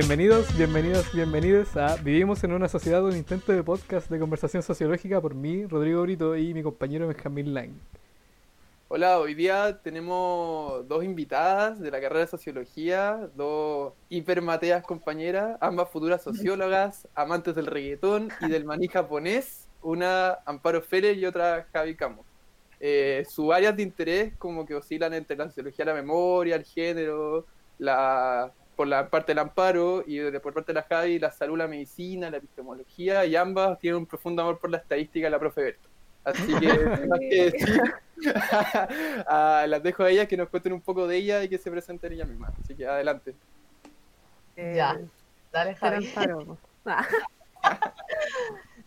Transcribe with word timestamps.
Bienvenidos, 0.00 0.56
bienvenidos, 0.56 1.12
bienvenidos 1.12 1.76
a 1.76 1.96
Vivimos 1.96 2.42
en 2.42 2.52
una 2.54 2.68
sociedad, 2.68 3.04
un 3.04 3.14
intento 3.14 3.52
de 3.52 3.62
podcast 3.62 4.08
de 4.08 4.18
conversación 4.18 4.62
sociológica 4.62 5.20
por 5.20 5.34
mí, 5.34 5.66
Rodrigo 5.66 6.00
Brito, 6.00 6.34
y 6.38 6.54
mi 6.54 6.62
compañero 6.62 7.06
Benjamín 7.06 7.52
Lang. 7.52 7.72
Hola, 8.88 9.18
hoy 9.18 9.34
día 9.34 9.78
tenemos 9.82 10.88
dos 10.88 11.04
invitadas 11.04 11.78
de 11.80 11.90
la 11.90 12.00
carrera 12.00 12.20
de 12.20 12.28
sociología, 12.28 13.28
dos 13.36 13.92
hipermateas 14.08 14.82
compañeras, 14.84 15.58
ambas 15.60 15.90
futuras 15.90 16.22
sociólogas, 16.22 17.06
amantes 17.14 17.54
del 17.54 17.66
reggaetón 17.66 18.30
y 18.40 18.48
del 18.48 18.64
maní 18.64 18.88
japonés, 18.88 19.68
una 19.82 20.38
Amparo 20.46 20.80
Férez 20.80 21.18
y 21.18 21.26
otra 21.26 21.66
Javi 21.74 21.94
Camus. 21.94 22.24
Eh, 22.80 23.26
sus 23.28 23.52
áreas 23.52 23.76
de 23.76 23.82
interés 23.82 24.32
como 24.38 24.64
que 24.64 24.74
oscilan 24.74 25.12
entre 25.12 25.36
la 25.36 25.48
sociología 25.48 25.84
de 25.84 25.90
la 25.90 25.96
memoria, 25.96 26.56
el 26.56 26.64
género, 26.64 27.44
la 27.78 28.50
por 28.80 28.88
la 28.88 29.10
parte 29.10 29.32
del 29.32 29.40
amparo 29.40 30.02
y 30.06 30.16
de, 30.16 30.40
por 30.40 30.54
parte 30.54 30.72
de 30.72 30.80
la 30.80 30.84
Javi, 30.84 31.18
la 31.18 31.30
salud, 31.30 31.58
la 31.58 31.68
medicina, 31.68 32.30
la 32.30 32.38
epistemología, 32.38 33.26
y 33.26 33.36
ambas 33.36 33.78
tienen 33.78 33.98
un 33.98 34.06
profundo 34.06 34.40
amor 34.40 34.58
por 34.58 34.70
la 34.70 34.78
estadística 34.78 35.26
de 35.26 35.30
la 35.30 35.38
profe 35.38 35.64
Berto. 35.64 35.88
Así 36.24 36.58
que, 36.58 36.66
más 37.06 37.18
que 37.18 37.50
decir, 37.50 37.82
ah, 39.28 39.66
las 39.68 39.82
dejo 39.82 40.02
a 40.02 40.08
ellas 40.08 40.28
que 40.28 40.38
nos 40.38 40.48
cuenten 40.48 40.72
un 40.72 40.80
poco 40.80 41.06
de 41.06 41.18
ella 41.18 41.42
y 41.42 41.50
que 41.50 41.58
se 41.58 41.70
presenten 41.70 42.14
ellas 42.14 42.26
mismas. 42.26 42.52
Así 42.58 42.74
que 42.74 42.86
adelante. 42.86 43.34
ya, 44.56 44.98
dale 45.52 45.74
Javi. 45.74 46.06
Amparo. 46.06 46.56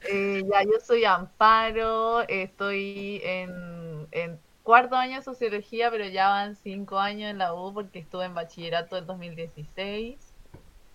eh, 0.10 0.44
ya, 0.52 0.64
yo 0.64 0.80
soy 0.84 1.06
Amparo, 1.06 2.28
estoy 2.28 3.22
en, 3.24 4.08
en 4.10 4.40
cuarto 4.64 4.96
año 4.96 5.18
de 5.18 5.22
sociología, 5.22 5.92
pero 5.92 6.08
ya 6.08 6.30
van 6.30 6.56
cinco 6.56 6.98
años 7.00 7.30
en 7.30 7.38
la 7.38 7.54
U 7.54 7.74
porque 7.74 8.00
estuve 8.00 8.26
en 8.26 8.34
bachillerato 8.34 8.98
en 8.98 9.06
2016. 9.06 10.34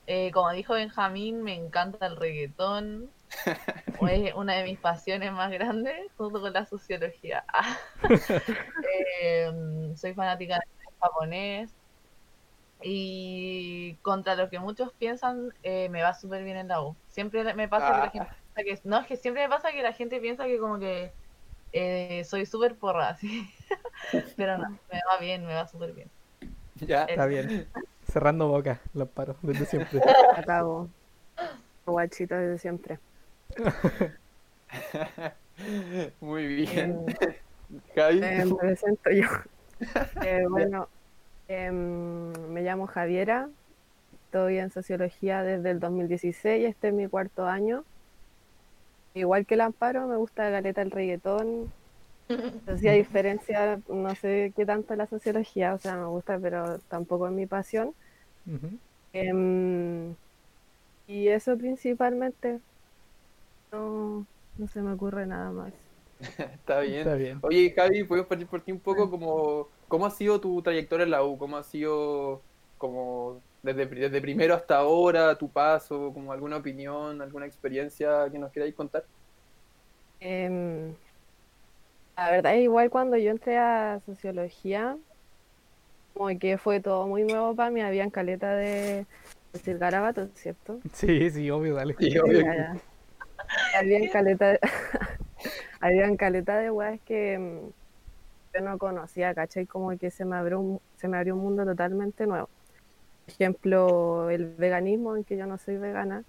Eh, 0.07 0.31
como 0.33 0.51
dijo 0.53 0.73
Benjamín, 0.75 1.43
me 1.43 1.55
encanta 1.55 2.07
el 2.07 2.17
reggaetón. 2.17 3.11
Es 4.11 4.35
una 4.35 4.55
de 4.55 4.65
mis 4.65 4.79
pasiones 4.79 5.33
más 5.33 5.51
grandes, 5.51 6.11
junto 6.17 6.41
con 6.41 6.53
la 6.53 6.65
sociología. 6.65 7.45
eh, 9.23 9.53
soy 9.97 10.15
fanática 10.15 10.55
del 10.55 10.95
japonés. 11.01 11.71
Y 12.81 13.97
contra 14.03 14.37
lo 14.37 14.49
que 14.49 14.61
muchos 14.61 14.93
piensan, 14.93 15.53
eh, 15.63 15.89
me 15.89 16.03
va 16.03 16.15
súper 16.15 16.45
bien 16.45 16.57
en 16.57 16.69
la 16.69 16.81
U. 16.81 16.97
Siempre 17.09 17.53
me 17.55 17.69
pasa 17.69 17.93
que 17.93 17.99
la 17.99 18.11
gente 18.11 18.37
piensa 18.55 18.83
que. 18.83 18.89
No, 18.89 19.01
es 19.01 19.07
que 19.07 19.17
siempre 19.17 19.43
me 19.43 19.49
pasa 19.49 19.73
que 19.73 19.83
la 19.83 19.93
gente 19.93 20.21
piensa 20.21 20.47
que 20.47 20.59
como 20.59 20.79
que 20.79 21.13
eh, 21.73 22.25
soy 22.25 22.47
súper 22.47 22.77
porra, 22.77 23.17
sí. 23.21 23.49
Pero 24.37 24.59
no, 24.59 24.71
me 24.71 25.01
va 25.11 25.19
bien, 25.21 25.47
me 25.47 25.55
va 25.55 25.67
súper 25.67 25.93
bien. 25.93 26.11
Ya, 26.77 27.05
está 27.05 27.27
bien. 27.27 27.67
Cerrando 28.11 28.49
boca, 28.49 28.81
lo 28.95 29.07
paro, 29.07 29.37
desde 29.43 29.67
siempre. 29.67 30.01
Acabo. 30.35 30.89
Guachito 31.87 32.37
desde 32.37 32.59
siempre. 32.59 32.99
Muy 36.21 36.47
bien. 36.47 37.05
Eh, 37.09 37.41
Javi. 37.95 38.21
Eh, 38.23 38.45
me 38.45 38.55
presento 38.55 39.11
yo. 39.11 39.27
Eh, 40.23 40.45
bueno, 40.49 40.89
em, 41.49 42.33
me 42.51 42.63
llamo 42.63 42.87
Javiera. 42.87 43.49
Estoy 44.25 44.59
en 44.59 44.71
sociología 44.71 45.43
desde 45.43 45.71
el 45.71 45.81
2016. 45.81 46.67
Este 46.67 46.89
es 46.89 46.95
mi 46.95 47.09
cuarto 47.09 47.47
año. 47.47 47.85
Igual 49.15 49.47
que 49.47 49.55
el 49.55 49.63
amparo, 49.63 50.07
me 50.07 50.17
gusta 50.17 50.51
Galeta 50.51 50.83
el 50.83 50.91
reggaetón. 50.91 51.73
Así 52.67 52.89
a 52.89 52.93
diferencia, 52.93 53.81
no 53.89 54.15
sé 54.15 54.53
qué 54.55 54.67
tanto 54.67 54.95
la 54.97 55.07
sociología, 55.07 55.75
o 55.75 55.79
sea, 55.79 55.97
me 55.97 56.07
gusta, 56.07 56.39
pero 56.39 56.79
tampoco 56.89 57.27
es 57.27 57.33
mi 57.33 57.47
pasión. 57.47 57.95
Em, 59.13 60.15
y 61.07 61.29
eso 61.29 61.57
principalmente, 61.57 62.61
no, 63.73 64.27
no 64.57 64.69
se 64.69 64.83
me 64.83 64.93
ocurre 64.93 65.27
nada 65.27 65.51
más. 65.51 65.73
Está 66.39 66.81
bien. 66.81 66.99
Está 66.99 67.15
bien. 67.15 67.39
Oye, 67.43 67.73
Javi, 67.75 68.05
¿puedes 68.05 68.27
partir 68.27 68.47
por 68.47 68.61
ti 68.61 68.73
un 68.73 68.81
poco 68.81 69.11
como 69.11 69.69
cómo 69.87 70.07
ha 70.07 70.11
sido 70.11 70.41
tu 70.41 70.61
trayectoria 70.63 71.05
en 71.05 71.11
la 71.11 71.25
U? 71.25 71.39
¿Cómo 71.39 71.57
ha 71.57 71.63
sido 71.63 72.43
como 72.77 73.43
desde, 73.63 73.87
desde 73.87 74.21
primero 74.21 74.55
hasta 74.55 74.77
ahora, 74.77 75.37
tu 75.37 75.51
paso, 75.51 76.13
como 76.13 76.33
alguna 76.33 76.57
opinión, 76.59 77.23
alguna 77.23 77.47
experiencia 77.47 78.29
que 78.31 78.39
nos 78.39 78.53
queráis 78.53 78.75
contar? 78.75 79.05
Eh, 80.21 80.95
la 82.19 82.33
verdad 82.33 82.57
es 82.57 82.63
igual 82.63 82.91
cuando 82.91 83.17
yo 83.17 83.31
entré 83.31 83.59
a 83.59 84.01
sociología, 84.05 84.97
como 86.15 86.37
que 86.37 86.59
fue 86.59 86.81
todo 86.81 87.07
muy 87.07 87.23
nuevo 87.23 87.55
para 87.55 87.71
mí, 87.71 87.81
había 87.81 88.11
caleta 88.11 88.57
de 88.57 89.07
decir 89.53 89.79
garabatos, 89.79 90.29
¿cierto? 90.35 90.81
Sí, 90.93 91.31
sí, 91.31 91.49
obvio, 91.49 91.77
dale. 91.77 91.95
Sí, 91.97 92.19
obvio. 92.19 92.45
Había 93.79 94.11
caleta 94.11 94.49
de... 94.49 94.59
habían 95.81 96.17
caleta 96.17 96.59
de 96.59 96.73
weas 96.73 96.99
que 97.07 97.39
mm, 97.39 97.69
yo 98.53 98.61
no 98.63 98.79
conocía, 98.79 99.33
¿cachai? 99.33 99.67
Como 99.67 99.97
que 99.97 100.11
se 100.11 100.25
me 100.25 100.35
abrió 100.35 100.59
un, 100.59 100.81
se 100.97 101.07
me 101.07 101.19
abrió 101.19 101.37
un 101.37 101.43
mundo 101.43 101.65
totalmente 101.65 102.27
nuevo. 102.27 102.49
Por 103.27 103.33
ejemplo, 103.33 104.29
el 104.31 104.57
veganismo, 104.57 105.17
en 105.17 105.23
que 105.23 105.37
yo 105.37 105.47
no 105.47 105.57
soy 105.57 105.77
vegana, 105.77 106.25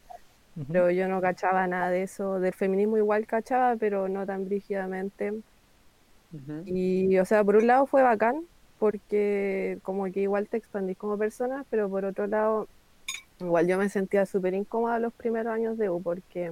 pero 0.72 0.92
yo 0.92 1.08
no 1.08 1.20
cachaba 1.20 1.66
nada 1.66 1.90
de 1.90 2.04
eso. 2.04 2.40
Del 2.40 2.54
feminismo 2.54 2.98
igual 2.98 3.26
cachaba, 3.26 3.76
pero 3.76 4.08
no 4.08 4.28
tan 4.28 4.46
brígidamente. 4.46 5.34
Y, 6.66 7.18
o 7.18 7.26
sea, 7.26 7.44
por 7.44 7.56
un 7.56 7.68
lado 7.68 7.86
fue 7.86 8.04
bacán, 8.04 8.44
porque 8.78 9.80
como 9.82 10.06
que 10.06 10.22
igual 10.22 10.48
te 10.48 10.58
expandís 10.58 10.98
como 10.98 11.18
persona, 11.18 11.66
pero 11.70 11.90
por 11.90 12.06
otro 12.06 12.28
lado, 12.28 12.68
igual 13.40 13.68
yo 13.68 13.78
me 13.78 13.90
sentía 13.90 14.26
súper 14.26 14.54
incómoda 14.54 15.00
los 15.00 15.14
primeros 15.14 15.54
años 15.54 15.78
de 15.78 15.90
U, 15.90 16.02
porque 16.02 16.52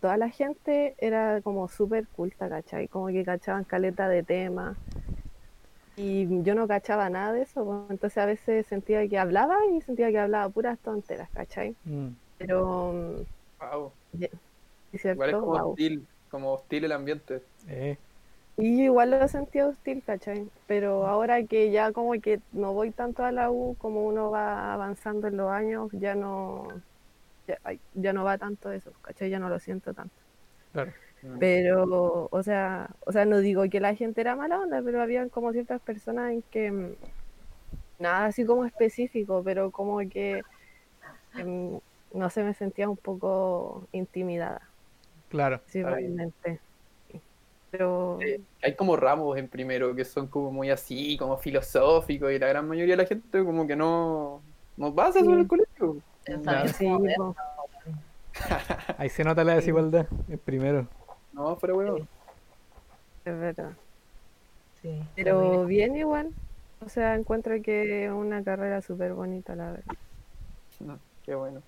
toda 0.00 0.16
la 0.16 0.28
gente 0.28 0.94
era 0.98 1.40
como 1.42 1.68
súper 1.68 2.06
culta, 2.08 2.48
¿cachai? 2.48 2.88
Como 2.88 3.06
que 3.06 3.24
cachaban 3.24 3.64
caleta 3.64 4.08
de 4.08 4.22
temas. 4.22 4.76
Y 5.96 6.42
yo 6.42 6.54
no 6.54 6.66
cachaba 6.66 7.10
nada 7.10 7.32
de 7.32 7.42
eso, 7.42 7.64
pues, 7.64 7.90
entonces 7.90 8.18
a 8.18 8.26
veces 8.26 8.66
sentía 8.66 9.06
que 9.08 9.18
hablaba 9.18 9.56
y 9.72 9.80
sentía 9.82 10.10
que 10.10 10.18
hablaba 10.18 10.48
puras 10.48 10.78
tonteras, 10.78 11.28
¿cachai? 11.30 11.74
Mm. 11.84 12.08
Pero... 12.38 13.24
Wow. 13.60 13.92
Igual 14.92 15.30
es 15.30 15.36
como 15.36 15.52
hostil, 15.52 16.06
como 16.32 16.54
hostil 16.54 16.84
el 16.84 16.92
ambiente. 16.92 17.42
Eh. 17.68 17.98
Y 18.56 18.84
igual 18.84 19.10
lo 19.10 19.28
sentía 19.28 19.66
hostil, 19.66 20.02
¿cachai? 20.04 20.48
Pero 20.66 21.06
ahora 21.06 21.42
que 21.44 21.70
ya 21.70 21.92
como 21.92 22.12
que 22.14 22.40
no 22.52 22.72
voy 22.72 22.90
tanto 22.90 23.22
a 23.22 23.32
la 23.32 23.50
U, 23.50 23.76
como 23.78 24.04
uno 24.06 24.30
va 24.30 24.72
avanzando 24.72 25.28
en 25.28 25.36
los 25.36 25.50
años, 25.50 25.90
ya 25.92 26.14
no 26.14 26.68
ya, 27.94 28.12
no 28.12 28.24
va 28.24 28.38
tanto 28.38 28.72
eso, 28.72 28.92
¿cachai? 29.02 29.28
Ya 29.28 29.38
no 29.38 29.48
lo 29.50 29.58
siento 29.58 29.92
tanto. 29.92 30.14
Claro. 30.72 30.92
Pero, 31.38 32.28
o 32.32 32.42
sea, 32.42 32.88
o 33.06 33.12
sea, 33.12 33.24
no 33.26 33.38
digo 33.38 33.62
que 33.70 33.78
la 33.78 33.94
gente 33.94 34.20
era 34.22 34.34
mala 34.34 34.58
onda, 34.58 34.80
pero 34.82 35.00
había 35.02 35.28
como 35.28 35.52
ciertas 35.52 35.80
personas 35.80 36.32
en 36.32 36.42
que 36.50 36.72
mm, 36.72 36.94
nada 38.00 38.26
así 38.26 38.44
como 38.44 38.64
específico, 38.64 39.42
pero 39.44 39.70
como 39.70 39.98
que 39.98 40.42
em, 41.36 41.78
no 42.14 42.30
sé, 42.30 42.42
me 42.42 42.54
sentía 42.54 42.88
un 42.88 42.96
poco 42.96 43.86
intimidada. 43.92 44.71
Claro. 45.32 45.62
Sí, 45.66 45.82
realmente. 45.82 46.60
Pero... 47.70 48.18
hay 48.62 48.74
como 48.74 48.96
ramos 48.96 49.38
en 49.38 49.48
primero 49.48 49.94
que 49.94 50.04
son 50.04 50.26
como 50.26 50.52
muy 50.52 50.68
así, 50.68 51.16
como 51.16 51.38
filosóficos, 51.38 52.30
y 52.30 52.38
la 52.38 52.48
gran 52.48 52.68
mayoría 52.68 52.92
de 52.92 53.02
la 53.02 53.08
gente 53.08 53.42
como 53.42 53.66
que 53.66 53.74
no, 53.74 54.42
no 54.76 54.94
pasa 54.94 55.20
sobre 55.20 55.40
el 55.40 55.46
colegio. 55.46 55.96
Ahí 58.98 59.08
se 59.08 59.24
nota 59.24 59.42
la 59.42 59.54
desigualdad, 59.54 60.06
el 60.28 60.36
primero. 60.36 60.86
No, 61.32 61.56
pero 61.58 61.76
bueno. 61.76 61.96
Es 63.24 63.38
verdad. 63.38 63.72
Sí, 64.82 65.02
pero 65.16 65.64
bien 65.64 65.96
igual. 65.96 66.30
O 66.84 66.90
sea, 66.90 67.14
encuentro 67.14 67.54
que 67.62 68.04
es 68.04 68.12
una 68.12 68.44
carrera 68.44 68.82
súper 68.82 69.14
bonita, 69.14 69.56
la 69.56 69.72
verdad. 69.72 69.94
qué 71.24 71.34
bueno. 71.34 71.62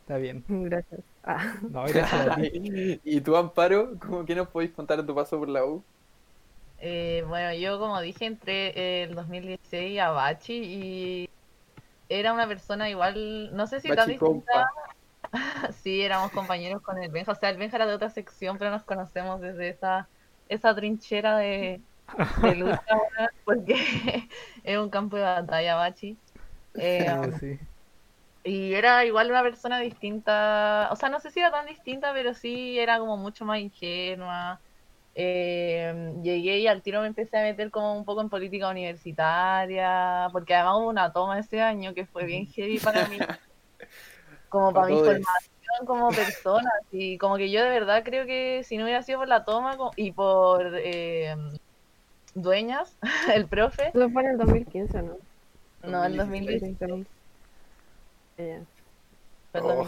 Está 0.00 0.16
bien. 0.16 0.42
Gracias. 0.48 1.02
Ah. 1.26 1.54
No, 1.70 1.84
¿Y 3.04 3.20
tú, 3.20 3.36
Amparo, 3.36 3.98
¿cómo, 3.98 4.24
qué 4.24 4.34
nos 4.34 4.48
podéis 4.48 4.72
contar 4.72 5.04
tu 5.04 5.14
paso 5.14 5.38
por 5.38 5.48
la 5.48 5.64
U? 5.64 5.82
Eh, 6.78 7.24
bueno, 7.26 7.52
yo 7.54 7.78
como 7.78 8.00
dije, 8.00 8.26
entré 8.26 9.02
el 9.02 9.14
2016 9.14 9.98
a 9.98 10.10
Bachi 10.10 10.54
y 10.54 11.30
era 12.08 12.32
una 12.32 12.46
persona 12.46 12.88
igual, 12.88 13.54
no 13.56 13.66
sé 13.66 13.80
si 13.80 13.88
tan 13.88 14.08
distinta. 14.08 14.70
sí, 15.82 16.02
éramos 16.02 16.30
compañeros 16.30 16.82
con 16.82 17.02
el 17.02 17.10
Benja. 17.10 17.32
O 17.32 17.34
sea, 17.34 17.50
el 17.50 17.56
Benja 17.56 17.76
era 17.76 17.86
de 17.86 17.94
otra 17.94 18.10
sección, 18.10 18.58
pero 18.58 18.70
nos 18.70 18.84
conocemos 18.84 19.40
desde 19.40 19.70
esa, 19.70 20.06
esa 20.48 20.74
trinchera 20.74 21.38
de, 21.38 21.80
de 22.42 22.54
lucha, 22.54 22.98
porque 23.44 24.28
es 24.62 24.78
un 24.78 24.90
campo 24.90 25.16
de 25.16 25.22
batalla, 25.22 25.74
Bachi. 25.74 26.16
Eh, 26.74 27.32
sí 27.40 27.58
y 28.46 28.74
era 28.74 29.04
igual 29.04 29.28
una 29.28 29.42
persona 29.42 29.80
distinta, 29.80 30.88
o 30.92 30.96
sea, 30.96 31.08
no 31.08 31.18
sé 31.18 31.32
si 31.32 31.40
era 31.40 31.50
tan 31.50 31.66
distinta, 31.66 32.12
pero 32.12 32.32
sí 32.32 32.78
era 32.78 32.98
como 33.00 33.16
mucho 33.16 33.44
más 33.44 33.58
ingenua. 33.58 34.60
Eh, 35.16 36.12
llegué 36.22 36.60
y 36.60 36.68
al 36.68 36.82
tiro 36.82 37.00
me 37.00 37.08
empecé 37.08 37.38
a 37.38 37.42
meter 37.42 37.72
como 37.72 37.96
un 37.96 38.04
poco 38.04 38.20
en 38.20 38.28
política 38.28 38.68
universitaria, 38.68 40.28
porque 40.30 40.54
además 40.54 40.76
hubo 40.76 40.88
una 40.90 41.12
toma 41.12 41.40
ese 41.40 41.60
año 41.60 41.92
que 41.92 42.06
fue 42.06 42.24
bien 42.24 42.46
heavy 42.46 42.78
para 42.78 43.08
mí, 43.08 43.18
como 44.48 44.72
para, 44.72 44.86
mi 44.86 44.98
formación 44.98 45.86
como 45.86 46.10
persona, 46.10 46.70
y 46.92 47.18
como 47.18 47.38
que 47.38 47.50
yo 47.50 47.64
de 47.64 47.70
verdad 47.70 48.04
creo 48.04 48.26
que 48.26 48.62
si 48.62 48.76
no 48.76 48.84
hubiera 48.84 49.02
sido 49.02 49.18
por 49.18 49.28
la 49.28 49.44
toma 49.44 49.76
y 49.96 50.12
por 50.12 50.70
eh, 50.76 51.34
dueñas, 52.34 52.96
el 53.34 53.46
profe. 53.48 53.88
Eso 53.88 54.08
fue 54.10 54.22
en 54.22 54.28
el 54.28 54.38
2015, 54.38 55.02
¿no? 55.02 55.16
No, 55.82 56.04
el 56.04 56.16
2015. 56.16 57.06
Este, 58.36 58.54
ella. 58.54 58.62
Oh. 59.62 59.86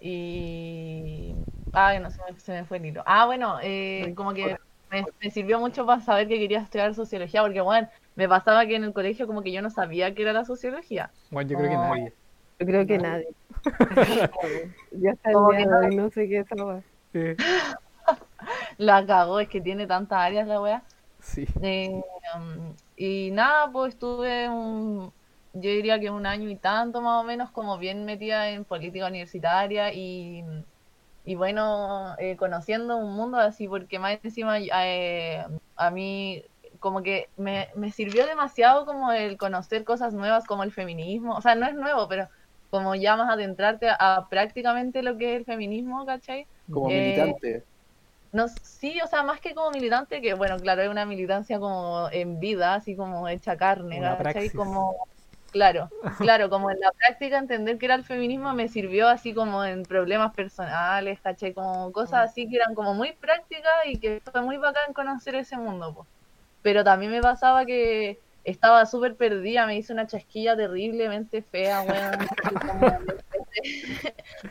Y. 0.00 1.34
Ah, 1.72 1.98
no 1.98 2.10
se 2.10 2.52
me, 2.52 2.64
fue 2.64 2.78
el 2.78 2.86
hilo. 2.86 3.02
Ah, 3.04 3.26
bueno, 3.26 3.58
eh, 3.62 4.12
como 4.16 4.32
que 4.32 4.56
me, 4.90 5.30
sirvió 5.30 5.58
mucho 5.58 5.84
para 5.84 6.00
saber 6.00 6.28
que 6.28 6.38
quería 6.38 6.60
estudiar 6.60 6.94
sociología, 6.94 7.42
porque, 7.42 7.60
bueno, 7.60 7.88
me 8.14 8.28
pasaba 8.28 8.64
que 8.66 8.76
en 8.76 8.84
el 8.84 8.92
colegio, 8.92 9.26
como 9.26 9.42
que 9.42 9.52
yo 9.52 9.60
no 9.60 9.70
sabía 9.70 10.14
qué 10.14 10.22
era 10.22 10.32
la 10.32 10.44
sociología. 10.44 11.10
Bueno, 11.30 11.50
yo 11.50 11.58
creo 11.58 11.70
que 11.70 11.76
oh. 11.76 11.82
nadie. 11.82 12.12
Yo 12.60 12.66
creo 12.66 12.86
que 12.86 12.98
nadie. 12.98 13.28
yo 14.92 15.10
hasta 15.10 15.30
el 15.30 15.90
día 15.90 16.00
no 16.00 16.10
sé 16.10 16.28
qué 16.28 16.38
estaba. 16.38 16.80
Sí. 17.12 17.34
la 18.78 19.04
cagó, 19.04 19.40
es 19.40 19.48
que 19.48 19.60
tiene 19.60 19.86
tantas 19.86 20.18
áreas 20.18 20.46
la 20.46 20.60
weá. 20.60 20.82
Sí. 21.20 21.46
Eh, 21.60 22.00
um, 22.36 22.74
y 22.96 23.30
nada, 23.32 23.70
pues 23.70 23.94
estuve 23.94 24.48
un, 24.48 25.12
yo 25.54 25.70
diría 25.70 25.98
que 25.98 26.10
un 26.10 26.26
año 26.26 26.48
y 26.48 26.56
tanto 26.56 27.00
más 27.00 27.22
o 27.22 27.24
menos 27.24 27.50
como 27.50 27.78
bien 27.78 28.04
metida 28.04 28.50
en 28.50 28.64
política 28.64 29.06
universitaria 29.06 29.92
y, 29.92 30.44
y 31.24 31.34
bueno, 31.34 32.14
eh, 32.18 32.36
conociendo 32.36 32.96
un 32.96 33.14
mundo 33.14 33.38
así, 33.38 33.68
porque 33.68 33.98
más 33.98 34.18
encima 34.22 34.58
eh, 34.58 35.44
a 35.76 35.90
mí 35.90 36.44
como 36.80 37.02
que 37.02 37.28
me, 37.36 37.68
me 37.74 37.90
sirvió 37.90 38.26
demasiado 38.26 38.86
como 38.86 39.12
el 39.12 39.36
conocer 39.36 39.84
cosas 39.84 40.14
nuevas 40.14 40.46
como 40.46 40.62
el 40.62 40.72
feminismo, 40.72 41.34
o 41.34 41.40
sea, 41.40 41.54
no 41.54 41.66
es 41.66 41.74
nuevo, 41.74 42.08
pero 42.08 42.28
como 42.70 42.94
ya 42.94 43.16
más 43.16 43.30
adentrarte 43.30 43.88
a, 43.90 44.26
prácticamente 44.28 45.02
lo 45.02 45.16
que 45.16 45.32
es 45.32 45.38
el 45.38 45.44
feminismo, 45.44 46.04
¿cachai? 46.04 46.46
Como 46.70 46.90
eh, 46.90 47.00
militante. 47.00 47.64
No, 48.30 48.46
sí, 48.48 49.00
o 49.02 49.06
sea, 49.06 49.22
más 49.22 49.40
que 49.40 49.54
como 49.54 49.70
militante, 49.70 50.20
que 50.20 50.34
bueno, 50.34 50.58
claro, 50.58 50.82
es 50.82 50.90
una 50.90 51.06
militancia 51.06 51.58
como 51.58 52.08
en 52.12 52.38
vida, 52.38 52.74
así 52.74 52.94
como 52.94 53.26
hecha 53.26 53.56
carne, 53.56 54.00
¿cachai? 54.00 54.50
Como 54.50 54.96
Claro, 55.50 55.88
claro, 56.18 56.50
como 56.50 56.70
en 56.70 56.80
la 56.80 56.92
práctica 56.92 57.38
entender 57.38 57.78
que 57.78 57.86
era 57.86 57.94
el 57.94 58.04
feminismo 58.04 58.52
me 58.52 58.68
sirvió 58.68 59.08
así 59.08 59.32
como 59.32 59.64
en 59.64 59.82
problemas 59.82 60.34
personales, 60.34 61.20
caché, 61.20 61.54
como 61.54 61.90
cosas 61.92 62.30
así 62.30 62.48
que 62.48 62.56
eran 62.56 62.74
como 62.74 62.94
muy 62.94 63.12
prácticas 63.12 63.72
y 63.86 63.98
que 63.98 64.20
fue 64.30 64.42
muy 64.42 64.58
bacán 64.58 64.92
conocer 64.92 65.34
ese 65.34 65.56
mundo, 65.56 65.94
pues. 65.94 66.08
Pero 66.62 66.84
también 66.84 67.12
me 67.12 67.20
pasaba 67.20 67.64
que 67.64 68.18
estaba 68.44 68.84
súper 68.86 69.14
perdida, 69.16 69.66
me 69.66 69.76
hice 69.76 69.92
una 69.92 70.06
chasquilla 70.06 70.56
terriblemente 70.56 71.42
fea, 71.42 71.82
bueno, 71.82 72.18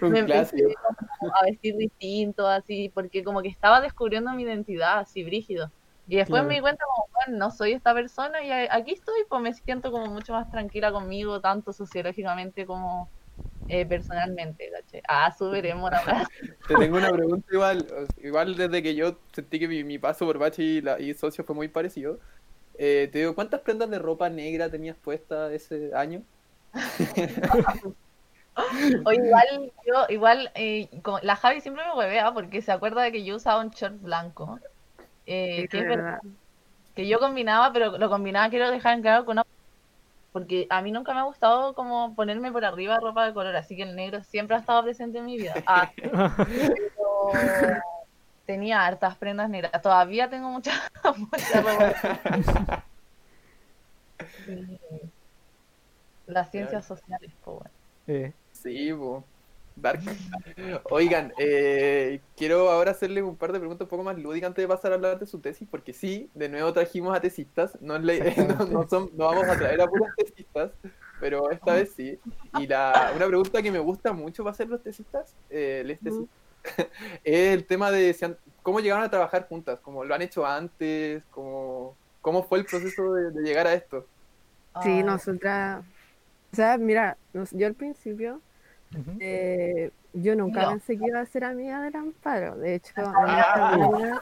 me 0.01 0.19
empecé 0.19 0.55
a 1.33 1.45
vestir 1.45 1.75
distinto, 1.75 2.47
así, 2.47 2.89
porque 2.93 3.23
como 3.23 3.41
que 3.41 3.49
estaba 3.49 3.81
descubriendo 3.81 4.31
mi 4.33 4.43
identidad, 4.43 4.99
así, 4.99 5.23
brígido. 5.23 5.71
Y 6.07 6.15
después 6.15 6.43
me 6.45 6.55
di 6.55 6.61
cuenta 6.61 6.85
como, 6.85 7.09
bueno, 7.13 7.37
no 7.37 7.51
soy 7.51 7.73
esta 7.73 7.93
persona 7.93 8.41
y 8.41 8.49
aquí 8.51 8.93
estoy, 8.93 9.25
pues 9.27 9.41
me 9.41 9.53
siento 9.53 9.91
como 9.91 10.05
mucho 10.05 10.31
más 10.33 10.49
tranquila 10.49 10.91
conmigo, 10.91 11.41
tanto 11.41 11.73
sociológicamente 11.73 12.65
como 12.65 13.09
eh, 13.67 13.85
personalmente, 13.85 14.71
¿caché? 14.71 15.03
Ah, 15.07 15.35
subiremos 15.37 15.91
ahora. 15.91 16.25
Te 16.67 16.75
tengo 16.75 16.97
una 16.97 17.11
pregunta 17.11 17.45
igual, 17.51 17.85
igual 18.23 18.55
desde 18.55 18.81
que 18.81 18.95
yo 18.95 19.19
sentí 19.33 19.59
que 19.59 19.67
mi, 19.67 19.97
paso 19.97 20.25
por 20.25 20.37
Bachi 20.37 20.81
y, 20.99 21.13
socio 21.13 21.43
fue 21.43 21.55
muy 21.55 21.67
parecido. 21.67 22.19
Eh, 22.79 23.09
te 23.11 23.19
digo, 23.19 23.33
¿cuántas 23.33 23.61
prendas 23.61 23.89
de 23.89 23.97
ropa 23.97 24.29
negra 24.29 24.69
tenías 24.69 24.95
puesta 24.95 25.51
ese 25.51 25.91
año? 25.95 26.21
o 29.05 29.11
igual, 29.11 29.71
yo, 29.85 30.05
igual, 30.09 30.51
eh, 30.53 30.87
como, 31.01 31.19
la 31.19 31.35
Javi 31.35 31.59
siempre 31.59 31.83
me 31.85 31.93
huevea 31.95 32.31
porque 32.33 32.61
se 32.61 32.71
acuerda 32.71 33.01
de 33.01 33.11
que 33.11 33.25
yo 33.25 33.35
usaba 33.35 33.61
un 33.61 33.71
short 33.71 33.99
blanco. 33.99 34.59
Eh, 35.27 35.67
que, 35.69 35.83
verdad. 35.83 36.21
que 36.95 37.07
yo 37.07 37.19
combinaba, 37.19 37.71
pero 37.73 37.97
lo 37.97 38.09
combinaba, 38.09 38.49
quiero 38.49 38.71
dejar 38.71 38.93
en 38.93 39.01
claro 39.01 39.25
con 39.25 39.33
una... 39.33 39.45
Porque 40.31 40.67
a 40.69 40.81
mí 40.81 40.91
nunca 40.91 41.13
me 41.13 41.19
ha 41.19 41.23
gustado 41.23 41.73
como 41.73 42.15
ponerme 42.15 42.51
por 42.51 42.63
arriba 42.63 42.99
ropa 42.99 43.25
de 43.25 43.33
color, 43.33 43.55
así 43.55 43.75
que 43.75 43.83
el 43.83 43.95
negro 43.95 44.23
siempre 44.23 44.55
ha 44.55 44.59
estado 44.59 44.83
presente 44.83 45.19
en 45.19 45.25
mi 45.25 45.37
vida. 45.37 45.53
Ah, 45.65 45.91
tenía 48.45 48.85
hartas 48.85 49.17
prendas 49.17 49.49
negras. 49.49 49.81
Todavía 49.81 50.29
tengo 50.29 50.49
mucha, 50.49 50.71
mucha 51.17 51.61
ropa. 51.61 52.85
Las 56.27 56.51
ciencias 56.51 56.85
sociales, 56.85 57.31
pues 57.43 57.57
bueno. 57.57 58.33
Sí, 58.53 58.93
pues. 58.93 59.23
Oigan, 60.89 61.33
eh, 61.37 62.21
quiero 62.35 62.69
ahora 62.69 62.91
hacerle 62.91 63.21
un 63.21 63.35
par 63.35 63.51
de 63.51 63.59
preguntas 63.59 63.85
un 63.85 63.89
poco 63.89 64.03
más 64.03 64.17
lúdicas 64.17 64.47
antes 64.47 64.63
de 64.63 64.67
pasar 64.67 64.91
a 64.91 64.95
hablar 64.95 65.19
de 65.19 65.25
su 65.25 65.39
tesis, 65.39 65.67
porque 65.69 65.93
sí, 65.93 66.29
de 66.33 66.49
nuevo 66.49 66.73
trajimos 66.73 67.15
a 67.15 67.21
tesistas, 67.21 67.77
no, 67.81 67.99
no, 68.71 68.87
son, 68.87 69.09
no 69.13 69.25
vamos 69.25 69.47
a 69.47 69.57
traer 69.57 69.81
a 69.81 69.87
puros 69.87 70.09
tesistas, 70.17 70.71
pero 71.19 71.49
esta 71.51 71.73
vez 71.73 71.93
sí. 71.95 72.19
Y 72.59 72.67
la, 72.67 73.11
una 73.15 73.27
pregunta 73.27 73.61
que 73.61 73.71
me 73.71 73.79
gusta 73.79 74.13
mucho 74.13 74.43
para 74.43 74.51
hacer 74.51 74.67
los 74.67 74.81
tesistas, 74.81 75.35
eh, 75.49 75.83
les 75.85 75.99
es 77.23 77.53
el 77.53 77.65
tema 77.65 77.91
de 77.91 78.15
cómo 78.61 78.79
llegaron 78.79 79.03
a 79.03 79.09
trabajar 79.09 79.47
juntas, 79.47 79.79
cómo 79.81 80.03
lo 80.03 80.13
han 80.13 80.21
hecho 80.21 80.45
antes, 80.45 81.23
cómo, 81.31 81.95
cómo 82.21 82.43
fue 82.43 82.59
el 82.59 82.65
proceso 82.65 83.13
de, 83.13 83.41
llegar 83.41 83.67
a 83.67 83.73
esto. 83.73 84.05
Sí, 84.83 85.01
nosotras, 85.01 85.83
o 86.51 86.55
sea, 86.55 86.77
mira, 86.77 87.17
yo 87.51 87.67
al 87.67 87.73
principio 87.73 88.41
eh, 89.19 89.91
yo 90.13 90.35
nunca 90.35 90.69
pensé 90.69 90.97
que 90.97 91.05
iba 91.05 91.19
a 91.19 91.25
ser 91.25 91.43
amiga 91.43 91.81
del 91.81 91.95
Amparo. 91.95 92.57
De 92.57 92.75
hecho, 92.75 92.93
a 92.97 94.21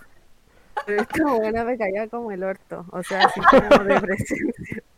esta 0.88 1.34
buena 1.34 1.64
me 1.64 1.78
caía 1.78 2.08
como 2.08 2.32
el 2.32 2.44
orto. 2.44 2.86
O 2.92 3.04
sea, 3.04 3.26
así 3.26 3.42
como 3.42 3.84
de 3.84 4.02
presencia. 4.02 4.84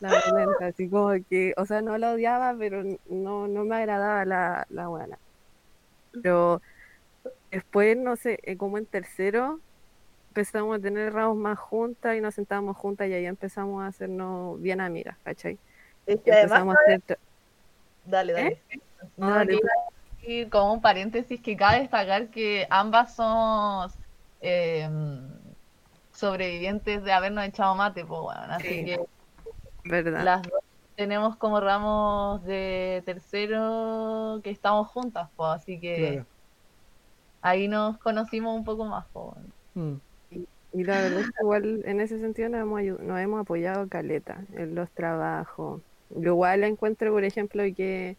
La 0.00 0.10
violenta, 0.10 0.66
así 0.66 0.88
como 0.88 1.10
que, 1.28 1.54
o 1.56 1.66
sea, 1.66 1.82
no 1.82 1.98
la 1.98 2.12
odiaba, 2.12 2.54
pero 2.56 2.84
no, 3.08 3.48
no 3.48 3.64
me 3.64 3.74
agradaba 3.74 4.24
la, 4.24 4.64
la 4.70 4.86
buena. 4.86 5.18
Pero 6.22 6.62
después, 7.50 7.96
no 7.96 8.14
sé, 8.14 8.38
eh, 8.44 8.56
como 8.56 8.78
en 8.78 8.86
tercero, 8.86 9.58
empezamos 10.28 10.78
a 10.78 10.80
tener 10.80 11.12
ramos 11.12 11.36
más 11.36 11.58
juntas 11.58 12.16
y 12.16 12.20
nos 12.20 12.36
sentábamos 12.36 12.76
juntas 12.76 13.08
y 13.08 13.14
ahí 13.14 13.26
empezamos 13.26 13.82
a 13.82 13.88
hacernos 13.88 14.62
bien 14.62 14.80
amigas, 14.80 15.16
¿cachai? 15.24 15.58
Es 16.06 16.20
que 16.20 16.32
además, 16.32 16.76
Dale, 18.04 18.32
dale. 18.32 18.62
¿Eh? 18.70 18.80
No, 19.16 19.34
como 20.50 20.74
un 20.74 20.80
paréntesis 20.80 21.40
que 21.40 21.56
cabe 21.56 21.80
destacar 21.80 22.28
que 22.28 22.66
ambas 22.70 23.14
somos 23.14 23.94
em, 24.40 25.26
sobrevivientes 26.12 27.02
de 27.02 27.12
habernos 27.12 27.44
echado 27.44 27.74
mate, 27.74 28.04
pues 28.04 28.20
bueno, 28.20 28.42
así 28.48 28.84
que 28.84 29.00
¿verdad? 29.84 30.24
las 30.24 30.42
dos 30.42 30.60
tenemos 30.96 31.36
como 31.36 31.60
ramos 31.60 32.44
de 32.44 33.02
tercero 33.06 34.40
que 34.42 34.50
estamos 34.50 34.88
juntas, 34.88 35.28
pues 35.36 35.50
así 35.52 35.78
que 35.80 36.24
ahí 37.40 37.68
nos 37.68 37.98
conocimos 37.98 38.56
un 38.56 38.64
poco 38.64 38.84
más, 38.84 39.06
pues 39.12 39.36
y, 40.72 40.84
la 40.84 41.00
verdad 41.00 41.20
es 41.20 41.26
que 41.30 41.42
igual 41.42 41.82
en 41.86 42.00
ese 42.00 42.18
sentido 42.18 42.50
nos 42.50 42.60
hemos, 42.60 43.00
nos 43.00 43.18
hemos 43.20 43.40
apoyado 43.40 43.88
caleta 43.88 44.44
en 44.52 44.74
los 44.74 44.90
trabajos. 44.90 45.80
Igual 46.10 46.62
encuentro, 46.62 47.10
por 47.10 47.24
ejemplo, 47.24 47.62
que 47.74 48.18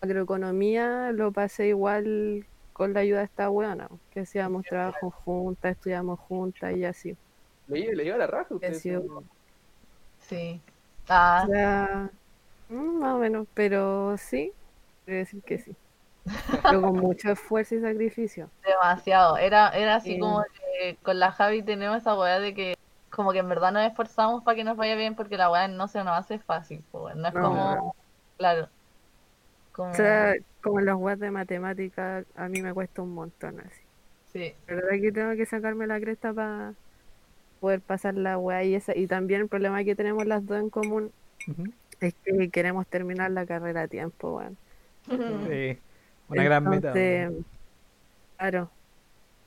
agroeconomía 0.00 1.12
lo 1.12 1.32
pasé 1.32 1.68
igual 1.68 2.46
con 2.72 2.94
la 2.94 3.00
ayuda 3.00 3.18
de 3.18 3.24
esta 3.26 3.48
buena, 3.48 3.88
que 4.12 4.20
hacíamos 4.20 4.64
trabajo 4.64 5.10
juntas, 5.10 5.72
estudiamos 5.72 6.18
juntas 6.20 6.74
y 6.76 6.84
así. 6.84 7.16
¿Le, 7.68 7.94
le 7.94 8.04
iba 8.04 8.16
la 8.16 8.26
raja 8.26 8.54
Sí. 10.18 10.60
Ah. 11.08 12.08
Mm, 12.68 13.00
más 13.00 13.14
o 13.14 13.18
menos, 13.18 13.46
pero 13.52 14.16
sí, 14.16 14.52
quiero 15.04 15.18
decir 15.18 15.42
que 15.42 15.58
sí. 15.58 15.76
pero 16.62 16.82
con 16.82 16.96
mucho 17.00 17.32
esfuerzo 17.32 17.74
y 17.74 17.80
sacrificio. 17.80 18.48
Demasiado. 18.64 19.36
Era, 19.36 19.70
era 19.70 19.96
así 19.96 20.18
como 20.18 20.44
que 20.54 20.96
con 21.02 21.18
la 21.18 21.32
Javi 21.32 21.62
tenemos 21.62 21.98
esa 21.98 22.18
weá 22.18 22.38
de 22.38 22.54
que 22.54 22.76
como 23.10 23.32
que 23.32 23.40
en 23.40 23.48
verdad 23.48 23.72
nos 23.72 23.82
esforzamos 23.82 24.42
para 24.44 24.54
que 24.54 24.64
nos 24.64 24.76
vaya 24.76 24.94
bien 24.94 25.16
porque 25.16 25.36
la 25.36 25.50
weá 25.50 25.68
no 25.68 25.88
se 25.88 25.98
nos 26.04 26.16
hace 26.16 26.38
fácil. 26.38 26.82
Pues, 26.92 27.16
no 27.16 27.28
es 27.28 27.34
como, 27.34 27.94
claro, 28.38 28.68
como... 29.72 29.90
O 29.90 29.94
sea, 29.94 30.34
como 30.62 30.80
los 30.80 30.96
webs 30.98 31.20
de 31.20 31.30
matemática, 31.30 32.24
a 32.34 32.48
mí 32.48 32.60
me 32.62 32.74
cuesta 32.74 33.02
un 33.02 33.14
montón 33.14 33.60
así. 33.60 33.80
Sí. 34.32 34.54
La 34.68 34.74
verdad 34.76 34.90
que 35.00 35.12
tengo 35.12 35.32
que 35.36 35.46
sacarme 35.46 35.86
la 35.86 36.00
cresta 36.00 36.32
para 36.32 36.74
poder 37.60 37.80
pasar 37.80 38.14
la 38.14 38.38
web 38.38 38.64
y 38.64 38.74
esa. 38.74 38.96
Y 38.96 39.06
también 39.06 39.42
el 39.42 39.48
problema 39.48 39.84
que 39.84 39.96
tenemos 39.96 40.26
las 40.26 40.46
dos 40.46 40.60
en 40.60 40.70
común 40.70 41.12
es 42.00 42.14
que 42.24 42.50
queremos 42.50 42.86
terminar 42.86 43.30
la 43.30 43.46
carrera 43.46 43.82
a 43.82 43.88
tiempo, 43.88 44.42
Sí, 45.08 45.78
una 46.28 46.44
gran 46.44 46.68
meta. 46.68 46.92
Claro. 48.36 48.70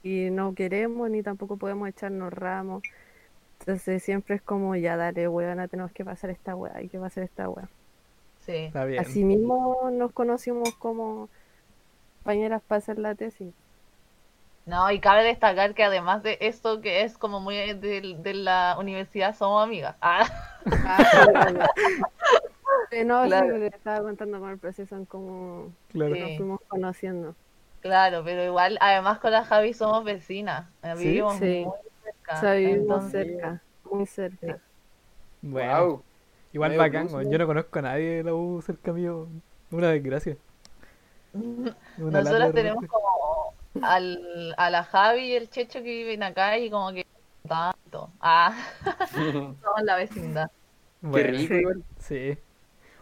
y 0.04 0.30
no 0.30 0.54
queremos 0.56 1.10
ni 1.10 1.24
tampoco 1.24 1.58
podemos 1.58 1.90
echarnos 1.90 2.34
ramos. 2.34 2.84
Entonces 3.60 4.04
siempre 4.04 4.36
es 4.36 4.42
como, 4.42 4.76
ya 4.76 4.98
dale, 4.98 5.28
weona, 5.28 5.68
tenemos 5.68 5.92
que 5.94 6.06
pasar 6.06 6.30
esta 6.32 6.56
weá, 6.56 6.74
hay 6.78 6.90
que 6.90 7.00
pasar 7.00 7.24
esta 7.24 7.50
weá. 7.50 7.70
Sí. 8.46 8.56
Está 8.66 8.86
bien. 8.86 9.00
Así 9.02 9.24
mismo 9.24 9.90
nos 9.92 10.12
conocimos 10.12 10.74
como 10.76 11.30
compañeras 12.18 12.62
para 12.68 12.80
hacer 12.80 13.00
la 13.00 13.16
tesis. 13.16 13.54
No, 14.66 14.90
y 14.92 15.00
cabe 15.00 15.24
destacar 15.24 15.74
que 15.74 15.84
además 15.84 16.24
de 16.24 16.38
esto 16.40 16.80
que 16.80 17.02
es 17.04 17.18
como 17.18 17.40
muy 17.42 17.56
de, 17.74 18.16
de 18.18 18.34
la 18.34 18.78
universidad, 18.80 19.36
somos 19.36 19.62
amigas. 19.64 19.96
Ah, 20.02 20.26
Eh, 22.92 23.04
no, 23.06 23.24
sí, 23.24 23.30
Claro. 23.30 23.48
pero 23.52 23.66
estaba 23.66 24.02
contando 24.02 24.40
con 24.40 24.52
el 24.52 24.58
proceso 24.60 24.96
en 24.96 25.06
cómo 25.06 25.72
Claro. 25.90 26.16
Nos 26.16 26.38
fuimos 26.38 26.62
conociendo. 26.68 27.36
claro, 27.82 28.22
pero 28.24 28.44
igual, 28.44 28.78
además 28.82 29.18
con 29.20 29.32
la 29.32 29.44
Javi 29.44 29.74
somos 29.74 30.04
vecinas. 30.04 30.68
eh, 30.84 30.94
¿Sí? 30.98 31.04
Vivimos 31.08 31.38
Sí. 31.38 31.66
muy 31.66 31.74
cerca. 32.04 32.38
O 32.38 32.40
sea, 32.40 32.54
vivimos 32.54 32.82
entonces- 32.82 33.28
cerca, 33.28 33.62
muy 33.92 34.06
cerca. 34.06 34.60
Bueno, 35.42 35.86
Wow. 35.88 36.04
Igual 36.54 36.70
Medio 36.72 36.82
bacán, 36.82 37.08
plus. 37.08 37.30
Yo 37.30 37.38
no 37.38 37.48
conozco 37.48 37.80
a 37.80 37.82
nadie 37.82 38.10
de 38.18 38.24
la 38.24 38.34
U 38.34 38.62
cerca 38.62 38.94
mío. 38.94 39.28
Una 39.72 39.90
desgracia. 39.90 40.38
Una 41.34 42.22
Nosotros 42.22 42.54
tenemos 42.54 42.86
como 42.88 43.54
al, 43.82 44.54
a 44.58 44.70
la 44.70 44.84
Javi 44.84 45.22
y 45.24 45.34
el 45.34 45.50
Checho 45.50 45.80
que 45.80 45.86
viven 45.90 46.22
acá 46.24 46.58
y 46.60 46.70
como 46.70 46.92
que 46.94 47.06
tanto. 47.48 48.10
Ah, 48.22 48.56
somos 49.14 49.56
la 49.84 49.96
vecindad. 49.98 50.52
Qué 51.14 51.24
rico, 51.24 51.56
Sí. 52.00 52.38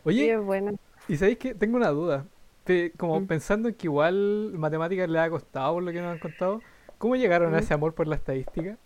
Oye, 0.04 0.34
es 0.34 0.42
bueno. 0.42 0.72
¿y 1.08 1.18
sabéis 1.18 1.38
que 1.38 1.54
Tengo 1.54 1.78
una 1.78 1.90
duda. 1.90 2.26
Te- 2.64 2.92
como 2.94 3.20
Mm. 3.20 3.28
pensando 3.28 3.70
en 3.70 3.76
que 3.76 3.88
igual 3.88 4.52
matemáticas 4.54 5.10
le 5.10 5.20
ha 5.20 5.30
costado 5.30 5.74
por 5.74 5.84
lo 5.84 5.92
que 5.92 6.00
nos 6.02 6.12
han 6.14 6.20
contado, 6.20 6.62
¿cómo 6.98 7.16
llegaron 7.16 7.54
a 7.54 7.58
Mm. 7.58 7.60
ese 7.60 7.74
amor 7.74 7.94
por 7.94 8.08
la 8.08 8.16
estadística? 8.16 8.78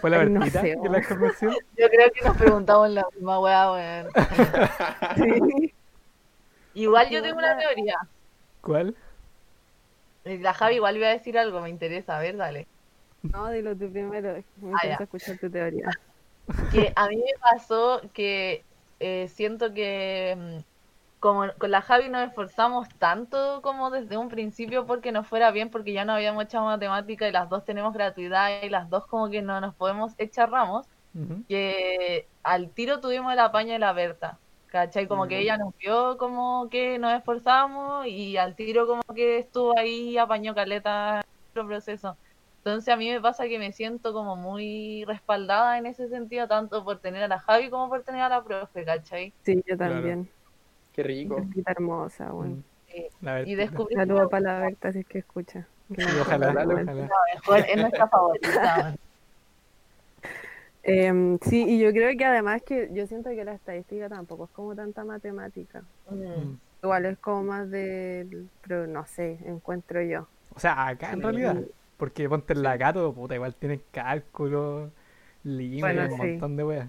¿Fue 0.00 0.10
la 0.10 0.24
no 0.24 0.40
Bertita 0.40 0.60
sé, 0.60 0.76
la 0.82 1.02
convenció? 1.02 1.50
Yo 1.78 1.88
creo 1.88 2.10
que 2.12 2.24
nos 2.24 2.36
preguntamos 2.36 2.90
la 2.90 3.04
misma 3.14 3.40
weá, 3.40 3.72
weón. 3.72 4.08
Sí. 5.16 5.74
Igual 6.74 7.08
yo 7.10 7.22
tengo 7.22 7.38
una 7.38 7.56
teoría. 7.56 7.96
¿Cuál? 8.60 8.96
Y 10.24 10.38
La 10.38 10.54
Javi 10.54 10.76
igual 10.76 10.96
iba 10.96 11.06
a 11.06 11.10
decir 11.10 11.38
algo, 11.38 11.60
me 11.60 11.68
interesa. 11.68 12.16
A 12.16 12.20
ver, 12.20 12.36
dale. 12.36 12.66
No, 13.22 13.48
dilo 13.50 13.76
tú 13.76 13.90
primero. 13.92 14.32
Me 14.56 14.70
Ah, 14.74 14.86
interesa 14.86 14.98
ya. 14.98 15.04
escuchar 15.04 15.38
tu 15.38 15.50
teoría. 15.50 15.90
que 16.72 16.92
a 16.96 17.08
mí 17.08 17.16
me 17.16 17.32
pasó 17.40 18.02
que 18.12 18.64
eh, 19.00 19.28
siento 19.28 19.72
que 19.72 20.34
mm, 20.36 20.73
como 21.24 21.46
con 21.56 21.70
la 21.70 21.80
Javi 21.80 22.10
nos 22.10 22.28
esforzamos 22.28 22.86
tanto 22.98 23.62
como 23.62 23.88
desde 23.90 24.18
un 24.18 24.28
principio 24.28 24.84
porque 24.84 25.10
nos 25.10 25.26
fuera 25.26 25.50
bien, 25.52 25.70
porque 25.70 25.94
ya 25.94 26.04
no 26.04 26.12
habíamos 26.12 26.44
echado 26.44 26.66
matemática 26.66 27.26
y 27.26 27.32
las 27.32 27.48
dos 27.48 27.64
tenemos 27.64 27.94
gratuidad 27.94 28.62
y 28.62 28.68
las 28.68 28.90
dos 28.90 29.06
como 29.06 29.30
que 29.30 29.40
no 29.40 29.58
nos 29.58 29.74
podemos 29.74 30.12
echar 30.18 30.50
ramos, 30.50 30.86
que 31.48 32.28
al 32.42 32.68
tiro 32.68 33.00
tuvimos 33.00 33.32
el 33.32 33.38
apaño 33.38 33.72
de 33.72 33.78
la 33.78 33.94
Berta, 33.94 34.38
¿cachai? 34.66 35.08
Como 35.08 35.26
que 35.26 35.38
ella 35.38 35.56
nos 35.56 35.74
vio 35.78 36.18
como 36.18 36.68
que 36.68 36.98
nos 36.98 37.14
esforzamos 37.14 38.06
y 38.06 38.36
al 38.36 38.54
tiro 38.54 38.86
como 38.86 39.00
que 39.14 39.38
estuvo 39.38 39.78
ahí, 39.78 40.18
apañó 40.18 40.54
caleta 40.54 41.20
en 41.20 41.22
nuestro 41.40 41.66
proceso. 41.66 42.18
Entonces 42.58 42.92
a 42.92 42.98
mí 42.98 43.10
me 43.10 43.22
pasa 43.22 43.48
que 43.48 43.58
me 43.58 43.72
siento 43.72 44.12
como 44.12 44.36
muy 44.36 45.06
respaldada 45.06 45.78
en 45.78 45.86
ese 45.86 46.06
sentido, 46.10 46.48
tanto 46.48 46.84
por 46.84 46.98
tener 46.98 47.22
a 47.22 47.28
la 47.28 47.38
Javi 47.38 47.70
como 47.70 47.88
por 47.88 48.02
tener 48.02 48.20
a 48.20 48.28
la 48.28 48.44
profe, 48.44 48.84
¿cachai? 48.84 49.32
Sí, 49.42 49.62
yo 49.66 49.78
Claro. 49.78 50.26
Qué 50.94 51.02
rico. 51.02 51.36
Bertita 51.36 51.72
hermosa, 51.72 52.30
bueno. 52.30 52.56
Mm. 52.56 52.62
La 53.24 53.42
Y 53.42 53.54
descubrí 53.56 53.94
Saludos 53.96 54.30
para 54.30 54.40
la 54.42 54.60
Berta 54.60 54.92
si 54.92 55.00
es 55.00 55.06
que 55.06 55.18
escucha. 55.18 55.66
Que 55.92 56.02
Sí, 56.02 56.08
ojalá, 56.20 56.50
Ojalá, 56.50 57.66
es 57.66 57.76
nuestra 57.76 58.08
favorita. 58.08 58.96
Em, 60.86 61.38
sí, 61.40 61.64
y 61.66 61.78
yo 61.78 61.92
creo 61.92 62.14
que 62.16 62.24
además 62.26 62.60
que 62.62 62.90
yo 62.92 63.06
siento 63.06 63.30
que 63.30 63.42
la 63.42 63.54
estadística 63.54 64.06
tampoco 64.10 64.44
es 64.44 64.50
como 64.50 64.74
tanta 64.74 65.02
matemática. 65.02 65.82
Mm. 66.10 66.56
Igual 66.82 67.06
es 67.06 67.18
como 67.18 67.42
más 67.44 67.70
del, 67.70 68.48
pero 68.62 68.86
no 68.86 69.06
sé, 69.06 69.38
encuentro 69.46 70.02
yo. 70.02 70.26
O 70.54 70.60
sea, 70.60 70.88
acá 70.88 71.12
en 71.12 71.16
Sí. 71.16 71.22
realidad. 71.22 71.56
Porque 71.96 72.28
ponte 72.28 72.52
el 72.52 72.62
lacato, 72.62 73.14
puta, 73.14 73.34
igual 73.34 73.54
tienen 73.54 73.80
cálculo, 73.92 74.90
límites, 75.42 75.80
Bueno, 75.80 76.02
un 76.04 76.10
sí. 76.10 76.16
montón 76.32 76.56
de 76.56 76.64
weas. 76.64 76.88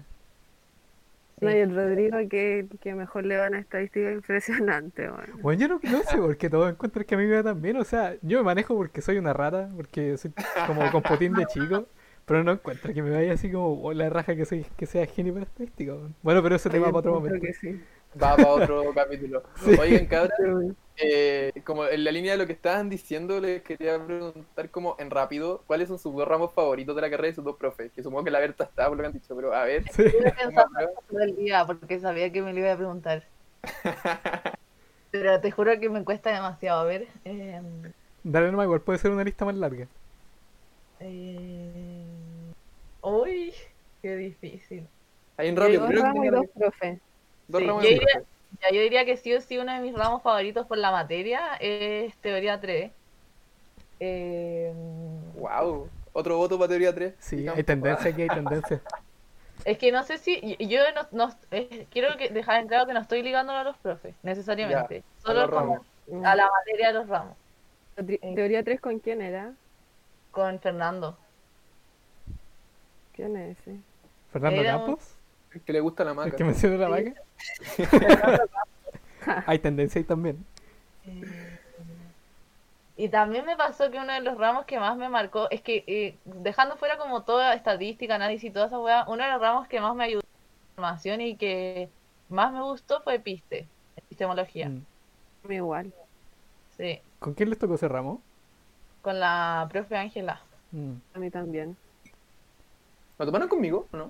No, 1.40 1.50
y 1.50 1.54
el 1.58 1.74
Rodrigo 1.74 2.16
que, 2.30 2.66
que 2.80 2.94
mejor 2.94 3.26
le 3.26 3.36
van 3.36 3.54
a 3.54 3.58
estadística 3.58 4.10
impresionante, 4.10 5.08
bueno. 5.10 5.36
Bueno, 5.42 5.60
yo 5.60 5.68
no, 5.68 5.80
no 5.82 6.02
sé 6.02 6.16
por 6.16 6.36
qué 6.38 6.48
todos 6.48 6.70
encuentran 6.70 7.04
que 7.04 7.14
a 7.14 7.18
mí 7.18 7.26
me 7.26 7.36
va 7.36 7.42
tan 7.42 7.60
bien. 7.60 7.76
O 7.76 7.84
sea, 7.84 8.16
yo 8.22 8.38
me 8.38 8.44
manejo 8.44 8.74
porque 8.74 9.02
soy 9.02 9.18
una 9.18 9.32
rata, 9.34 9.70
porque 9.76 10.16
soy 10.16 10.32
como 10.66 10.90
con 10.90 11.02
potín 11.02 11.34
de 11.34 11.46
chico. 11.46 11.86
Pero 12.24 12.42
no 12.42 12.52
encuentro 12.52 12.92
que 12.92 13.02
me 13.02 13.10
vaya 13.10 13.34
así 13.34 13.52
como 13.52 13.80
"Oh, 13.82 13.92
la 13.92 14.10
raja 14.10 14.34
que 14.34 14.44
soy 14.44 14.66
que 14.76 14.86
sea 14.86 15.06
genio 15.06 15.32
para 15.34 15.44
estadística. 15.46 15.94
weón". 15.94 16.16
Bueno, 16.22 16.42
pero 16.42 16.56
ese 16.56 16.70
tema 16.70 16.86
para 16.86 16.98
otro 16.98 17.12
momento. 17.14 17.40
que 17.40 17.52
sí. 17.54 17.80
Va 18.20 18.38
para 18.38 18.52
otro 18.52 18.92
capítulo. 18.94 19.42
Sí. 19.54 19.76
Oigan, 19.76 20.06
cabrón, 20.06 20.76
eh, 20.96 21.52
como 21.64 21.86
en 21.86 22.04
la 22.04 22.10
línea 22.12 22.32
de 22.32 22.38
lo 22.38 22.46
que 22.46 22.52
estaban 22.54 22.88
diciendo, 22.88 23.40
les 23.40 23.62
quería 23.62 24.04
preguntar 24.04 24.70
como 24.70 24.96
en 24.98 25.10
rápido, 25.10 25.62
¿cuáles 25.66 25.88
son 25.88 25.98
sus 25.98 26.14
dos 26.14 26.26
ramos 26.26 26.52
favoritos 26.54 26.96
de 26.96 27.02
la 27.02 27.10
carrera 27.10 27.28
de 27.28 27.34
sus 27.34 27.44
dos 27.44 27.56
profes? 27.56 27.92
Que 27.92 28.02
supongo 28.02 28.24
que 28.24 28.30
la 28.30 28.40
Berta 28.40 28.64
está 28.64 28.88
por 28.88 28.96
lo 28.96 29.02
que 29.02 29.06
han 29.08 29.12
dicho, 29.12 29.36
pero 29.36 29.54
a 29.54 29.64
ver. 29.64 29.84
Sí. 29.90 30.02
Estuve 30.02 30.32
pensando 30.32 30.80
eso 30.80 31.02
todo 31.08 31.20
el 31.20 31.36
día 31.36 31.66
porque 31.66 32.00
sabía 32.00 32.32
que 32.32 32.42
me 32.42 32.52
lo 32.52 32.60
iba 32.60 32.72
a 32.72 32.76
preguntar. 32.76 33.24
Pero 35.10 35.40
te 35.40 35.50
juro 35.50 35.78
que 35.80 35.88
me 35.90 36.04
cuesta 36.04 36.30
demasiado. 36.32 36.80
A 36.80 36.84
ver. 36.84 37.08
eh, 37.24 37.60
Dale 38.22 38.50
nomás, 38.50 38.64
igual 38.64 38.82
puede 38.82 38.98
ser 38.98 39.10
una 39.10 39.24
lista 39.24 39.44
más 39.44 39.54
larga. 39.54 39.88
eh, 41.00 42.04
Uy, 43.02 43.52
qué 44.02 44.16
difícil. 44.16 44.86
En 45.38 45.54
Yo 45.54 45.62
rápido, 45.62 45.86
creo 45.86 46.02
que 46.12 46.26
y 46.26 46.30
dos 46.30 46.46
profes. 46.54 47.00
Dos 47.48 47.60
Sí, 47.60 47.66
ramos 47.66 47.82
yo 47.84 47.88
diría- 47.90 48.06
profe. 48.12 48.26
Ya, 48.62 48.70
yo 48.74 48.80
diría 48.80 49.04
que 49.04 49.16
sí 49.18 49.34
o 49.34 49.40
sí 49.40 49.58
uno 49.58 49.72
de 49.74 49.80
mis 49.80 49.94
ramos 49.94 50.22
favoritos 50.22 50.66
por 50.66 50.78
la 50.78 50.90
materia 50.90 51.56
es 51.60 52.16
teoría 52.18 52.58
3. 52.60 52.90
Eh, 54.00 54.72
Wow, 55.36 55.88
otro 56.12 56.36
voto 56.38 56.56
para 56.58 56.68
teoría 56.68 56.94
3. 56.94 57.14
Sí, 57.18 57.46
hay 57.48 57.62
tendencia 57.64 58.10
aquí, 58.10 58.22
hay 58.22 58.28
tendencia. 58.28 58.80
es 59.64 59.78
que 59.78 59.92
no 59.92 60.02
sé 60.04 60.16
si 60.18 60.56
yo 60.58 60.80
no, 60.94 61.26
no- 61.26 61.34
eh, 61.50 61.86
quiero 61.90 62.16
que 62.16 62.28
dejar 62.30 62.60
en 62.60 62.68
claro 62.68 62.86
que 62.86 62.94
no 62.94 63.00
estoy 63.00 63.22
ligándolo 63.22 63.58
a 63.58 63.64
los 63.64 63.76
profes 63.78 64.14
necesariamente, 64.22 65.02
a 65.18 65.26
solo 65.26 65.46
los 65.46 65.50
como 65.50 65.84
a 66.24 66.36
la 66.36 66.48
materia 66.50 66.88
de 66.88 66.92
los 66.94 67.08
ramos 67.08 67.36
Teoría 67.96 68.62
3 68.62 68.80
con 68.80 68.98
quién 69.00 69.20
era? 69.22 69.52
con 70.30 70.60
Fernando. 70.60 71.16
¿Quién 73.14 73.36
es 73.36 73.58
ese? 73.58 73.76
Fernando 74.32 74.60
Era 74.60 74.76
un- 74.76 74.84
Campos, 74.86 75.14
El 75.54 75.60
que 75.62 75.72
le 75.72 75.80
gusta 75.80 76.04
la 76.04 76.10
el 76.10 76.16
maca. 76.16 76.36
que 76.36 76.44
mencionó 76.44 76.76
la 76.76 76.96
Sí. 76.98 77.14
hay 79.46 79.58
tendencia 79.58 79.98
ahí 79.98 80.04
también. 80.04 80.44
Eh, 81.06 81.58
Y 82.96 83.08
también 83.08 83.44
me 83.44 83.56
pasó 83.56 83.90
que 83.90 83.98
uno 83.98 84.12
de 84.12 84.20
los 84.20 84.38
ramos 84.38 84.64
que 84.64 84.78
más 84.80 84.96
me 84.96 85.08
marcó 85.08 85.50
es 85.50 85.60
que, 85.60 85.84
eh, 85.86 86.16
dejando 86.24 86.76
fuera 86.76 86.96
como 86.96 87.22
toda 87.22 87.54
estadística, 87.54 88.14
análisis 88.14 88.50
y 88.50 88.52
toda 88.52 88.66
esa 88.66 88.78
weá, 88.78 89.04
uno 89.08 89.22
de 89.24 89.30
los 89.30 89.40
ramos 89.40 89.68
que 89.68 89.80
más 89.80 89.94
me 89.94 90.04
ayudó 90.04 90.20
en 90.22 90.70
información 90.72 91.20
y 91.20 91.36
que 91.36 91.88
más 92.28 92.52
me 92.52 92.62
gustó 92.62 93.00
fue 93.02 93.18
Piste, 93.18 93.66
epistemología. 93.96 94.70
Mm. 94.70 95.52
Igual. 95.52 95.92
Sí, 96.76 97.00
¿Con 97.18 97.34
quién 97.34 97.50
les 97.50 97.58
tocó 97.58 97.74
ese 97.74 97.88
ramo? 97.88 98.20
con 99.02 99.20
la 99.20 99.68
profe 99.70 99.96
Ángela. 99.96 100.40
Mm. 100.72 100.94
A 101.14 101.18
mí 101.20 101.30
también. 101.30 101.76
¿Lo 103.18 103.24
tomaron 103.26 103.48
conmigo 103.48 103.86
o 103.92 103.96
no? 103.96 104.08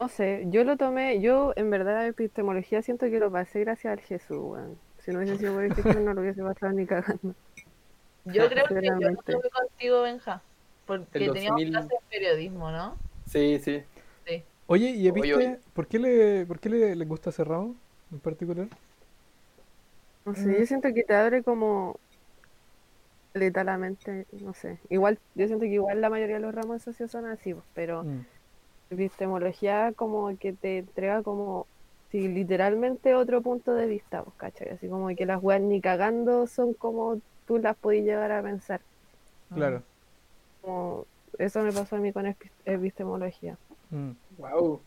No 0.00 0.08
sé, 0.08 0.44
yo 0.48 0.62
lo 0.64 0.76
tomé, 0.76 1.20
yo 1.20 1.52
en 1.56 1.70
verdad 1.70 2.06
epistemología 2.06 2.82
siento 2.82 3.06
que 3.06 3.18
lo 3.18 3.32
pasé 3.32 3.60
gracias 3.60 3.92
al 3.92 4.00
Jesús, 4.00 4.38
weón. 4.38 4.78
Si 5.00 5.10
no 5.10 5.18
hubiese 5.18 5.38
sido 5.38 5.54
por 5.54 5.64
el 5.64 5.74
Jesús 5.74 5.96
no 6.00 6.14
lo 6.14 6.20
hubiese 6.20 6.42
pasado 6.42 6.72
ni 6.72 6.86
cagando. 6.86 7.34
Yo 8.24 8.46
creo 8.48 8.66
que 8.66 8.74
yo 8.74 8.80
no 8.80 8.98
Sinceramente. 8.98 9.32
tuve 9.32 9.50
contigo, 9.50 10.02
Benja, 10.02 10.42
porque 10.86 11.24
El 11.24 11.32
teníamos 11.32 11.60
2000. 11.60 11.70
clase 11.70 11.88
de 11.88 12.00
periodismo, 12.10 12.70
¿no? 12.70 12.96
Sí, 13.26 13.58
sí. 13.58 13.82
Sí. 14.26 14.42
Oye, 14.66 14.90
¿y 14.90 15.10
viste 15.10 15.34
oye. 15.34 15.58
por 15.72 15.86
qué 15.86 15.98
le, 15.98 16.44
por 16.44 16.58
qué 16.60 16.68
le, 16.68 16.94
le 16.94 17.04
gusta 17.06 17.30
ese 17.30 17.42
ramo 17.42 17.74
en 18.12 18.18
particular? 18.20 18.66
No 20.26 20.34
sé, 20.34 20.58
yo 20.58 20.66
siento 20.66 20.92
que 20.92 21.04
te 21.04 21.14
abre 21.14 21.42
como 21.42 21.98
letalmente, 23.32 24.26
no 24.42 24.52
sé. 24.52 24.78
Igual, 24.90 25.18
yo 25.34 25.46
siento 25.46 25.62
que 25.64 25.72
igual 25.72 26.00
la 26.02 26.10
mayoría 26.10 26.36
de 26.36 26.42
los 26.42 26.54
ramos 26.54 26.78
de 26.84 26.92
socio 26.92 27.08
son 27.08 27.24
así, 27.26 27.54
pues, 27.54 27.64
pero 27.74 28.04
Mm. 28.04 28.26
Epistemología 28.90 29.92
como 29.94 30.36
que 30.38 30.52
te 30.52 30.78
entrega 30.78 31.22
como 31.22 31.66
sí, 32.10 32.28
literalmente 32.28 33.14
otro 33.14 33.42
punto 33.42 33.72
de 33.74 33.86
vista, 33.86 34.22
pues, 34.22 34.36
¿cachai? 34.36 34.70
Así 34.70 34.88
como 34.88 35.08
que 35.08 35.26
las 35.26 35.42
weas 35.42 35.60
ni 35.60 35.80
cagando 35.80 36.46
son 36.46 36.74
como 36.74 37.20
tú 37.46 37.58
las 37.58 37.76
podías 37.76 38.04
llegar 38.06 38.32
a 38.32 38.42
pensar. 38.42 38.80
Claro. 39.54 39.82
Como, 40.62 41.04
eso 41.38 41.60
me 41.62 41.72
pasó 41.72 41.96
a 41.96 41.98
mí 41.98 42.12
con 42.12 42.26
epi- 42.26 42.50
epistemología. 42.64 43.56
Mm. 43.90 44.12
Wow. 44.38 44.80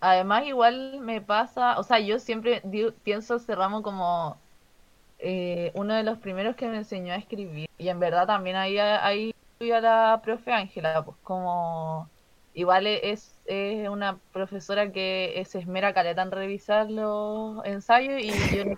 Además, 0.00 0.44
igual 0.46 1.00
me 1.00 1.20
pasa, 1.20 1.78
o 1.78 1.82
sea, 1.82 1.98
yo 2.00 2.18
siempre 2.18 2.60
digo- 2.64 2.92
pienso 3.02 3.36
ese 3.36 3.54
ramo 3.54 3.82
como 3.82 4.36
eh, 5.18 5.70
uno 5.74 5.94
de 5.94 6.02
los 6.02 6.18
primeros 6.18 6.56
que 6.56 6.66
me 6.68 6.76
enseñó 6.78 7.12
a 7.12 7.16
escribir. 7.16 7.68
Y 7.78 7.88
en 7.88 8.00
verdad 8.00 8.26
también 8.26 8.56
ahí, 8.56 8.78
ahí 8.78 9.32
a 9.72 9.80
la 9.80 10.20
profe 10.24 10.52
Ángela, 10.52 11.04
pues 11.04 11.16
como 11.22 12.08
igual 12.54 12.86
es, 12.86 13.40
es 13.46 13.88
una 13.88 14.20
profesora 14.32 14.92
que 14.92 15.42
se 15.46 15.58
esmera 15.60 15.94
caleta 15.94 16.22
en 16.22 16.30
revisar 16.30 16.90
los 16.90 17.64
ensayos 17.64 18.20
y 18.22 18.56
yo 18.56 18.64
no, 18.66 18.76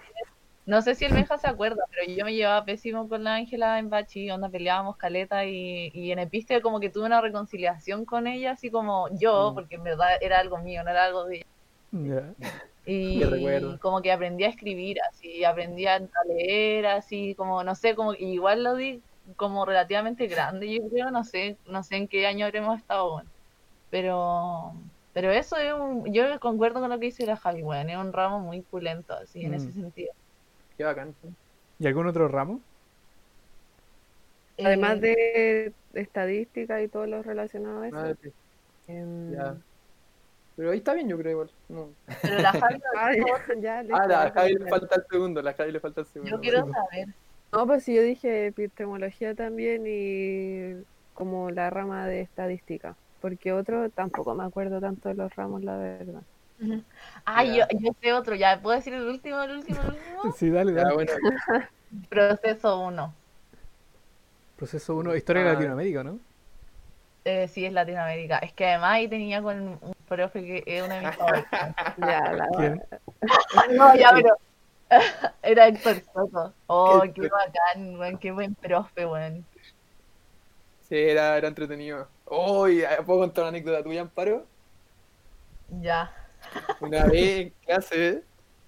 no 0.66 0.82
sé 0.82 0.94
si 0.94 1.04
el 1.04 1.12
Benja 1.14 1.38
se 1.38 1.48
acuerda, 1.48 1.84
pero 1.90 2.12
yo 2.12 2.24
me 2.24 2.34
llevaba 2.34 2.64
pésimo 2.64 3.08
con 3.08 3.24
la 3.24 3.34
Ángela 3.36 3.78
en 3.78 3.90
Bachi, 3.90 4.30
onda 4.30 4.48
peleábamos 4.48 4.96
caleta 4.96 5.44
y, 5.46 5.90
y 5.94 6.12
en 6.12 6.18
Episte 6.20 6.62
como 6.62 6.80
que 6.80 6.90
tuve 6.90 7.06
una 7.06 7.20
reconciliación 7.20 8.04
con 8.06 8.26
ella, 8.26 8.52
así 8.52 8.70
como 8.70 9.08
yo, 9.18 9.52
Mm. 9.52 9.54
porque 9.54 9.76
en 9.76 9.82
verdad 9.84 10.08
era 10.20 10.38
algo 10.40 10.58
mío, 10.58 10.82
no 10.84 10.90
era 10.90 11.04
algo 11.06 11.24
de 11.26 11.36
ella. 11.92 12.34
Y 12.86 13.22
recuerdo. 13.24 13.78
como 13.80 14.02
que 14.02 14.12
aprendí 14.12 14.44
a 14.44 14.48
escribir, 14.48 14.98
así, 15.10 15.44
aprendí 15.44 15.86
a 15.86 16.00
leer, 16.26 16.86
así, 16.86 17.34
como, 17.34 17.64
no 17.64 17.74
sé, 17.74 17.94
como 17.94 18.14
y 18.14 18.32
igual 18.34 18.62
lo 18.64 18.74
di 18.76 19.02
como 19.36 19.64
relativamente 19.64 20.26
grande, 20.26 20.70
yo 20.72 20.88
creo, 20.90 21.10
no 21.10 21.24
sé, 21.24 21.58
no 21.66 21.82
sé 21.82 21.96
en 21.96 22.08
qué 22.08 22.26
año 22.26 22.46
habremos 22.46 22.78
estado, 22.78 23.10
bueno. 23.12 23.33
Pero, 23.94 24.74
pero 25.12 25.30
eso 25.30 25.56
es 25.56 25.72
un, 25.72 26.12
yo 26.12 26.24
concuerdo 26.40 26.80
con 26.80 26.90
lo 26.90 26.98
que 26.98 27.06
dice 27.06 27.26
la 27.26 27.36
Javi, 27.36 27.62
weón, 27.62 27.88
es 27.90 27.96
un 27.96 28.12
ramo 28.12 28.40
muy 28.40 28.60
pulento, 28.60 29.14
así, 29.14 29.42
en 29.44 29.52
Mm. 29.52 29.54
ese 29.54 29.70
sentido. 29.70 30.12
Qué 30.76 30.82
bacán. 30.82 31.14
¿Y 31.78 31.86
algún 31.86 32.08
otro 32.08 32.26
ramo? 32.26 32.60
Además 34.58 34.98
Eh, 35.00 35.72
de 35.92 36.00
estadística 36.00 36.82
y 36.82 36.88
todo 36.88 37.06
lo 37.06 37.22
relacionado 37.22 37.82
a 37.82 37.86
eso. 37.86 37.94
Madre, 37.96 38.32
em, 38.88 39.32
ya. 39.32 39.56
Pero 40.56 40.72
ahí 40.72 40.78
está 40.78 40.94
bien, 40.94 41.08
yo 41.08 41.16
creo 41.16 41.30
igual. 41.30 41.52
No. 41.68 41.94
pero 42.20 42.38
la 42.40 42.50
Javi, 42.50 42.80
ya, 43.62 43.78
Ah, 43.92 44.06
la 44.08 44.30
Javi 44.32 44.54
le 44.54 44.68
falta 44.68 44.96
el 44.96 45.04
segundo, 45.08 45.40
la 45.40 45.54
Javi 45.54 45.70
le 45.70 45.78
falta 45.78 46.00
el 46.00 46.06
segundo. 46.08 46.36
yo 46.36 46.40
quiero 46.40 46.66
saber, 46.66 47.14
No, 47.52 47.64
pues 47.64 47.84
sí, 47.84 47.94
yo 47.94 48.02
dije 48.02 48.46
epistemología 48.46 49.36
también 49.36 49.84
y 49.86 50.82
como 51.12 51.52
la 51.52 51.70
rama 51.70 52.08
de 52.08 52.22
estadística, 52.22 52.96
porque 53.24 53.52
otro 53.54 53.88
tampoco 53.88 54.34
me 54.34 54.44
acuerdo 54.44 54.82
tanto 54.82 55.08
de 55.08 55.14
los 55.14 55.34
ramos, 55.34 55.64
la 55.64 55.78
verdad. 55.78 56.20
ah, 57.24 57.42
Ya. 57.42 57.66
yo, 57.70 57.78
yo 57.80 57.92
sé 58.02 58.12
otro, 58.12 58.34
ya, 58.34 58.60
¿puedo 58.60 58.76
decir 58.76 58.92
el 58.92 59.06
último, 59.08 59.40
el 59.42 59.52
último, 59.52 59.80
el 59.80 59.92
último? 59.92 60.22
Sí, 60.36 60.50
dale, 60.50 60.74
Ya, 60.74 60.82
dale. 60.82 60.94
bueno, 60.94 61.12
Proceso 62.10 62.80
1. 62.80 63.14
Proceso 64.56 64.94
1, 64.96 65.14
historia 65.16 65.42
de 65.42 65.48
Ah. 65.48 65.52
Latinoamérica, 65.54 66.04
¿no? 66.04 66.18
Eh, 67.24 67.48
sí, 67.48 67.64
es 67.64 67.72
Latinoamérica. 67.72 68.38
Es 68.38 68.52
que 68.52 68.66
además 68.66 68.90
ahí 68.92 69.08
tenía 69.08 69.40
con 69.42 69.58
un 69.80 69.94
profe 70.06 70.42
que 70.44 70.62
es 70.66 70.82
uno 70.82 70.94
de 70.94 71.00
mis 71.00 71.16
favoritos. 71.16 71.48
Ya, 71.96 72.32
la 72.32 72.48
¿Quién? 72.56 72.82
No, 73.70 73.94
ya, 73.96 74.10
pero 74.14 74.36
era 75.42 75.66
Héctor 75.68 76.02
Soto. 76.12 76.52
Oh, 76.66 77.02
Qué 77.02 77.12
qué 77.14 77.28
bacán, 77.28 77.98
weón, 77.98 78.18
qué 78.18 78.32
buen 78.32 78.54
profe, 78.54 79.06
weón. 79.06 79.46
sí, 80.88 80.96
era, 80.96 81.36
era 81.38 81.48
entretenido. 81.48 82.08
Uy, 82.26 82.82
¿puedo 83.04 83.20
contar 83.20 83.42
una 83.42 83.48
anécdota 83.50 83.82
tuya, 83.82 84.00
Amparo? 84.02 84.46
Ya. 85.80 86.12
Una 86.80 87.04
vez 87.06 87.40
en 87.40 87.52
clase, 87.64 88.22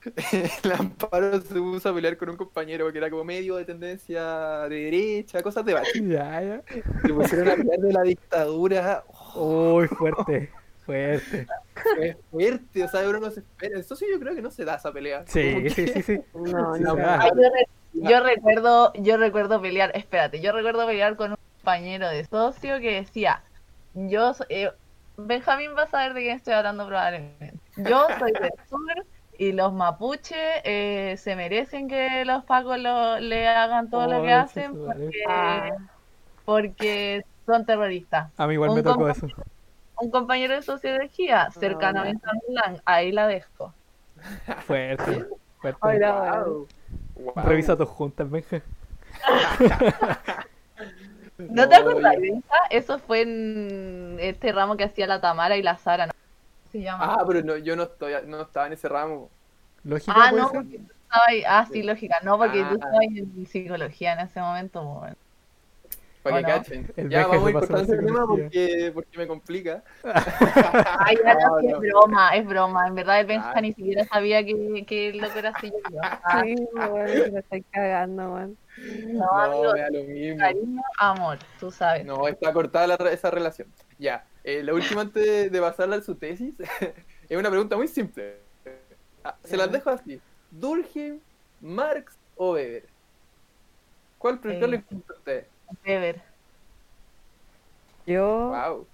el 0.64 0.72
Amparo 0.72 1.40
se 1.40 1.54
puso 1.54 1.88
a 1.88 1.94
pelear 1.94 2.16
con 2.16 2.30
un 2.30 2.36
compañero 2.36 2.90
que 2.92 2.98
era 2.98 3.10
como 3.10 3.24
medio 3.24 3.56
de 3.56 3.64
tendencia 3.64 4.22
de 4.68 4.76
derecha, 4.84 5.42
cosas 5.42 5.64
de 5.64 5.74
bache. 5.74 6.02
Ya, 6.06 6.42
ya. 6.42 6.62
Se 7.02 7.12
pusieron 7.12 7.48
a 7.48 7.56
pelear 7.56 7.78
de 7.80 7.92
la 7.92 8.02
dictadura. 8.02 9.04
Uy, 9.34 9.88
fuerte, 9.88 10.50
fuerte. 10.84 11.46
Fue 11.94 12.16
fuerte, 12.30 12.84
o 12.84 12.88
sea, 12.88 13.08
uno 13.08 13.20
no 13.20 13.30
se 13.30 13.40
espera. 13.40 13.78
Eso 13.78 13.96
sí, 13.96 14.06
yo 14.10 14.18
creo 14.20 14.34
que 14.34 14.42
no 14.42 14.50
se 14.50 14.64
da 14.64 14.76
esa 14.76 14.92
pelea. 14.92 15.24
Sí, 15.26 15.62
que- 15.62 15.70
sí, 15.70 15.88
sí, 15.88 16.02
sí. 16.02 16.20
No, 16.34 16.74
Sí, 16.76 16.82
no. 16.82 16.94
se 16.94 17.00
da. 17.00 17.20
Ay, 17.22 17.30
yo, 17.34 17.50
re- 17.50 17.68
yo 18.10 18.20
recuerdo, 18.22 18.92
yo 18.94 19.16
recuerdo 19.16 19.60
pelear, 19.60 19.90
espérate, 19.94 20.40
yo 20.40 20.52
recuerdo 20.52 20.86
pelear 20.86 21.16
con 21.16 21.32
un 21.32 21.36
compañero 21.58 22.08
de 22.08 22.24
socio 22.26 22.78
que 22.80 22.92
decía, 23.00 23.42
yo 23.96 24.34
so- 24.34 24.44
eh, 24.48 24.70
Benjamín 25.16 25.70
va 25.76 25.84
a 25.84 25.86
saber 25.86 26.12
de 26.14 26.20
quién 26.22 26.36
estoy 26.36 26.52
hablando 26.54 26.86
probablemente. 26.86 27.54
Yo 27.76 28.06
soy 28.18 28.32
del 28.32 28.50
sur 28.68 29.06
y 29.38 29.52
los 29.52 29.72
mapuches 29.72 30.36
eh, 30.64 31.16
se 31.18 31.36
merecen 31.36 31.88
que 31.88 32.24
los 32.24 32.44
pacos 32.44 32.78
lo- 32.78 33.18
le 33.18 33.48
hagan 33.48 33.90
todo 33.90 34.06
lo 34.06 34.22
que 34.22 34.34
Oh, 34.34 34.38
hacen 34.38 34.74
porque, 34.76 35.10
Ah. 35.28 35.70
porque 36.44 37.22
son 37.46 37.64
terroristas. 37.66 38.30
A 38.36 38.46
mí 38.46 38.54
igual 38.54 38.70
Un 38.70 38.76
me 38.76 38.82
tocó 38.82 39.08
eso. 39.08 39.26
Un 39.98 40.10
compañero 40.10 40.54
de 40.54 40.62
sociología 40.62 41.50
cercano 41.50 42.02
a 42.02 42.04
mi 42.04 42.12
Milán, 42.48 42.82
ahí 42.84 43.12
la 43.12 43.26
dejo. 43.26 43.72
Fuerte, 44.66 45.24
fuerte. 45.60 45.78
Hola. 45.80 46.44
Wow. 46.46 46.68
Wow. 47.16 47.44
Revisa 47.46 47.76
tus 47.76 47.88
juntas, 47.88 48.30
Benja. 48.30 48.60
¿No 51.38 51.68
te 51.68 51.76
yo- 51.76 51.94
de 51.94 52.28
esa? 52.28 52.56
Eso 52.70 52.98
fue 52.98 53.22
en 53.22 54.16
este 54.20 54.52
ramo 54.52 54.76
que 54.76 54.84
hacía 54.84 55.06
la 55.06 55.20
Tamara 55.20 55.56
y 55.56 55.62
la 55.62 55.76
Sara, 55.76 56.06
¿no? 56.06 56.12
¿Cómo 56.12 56.72
se 56.72 56.80
llama? 56.80 57.04
Ah, 57.14 57.24
pero 57.26 57.42
no, 57.42 57.56
yo 57.56 57.76
no, 57.76 57.84
estoy, 57.84 58.14
no 58.26 58.42
estaba 58.42 58.66
en 58.66 58.72
ese 58.72 58.88
ramo. 58.88 59.30
¿Lógica 59.84 60.12
Ah, 60.16 60.32
no, 60.32 60.48
ser? 60.48 60.60
porque 60.62 60.78
tú 60.78 60.92
estabas 61.02 61.28
ahí. 61.28 61.42
Ah, 61.46 61.66
sí, 61.70 61.82
lógica. 61.82 62.16
No, 62.22 62.38
porque 62.38 62.60
tú 62.62 62.70
Ah. 62.70 62.74
estabas 62.74 63.00
en 63.14 63.46
psicología 63.46 64.14
en 64.14 64.20
ese 64.20 64.40
momento. 64.40 64.82
bueno. 64.82 65.16
Para 66.30 66.46
que 66.46 66.52
cachen. 66.52 66.92
El 66.96 67.08
ya 67.10 67.26
vamos 67.26 67.46
a 67.46 67.48
ir 67.50 67.54
cortando 67.54 67.82
ese 67.82 68.02
tema 68.02 68.26
porque, 68.26 68.90
porque 68.94 69.18
me 69.18 69.26
complica. 69.26 69.82
Ay, 70.04 71.16
ya 71.24 71.34
no, 71.40 71.48
No, 71.48 71.60
sí, 71.60 71.66
no. 71.66 71.76
es 71.76 71.80
broma, 71.80 72.30
es 72.36 72.46
broma. 72.46 72.88
En 72.88 72.94
verdad, 72.94 73.20
el 73.20 73.26
Benja 73.26 73.60
ni 73.60 73.72
siquiera 73.72 74.04
sabía 74.04 74.44
que, 74.44 74.84
que 74.86 75.08
el 75.10 75.18
loco 75.18 75.38
era 75.38 75.50
así. 75.50 75.70
yo. 75.70 75.98
Ah, 76.02 76.42
Sí, 76.44 77.30
la 77.32 77.40
estoy 77.40 77.62
cagando, 77.70 78.32
weón. 78.34 78.56
no, 79.08 79.18
No, 79.24 79.38
amigo, 79.38 79.72
me 79.72 79.80
da 79.80 79.90
lo 79.90 80.02
mismo. 80.04 80.38
cariño, 80.38 80.82
amor, 80.98 81.38
tú 81.60 81.70
sabes. 81.70 82.04
No, 82.04 82.26
está 82.28 82.52
cortada 82.52 82.86
la 82.86 82.94
esa 83.10 83.30
relación. 83.30 83.68
Ya, 83.98 84.24
eh, 84.44 84.62
la 84.62 84.74
última 84.74 85.00
antes 85.02 85.50
de, 85.50 85.60
pasarla 85.60 85.96
a 85.96 86.02
su 86.02 86.14
tesis 86.14 86.54
es 87.28 87.36
una 87.38 87.50
pregunta 87.50 87.76
muy 87.76 87.88
simple. 87.88 88.36
Ah, 89.24 89.34
se 89.44 89.56
las 89.56 89.70
dejo 89.72 89.90
así. 89.90 90.20
¿Durkheim, 90.50 91.18
Marx 91.60 92.16
o 92.36 92.52
Weber? 92.52 92.84
¿Cuál 94.18 94.40
Eh. 94.44 94.66
le 94.66 94.76
gusta 94.78 95.12
a 95.12 95.16
usted? 95.18 95.46
Weber. 95.86 96.20
Yo, 98.06 98.48
Wow. 98.50 98.86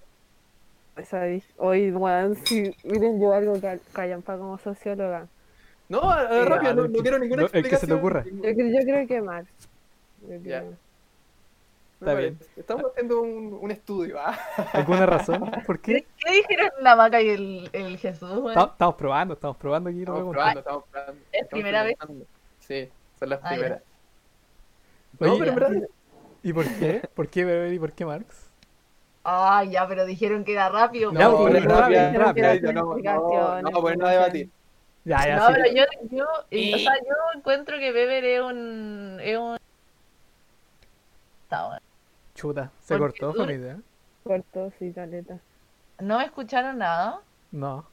¿sabéis? 1.04 1.44
Hoy, 1.58 1.90
weón, 1.92 2.36
si 2.46 2.74
miren, 2.84 3.20
yo 3.20 3.32
algo 3.32 3.54
que 3.60 3.78
callampa 3.92 4.36
como 4.38 4.58
socióloga. 4.58 5.26
No, 5.88 6.00
Eh, 6.18 6.44
rápido, 6.46 6.74
no, 6.88 7.02
quiero 7.02 7.18
ninguna 7.18 7.42
no, 7.42 7.48
el 7.48 7.52
que 7.52 7.58
se 7.76 7.86
te 7.86 7.92
explicación. 7.92 7.98
ocurra. 7.98 8.24
Yo, 8.24 8.32
cre- 8.32 8.78
yo 8.78 8.84
creo 8.84 9.06
que 9.06 9.20
Marx. 9.20 9.50
Está 12.00 12.14
bien. 12.14 12.38
Estamos 12.56 12.84
haciendo 12.90 13.20
un, 13.20 13.58
un 13.60 13.70
estudio. 13.70 14.18
¿ah? 14.18 14.36
¿Alguna 14.72 15.06
razón? 15.06 15.50
¿Por 15.66 15.78
qué? 15.80 16.06
¿Qué, 16.18 16.32
dijeron 16.32 16.70
la 16.80 16.96
Maca 16.96 17.20
y 17.20 17.28
el, 17.28 17.70
el 17.72 17.98
Jesús? 17.98 18.30
Estamos 18.56 18.94
probando, 18.96 19.34
estamos 19.34 19.56
probando 19.56 19.90
aquí. 19.90 20.04
lo 20.04 20.12
Estamos 20.14 20.32
probando, 20.32 20.60
estamos 20.60 20.84
probando. 20.90 21.12
¿Es 21.12 21.42
Estamos 21.42 21.50
primera 21.50 21.82
vez? 21.84 21.96
Sí, 22.60 22.88
son 23.18 23.28
las 23.28 23.38
primeras. 23.40 23.82
Oye, 25.20 25.30
no, 25.30 25.38
pero 25.38 25.50
en 25.50 25.54
verdad 25.54 25.88
¿Y 26.42 26.52
por 26.52 26.66
qué? 26.78 27.08
¿Por 27.14 27.28
qué 27.28 27.44
Weber 27.44 27.72
y 27.72 27.78
por 27.78 27.92
qué 27.92 28.04
Marx? 28.04 28.50
Ah, 29.24 29.64
ya, 29.64 29.86
pero 29.86 30.04
dijeron 30.04 30.44
que 30.44 30.52
era 30.52 30.68
rápido. 30.68 31.12
No, 31.12 31.36
pues. 31.36 31.52
pues, 31.52 31.64
rápido, 31.64 32.18
rápido, 32.18 32.46
rápido, 32.46 32.72
no, 32.72 32.82
no, 32.82 33.62
no, 33.62 33.70
no, 33.70 33.80
ponernos 33.80 34.08
a 34.08 34.12
debatir. 34.12 34.50
Ya, 35.04 35.26
ya, 35.26 35.36
no, 35.36 35.46
sí. 35.48 35.52
pero 35.54 35.74
yo, 35.74 35.84
yo, 36.10 36.24
o 36.24 36.78
sea, 36.78 36.94
yo 36.94 37.14
encuentro 37.34 37.78
que 37.78 37.92
Weber 37.92 38.24
es 38.24 38.40
un, 38.40 39.18
es 39.20 39.36
un... 39.36 39.58
Está 41.44 41.66
bueno. 41.66 41.82
Chuta, 42.34 42.70
se 42.80 42.96
Porque 42.98 43.20
cortó, 43.20 43.42
una 43.42 43.52
idea. 43.52 43.78
Corto, 44.24 44.72
sí, 44.78 44.92
caleta. 44.92 45.38
¿No 46.00 46.18
me 46.18 46.24
escucharon 46.24 46.78
nada? 46.78 47.20
No. 47.50 47.84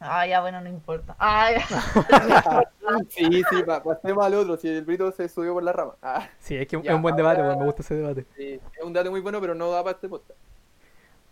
Ah, 0.00 0.26
ya, 0.26 0.40
bueno, 0.40 0.60
no 0.62 0.68
importa. 0.68 1.14
Ah, 1.18 1.50
ya. 1.52 2.62
Sí, 3.10 3.42
sí, 3.50 3.62
pa- 3.64 3.82
pasemos 3.82 4.24
al 4.24 4.34
otro. 4.34 4.56
Si 4.56 4.66
el 4.68 4.82
Brito 4.84 5.12
se 5.12 5.28
subió 5.28 5.52
por 5.54 5.62
la 5.62 5.72
rama. 5.72 5.94
Ah, 6.02 6.28
Sí, 6.38 6.56
es 6.56 6.66
que 6.66 6.76
es 6.76 6.90
un 6.90 7.02
buen 7.02 7.16
debate, 7.16 7.40
ahora- 7.40 7.50
pues, 7.54 7.58
me 7.60 7.64
gusta 7.66 7.82
ese 7.82 7.94
debate. 7.96 8.26
sí, 8.36 8.60
es 8.78 8.84
un 8.84 8.92
dato 8.92 9.10
muy 9.10 9.20
bueno, 9.20 9.40
pero 9.40 9.54
no 9.54 9.70
da 9.70 9.82
para 9.84 9.94
este 9.94 10.08
podcast. 10.08 10.38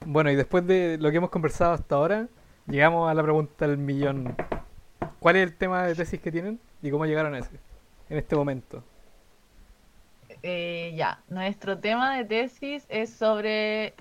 Bueno, 0.04 0.31
y 0.31 0.37
después 0.37 0.66
de 0.66 0.96
lo 1.00 1.11
que 1.11 1.16
hemos 1.16 1.31
conversado 1.31 1.72
hasta 1.72 1.94
ahora, 1.96 2.28
llegamos 2.66 3.11
a 3.11 3.14
la 3.14 3.22
pregunta 3.22 3.66
del 3.66 3.78
millón. 3.78 4.37
¿Cuál 5.18 5.37
es 5.37 5.42
el 5.44 5.57
tema 5.57 5.85
de 5.85 5.94
tesis 5.94 6.20
que 6.20 6.31
tienen 6.31 6.61
y 6.83 6.90
cómo 6.90 7.04
llegaron 7.07 7.35
a 7.35 7.38
ese 7.38 7.59
en 8.11 8.18
este 8.18 8.37
momento? 8.37 8.85
Eh, 10.42 10.92
ya, 10.96 11.20
nuestro 11.28 11.78
tema 11.78 12.16
de 12.16 12.24
tesis 12.24 12.85
es 12.88 13.11
sobre 13.12 13.94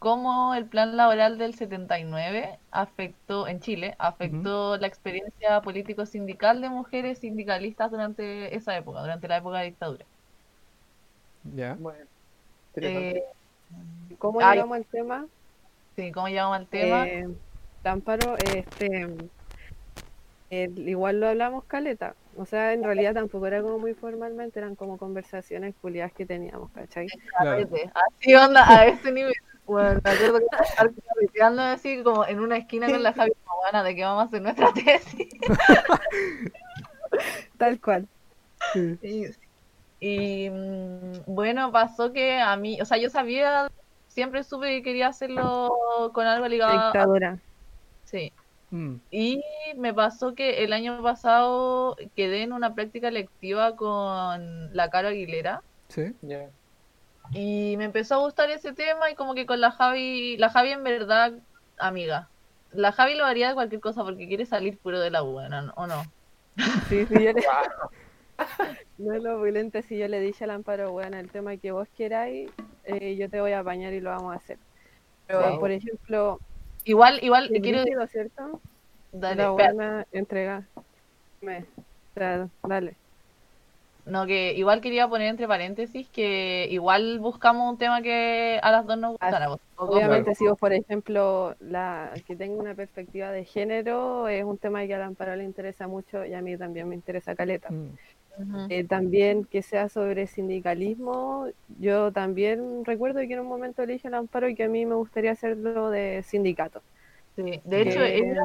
cómo 0.00 0.54
el 0.54 0.64
plan 0.64 0.96
laboral 0.96 1.36
del 1.36 1.54
79 1.54 2.58
afectó, 2.72 3.46
en 3.46 3.60
Chile, 3.60 3.94
afectó 3.98 4.78
la 4.78 4.86
experiencia 4.86 5.60
político-sindical 5.60 6.62
de 6.62 6.70
mujeres 6.70 7.18
sindicalistas 7.18 7.90
durante 7.90 8.56
esa 8.56 8.76
época, 8.76 9.02
durante 9.02 9.28
la 9.28 9.36
época 9.36 9.58
de 9.58 9.66
dictadura. 9.66 10.06
Ya. 11.54 11.76
Bueno. 11.78 12.00
Eh, 12.76 13.22
¿Cómo 14.18 14.40
Ay. 14.40 14.56
llegamos 14.56 14.76
al 14.78 14.84
tema? 14.86 15.26
sí, 15.96 16.10
¿cómo 16.12 16.28
llegamos 16.28 16.56
al 16.56 16.66
tema? 16.66 17.06
Eh, 17.06 17.28
Támparo, 17.82 18.38
este, 18.38 19.06
igual 20.50 21.20
lo 21.20 21.28
hablamos 21.28 21.64
caleta. 21.64 22.14
O 22.38 22.46
sea, 22.46 22.72
en 22.72 22.84
realidad 22.84 23.12
tampoco 23.12 23.46
era 23.46 23.60
como 23.60 23.78
muy 23.78 23.92
formalmente, 23.92 24.60
eran 24.60 24.76
como 24.76 24.96
conversaciones 24.96 25.74
culiadas 25.82 26.12
que 26.12 26.24
teníamos, 26.24 26.70
¿cachai? 26.70 27.08
Así 27.38 28.34
onda, 28.34 28.66
a 28.66 28.86
este 28.86 29.12
nivel. 29.12 29.34
Bueno, 29.70 30.00
me 30.02 30.10
acuerdo 30.10 30.38
que 30.40 30.46
estar 30.64 31.60
así 31.60 32.02
como 32.02 32.26
en 32.26 32.40
una 32.40 32.56
esquina 32.56 32.88
con 32.88 33.04
la 33.04 33.12
Javi 33.12 33.30
buena 33.62 33.84
de 33.84 33.94
que 33.94 34.02
vamos 34.02 34.24
a 34.24 34.26
hacer 34.26 34.42
nuestra 34.42 34.72
tesis. 34.74 35.28
Tal 37.56 37.80
cual. 37.80 38.08
Y, 40.00 40.50
mm, 40.50 41.12
bueno, 41.26 41.70
pasó 41.70 42.12
que 42.12 42.40
a 42.40 42.56
mí, 42.56 42.80
o 42.80 42.84
sea, 42.84 42.98
yo 42.98 43.10
sabía, 43.10 43.70
siempre 44.08 44.42
supe 44.42 44.66
que 44.66 44.82
quería 44.82 45.06
hacerlo 45.06 45.70
con 46.12 46.26
algo 46.26 46.48
ligado 46.48 46.76
a... 46.76 46.84
Dictadura. 46.86 47.38
Sí. 48.02 48.32
Mm. 48.70 48.96
Y 49.12 49.40
me 49.76 49.94
pasó 49.94 50.34
que 50.34 50.64
el 50.64 50.72
año 50.72 51.00
pasado 51.00 51.96
quedé 52.16 52.42
en 52.42 52.52
una 52.52 52.74
práctica 52.74 53.12
lectiva 53.12 53.76
con 53.76 54.74
la 54.74 54.90
Caro 54.90 55.08
Aguilera. 55.08 55.62
Sí. 55.86 56.12
Y 57.32 57.76
me 57.76 57.84
empezó 57.84 58.16
a 58.16 58.18
gustar 58.18 58.50
ese 58.50 58.72
tema 58.72 59.10
y 59.10 59.14
como 59.14 59.34
que 59.34 59.46
con 59.46 59.60
la 59.60 59.70
Javi, 59.70 60.36
la 60.36 60.50
Javi 60.50 60.70
en 60.70 60.82
verdad, 60.82 61.32
amiga. 61.78 62.28
La 62.72 62.92
Javi 62.92 63.14
lo 63.14 63.24
haría 63.24 63.48
de 63.48 63.54
cualquier 63.54 63.80
cosa 63.80 64.04
porque 64.04 64.28
quiere 64.28 64.46
salir 64.46 64.78
puro 64.78 65.00
de 65.00 65.10
la 65.10 65.22
U, 65.22 65.38
¿o 65.38 65.86
no? 65.86 66.02
Sí, 66.88 67.06
sí, 67.06 67.14
yo 67.14 67.32
le... 67.32 67.44
no 68.98 69.14
es 69.14 69.22
lo 69.22 69.40
violento 69.40 69.80
si 69.82 69.98
yo 69.98 70.08
le 70.08 70.20
dije 70.20 70.44
al 70.44 70.50
Amparo, 70.50 70.92
bueno, 70.92 71.18
el 71.18 71.30
tema 71.30 71.56
que 71.56 71.72
vos 71.72 71.88
queráis, 71.96 72.50
eh, 72.84 73.16
yo 73.16 73.28
te 73.28 73.40
voy 73.40 73.52
a 73.52 73.62
bañar 73.62 73.92
y 73.92 74.00
lo 74.00 74.10
vamos 74.10 74.32
a 74.32 74.36
hacer. 74.36 74.58
Pero, 75.26 75.60
por 75.60 75.70
ejemplo, 75.70 76.40
Igual, 76.84 77.22
igual, 77.22 77.48
quiero 77.48 77.80
decir, 77.80 77.96
¿cierto? 78.08 78.60
Dale, 79.12 79.42
la 79.42 79.50
buena 79.50 80.06
entrega. 80.12 80.64
Me, 81.40 81.64
dale. 82.14 82.94
No, 84.10 84.26
que 84.26 84.54
igual 84.54 84.80
quería 84.80 85.08
poner 85.08 85.28
entre 85.28 85.46
paréntesis 85.46 86.08
que 86.08 86.66
igual 86.70 87.20
buscamos 87.20 87.70
un 87.70 87.78
tema 87.78 88.02
que 88.02 88.58
a 88.62 88.70
las 88.72 88.86
dos 88.86 88.98
nos 88.98 89.12
gustara. 89.12 89.56
Obviamente, 89.76 90.34
si 90.34 90.46
vos, 90.46 90.58
por 90.58 90.72
ejemplo, 90.72 91.54
la 91.60 92.12
que 92.26 92.36
tenga 92.36 92.60
una 92.60 92.74
perspectiva 92.74 93.30
de 93.30 93.44
género, 93.44 94.28
es 94.28 94.44
un 94.44 94.58
tema 94.58 94.86
que 94.86 94.94
a 94.94 94.98
la 94.98 95.06
Amparo 95.06 95.36
le 95.36 95.44
interesa 95.44 95.86
mucho 95.86 96.24
y 96.24 96.34
a 96.34 96.42
mí 96.42 96.56
también 96.56 96.88
me 96.88 96.94
interesa 96.94 97.34
caleta. 97.34 97.70
Mm. 97.70 98.70
Eh, 98.70 98.84
también 98.84 99.44
que 99.44 99.62
sea 99.62 99.88
sobre 99.88 100.26
sindicalismo. 100.26 101.48
Yo 101.78 102.12
también 102.12 102.84
recuerdo 102.84 103.20
que 103.20 103.32
en 103.32 103.40
un 103.40 103.48
momento 103.48 103.84
le 103.84 103.94
dije 103.94 104.08
al 104.08 104.14
Amparo 104.14 104.48
que 104.56 104.64
a 104.64 104.68
mí 104.68 104.86
me 104.86 104.94
gustaría 104.94 105.32
hacerlo 105.32 105.90
de 105.90 106.22
sindicato. 106.22 106.82
Sí. 107.36 107.60
De 107.64 107.82
hecho, 107.82 108.02
eh, 108.02 108.36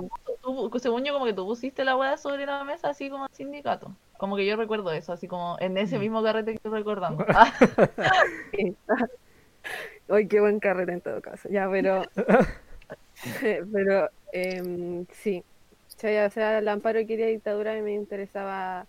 según 0.79 1.03
yo, 1.03 1.13
como 1.13 1.25
que 1.25 1.33
tú 1.33 1.45
pusiste 1.45 1.83
la 1.83 1.97
hueá 1.97 2.17
sobre 2.17 2.45
la 2.45 2.63
mesa 2.63 2.89
así 2.89 3.09
como 3.09 3.27
sindicato. 3.31 3.91
Como 4.17 4.35
que 4.35 4.45
yo 4.45 4.55
recuerdo 4.55 4.91
eso, 4.91 5.13
así 5.13 5.27
como 5.27 5.57
en 5.59 5.77
ese 5.77 5.97
mm. 5.97 6.01
mismo 6.01 6.23
carrete 6.23 6.57
que 6.57 6.69
recordamos. 6.69 7.25
Hoy 10.07 10.27
qué 10.29 10.39
buen 10.39 10.59
carrete 10.59 10.93
en 10.93 11.01
todo 11.01 11.21
caso. 11.21 11.49
Ya, 11.49 11.69
pero. 11.69 12.03
pero 13.71 14.09
eh, 14.31 15.05
sí. 15.11 15.43
O 15.97 16.29
sea, 16.29 16.57
el 16.57 16.67
amparo 16.67 17.05
quería 17.07 17.27
dictadura 17.27 17.77
y 17.77 17.81
me 17.81 17.93
interesaba 17.93 18.85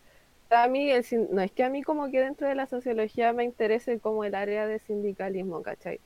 a 0.50 0.68
mí, 0.68 0.90
no 1.30 1.40
es 1.40 1.52
que 1.52 1.64
a 1.64 1.70
mí 1.70 1.82
como 1.82 2.10
que 2.10 2.20
dentro 2.20 2.46
de 2.46 2.54
la 2.54 2.66
sociología 2.66 3.32
me 3.32 3.44
interese 3.44 3.98
como 3.98 4.24
el 4.24 4.34
área 4.34 4.66
de 4.66 4.78
sindicalismo, 4.78 5.62
¿cachai? 5.62 6.00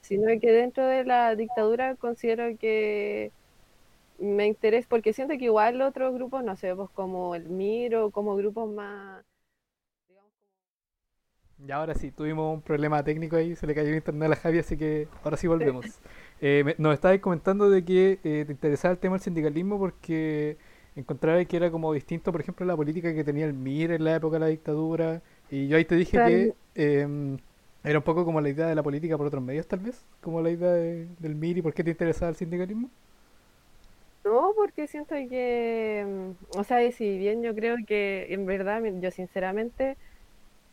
Sino 0.00 0.26
que 0.40 0.52
dentro 0.52 0.84
de 0.86 1.04
la 1.04 1.34
dictadura 1.36 1.94
considero 1.94 2.56
que 2.58 3.30
me 4.18 4.46
interesa, 4.46 4.88
porque 4.88 5.12
siento 5.12 5.36
que 5.38 5.44
igual 5.44 5.80
otros 5.82 6.14
grupos, 6.14 6.44
no 6.44 6.56
sé, 6.56 6.74
pues 6.74 6.90
como 6.90 7.34
el 7.34 7.48
MIRO, 7.48 8.10
como 8.10 8.36
grupos 8.36 8.70
más... 8.70 9.24
Y 11.66 11.72
ahora 11.72 11.94
sí, 11.94 12.12
tuvimos 12.12 12.54
un 12.54 12.62
problema 12.62 13.02
técnico 13.02 13.34
ahí, 13.34 13.56
se 13.56 13.66
le 13.66 13.74
cayó 13.74 13.88
el 13.88 13.96
internet 13.96 14.26
a 14.26 14.28
la 14.28 14.36
Javi, 14.36 14.58
así 14.58 14.76
que 14.76 15.08
ahora 15.24 15.36
sí 15.36 15.48
volvemos. 15.48 15.86
eh, 16.40 16.74
nos 16.78 16.94
estabais 16.94 17.20
comentando 17.20 17.68
de 17.68 17.84
que 17.84 18.20
eh, 18.22 18.44
te 18.46 18.52
interesaba 18.52 18.92
el 18.92 18.98
tema 18.98 19.16
del 19.16 19.22
sindicalismo 19.22 19.76
porque 19.78 20.56
encontraba 20.94 21.44
que 21.44 21.56
era 21.56 21.70
como 21.70 21.92
distinto, 21.92 22.30
por 22.30 22.40
ejemplo, 22.40 22.64
la 22.64 22.76
política 22.76 23.12
que 23.12 23.24
tenía 23.24 23.46
el 23.46 23.54
MIR 23.54 23.92
en 23.92 24.04
la 24.04 24.16
época 24.16 24.34
de 24.34 24.40
la 24.40 24.46
dictadura. 24.46 25.22
Y 25.50 25.66
yo 25.68 25.76
ahí 25.76 25.84
te 25.84 25.96
dije 25.96 26.18
que 26.18 26.54
em, 26.76 27.38
era 27.82 27.98
un 27.98 28.04
poco 28.04 28.24
como 28.24 28.40
la 28.40 28.50
idea 28.50 28.66
de 28.66 28.74
la 28.76 28.82
política 28.82 29.16
por 29.16 29.26
otros 29.26 29.42
medios, 29.42 29.66
tal 29.66 29.80
vez, 29.80 30.04
como 30.20 30.40
la 30.40 30.50
idea 30.50 30.70
del 30.70 31.34
MIR 31.34 31.58
y 31.58 31.62
por 31.62 31.74
qué 31.74 31.82
te 31.82 31.90
interesaba 31.90 32.30
el 32.30 32.36
sindicalismo. 32.36 32.88
No, 34.28 34.52
porque 34.54 34.86
siento 34.86 35.14
que, 35.14 36.00
em, 36.00 36.34
o 36.54 36.62
sea, 36.62 36.92
si 36.92 37.16
bien 37.16 37.42
yo 37.42 37.54
creo 37.54 37.76
que 37.86 38.26
en 38.28 38.44
verdad, 38.44 38.82
yo 39.00 39.10
sinceramente, 39.10 39.96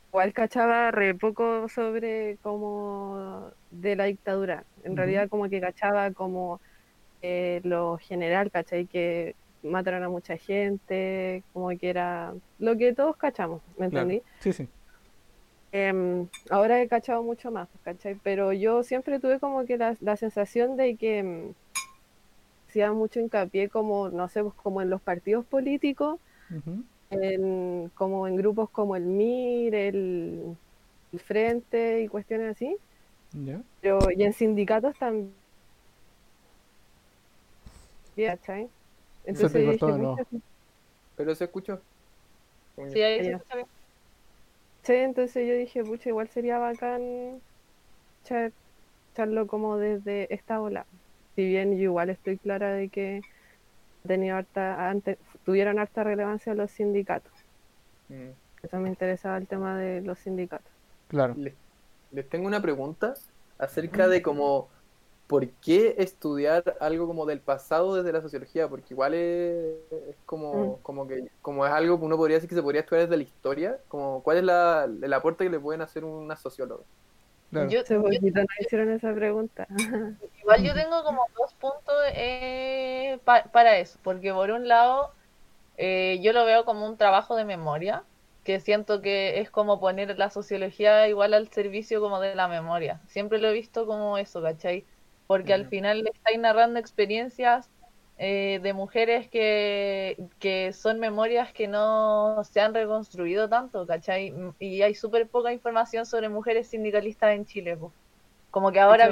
igual 0.10 0.34
cachaba 0.34 0.92
re 0.92 1.16
poco 1.16 1.70
sobre 1.70 2.38
como 2.42 3.52
de 3.72 3.96
la 3.96 4.06
dictadura. 4.06 4.66
En 4.84 4.98
realidad 4.98 5.30
como 5.30 5.48
que 5.50 5.62
cachaba 5.62 6.12
como 6.12 6.60
eh, 7.22 7.62
lo 7.64 7.98
general, 7.98 8.52
¿cachai? 8.52 8.88
Que 8.88 9.36
mataron 9.64 10.04
a 10.04 10.10
mucha 10.10 10.36
gente, 10.36 11.42
como 11.54 11.70
que 11.70 11.90
era 11.90 12.34
lo 12.60 12.76
que 12.76 12.94
todos 12.94 13.16
cachamos, 13.16 13.62
¿me 13.78 13.86
entendí? 13.86 14.22
Sí, 14.40 14.52
sí. 14.52 14.68
Em, 15.72 16.28
ahora 16.50 16.82
he 16.82 16.90
cachado 16.90 17.24
mucho 17.24 17.52
más, 17.52 17.70
¿cachai? 17.86 18.16
Pero 18.22 18.52
yo 18.52 18.84
siempre 18.84 19.20
tuve 19.20 19.40
como 19.40 19.66
que 19.66 19.78
la, 19.78 20.18
sensación 20.18 20.76
de 20.76 20.98
que 20.98 21.24
um, 21.24 21.54
hacía 22.76 22.92
mucho 22.92 23.22
hincapié 23.22 23.70
como, 23.70 24.10
no 24.10 24.28
sé, 24.28 24.44
pues 24.44 24.54
como 24.56 24.82
en 24.82 24.90
los 24.90 25.02
partidos 25.02 25.46
políticos, 25.46 26.20
en, 27.10 27.90
como 27.96 28.28
en 28.28 28.36
grupos 28.36 28.70
como 28.70 28.98
el 28.98 29.06
MIR, 29.06 29.76
el, 29.76 30.58
Frente 31.18 32.02
y 32.02 32.10
cuestiones 32.10 32.58
así. 32.58 32.76
Pero, 33.80 34.00
y 34.14 34.24
en 34.24 34.34
sindicatos 34.34 34.98
también. 34.98 35.34
¿cachai? 38.18 38.68
Entonces 39.24 39.80
Pero 41.16 41.34
se 41.36 41.46
escuchó. 41.46 41.80
Sí, 42.92 43.02
ahí 43.02 43.24
se 43.24 43.32
escucha 43.32 43.56
bien. 43.56 43.68
Sí, 44.84 44.94
entonces 44.94 45.48
yo 45.48 45.56
dije, 45.56 45.86
pucha, 45.86 46.10
igual 46.10 46.28
sería 46.28 46.58
bacán 46.58 47.40
echarlo 49.14 49.48
como 49.48 49.78
desde 49.78 50.34
esta 50.34 50.60
ola. 50.60 50.86
Si 51.36 51.46
bien 51.46 51.78
yo 51.78 51.84
igual 51.84 52.10
estoy 52.10 52.38
clara 52.38 52.72
de 52.72 52.90
que 52.90 53.22
tenido 54.08 54.38
harta, 54.38 54.90
antes, 54.90 55.18
tuvieron 55.44 55.80
harta 55.80 56.04
relevancia 56.04 56.54
los 56.54 56.72
sindicatos. 56.72 57.32
Mm. 58.10 58.30
Eso 58.64 58.80
me 58.80 58.90
interesaba 58.90 59.38
el 59.38 59.48
tema 59.48 59.78
de 59.78 60.02
los 60.02 60.20
sindicatos. 60.20 60.72
Claro. 61.08 61.36
Les, 61.38 61.54
tengo 62.30 62.48
una 62.48 62.62
pregunta 62.62 63.14
acerca 63.58 64.08
de 64.08 64.22
cómo 64.22 64.70
¿por 65.28 65.48
qué 65.50 65.96
estudiar 65.98 66.78
algo 66.80 67.08
como 67.08 67.26
del 67.26 67.40
pasado 67.40 67.96
desde 67.96 68.14
la 68.14 68.22
sociología? 68.22 68.68
Porque 68.68 68.94
igual 68.94 69.14
es, 69.14 70.16
como, 70.26 70.78
mm. 70.78 70.82
como 70.82 71.08
que 71.08 71.28
como 71.42 71.66
es 71.66 71.72
algo 71.72 72.00
que 72.00 72.06
uno 72.06 72.18
podría 72.18 72.38
decir 72.38 72.50
que 72.50 72.56
se 72.56 72.62
podría 72.62 72.82
estudiar 72.82 73.08
desde 73.08 73.18
la 73.18 73.24
historia, 73.24 73.80
como 73.88 74.22
cuál 74.24 74.38
es 74.38 74.44
la, 74.44 74.86
el 74.86 75.14
aporte 75.14 75.44
que 75.44 75.50
le 75.50 75.60
pueden 75.60 75.82
hacer 75.82 76.04
una 76.04 76.36
socióloga. 76.36 76.84
Claro. 77.56 77.70
Yo, 77.70 77.82
no 78.00 78.46
hicieron 78.60 78.92
esa 78.92 79.14
pregunta. 79.14 79.68
Igual 80.42 80.64
yo 80.64 80.74
tengo 80.74 81.04
como 81.04 81.26
dos 81.38 81.54
puntos 81.54 81.96
eh, 82.14 83.20
para 83.24 83.78
eso, 83.78 83.98
porque 84.04 84.34
por 84.34 84.52
un 84.52 84.68
lado 84.68 85.14
eh, 85.78 86.20
yo 86.22 86.34
lo 86.34 86.46
veo 86.46 86.66
como 86.66 86.86
un 86.86 86.98
trabajo 86.98 87.36
de 87.36 87.46
memoria, 87.46 88.04
que 88.44 88.60
siento 88.60 89.02
que 89.02 89.40
es 89.40 89.50
como 89.50 89.80
poner 89.80 90.18
la 90.20 90.30
sociología 90.30 91.08
igual 91.08 91.34
al 91.34 91.48
servicio 91.50 92.02
como 92.02 92.20
de 92.20 92.36
la 92.36 92.48
memoria. 92.48 93.02
Siempre 93.08 93.40
lo 93.40 93.48
he 93.48 93.54
visto 93.54 93.86
como 93.86 94.18
eso, 94.18 94.42
¿cachai? 94.42 94.86
porque 95.28 95.54
al 95.54 95.66
final 95.68 96.04
le 96.04 96.12
estáis 96.12 96.40
narrando 96.40 96.80
experiencias 96.80 97.70
eh, 98.18 98.60
de 98.64 98.74
mujeres 98.74 99.30
que, 99.30 100.18
que, 100.40 100.72
son 100.72 101.00
memorias 101.00 101.52
que 101.52 101.68
no 101.68 102.42
se 102.46 102.62
han 102.62 102.74
reconstruido 102.74 103.50
tanto, 103.50 103.86
¿cachai? 103.86 104.34
Y 104.60 104.82
hay 104.82 104.96
súper 104.96 105.28
poca 105.28 105.52
información 105.52 106.06
sobre 106.06 106.30
mujeres 106.30 106.68
sindicalistas 106.68 107.36
en 107.36 107.46
Chile, 107.46 107.76
pues. 107.76 107.92
Como 108.52 108.72
que 108.72 108.80
ahora, 108.80 109.10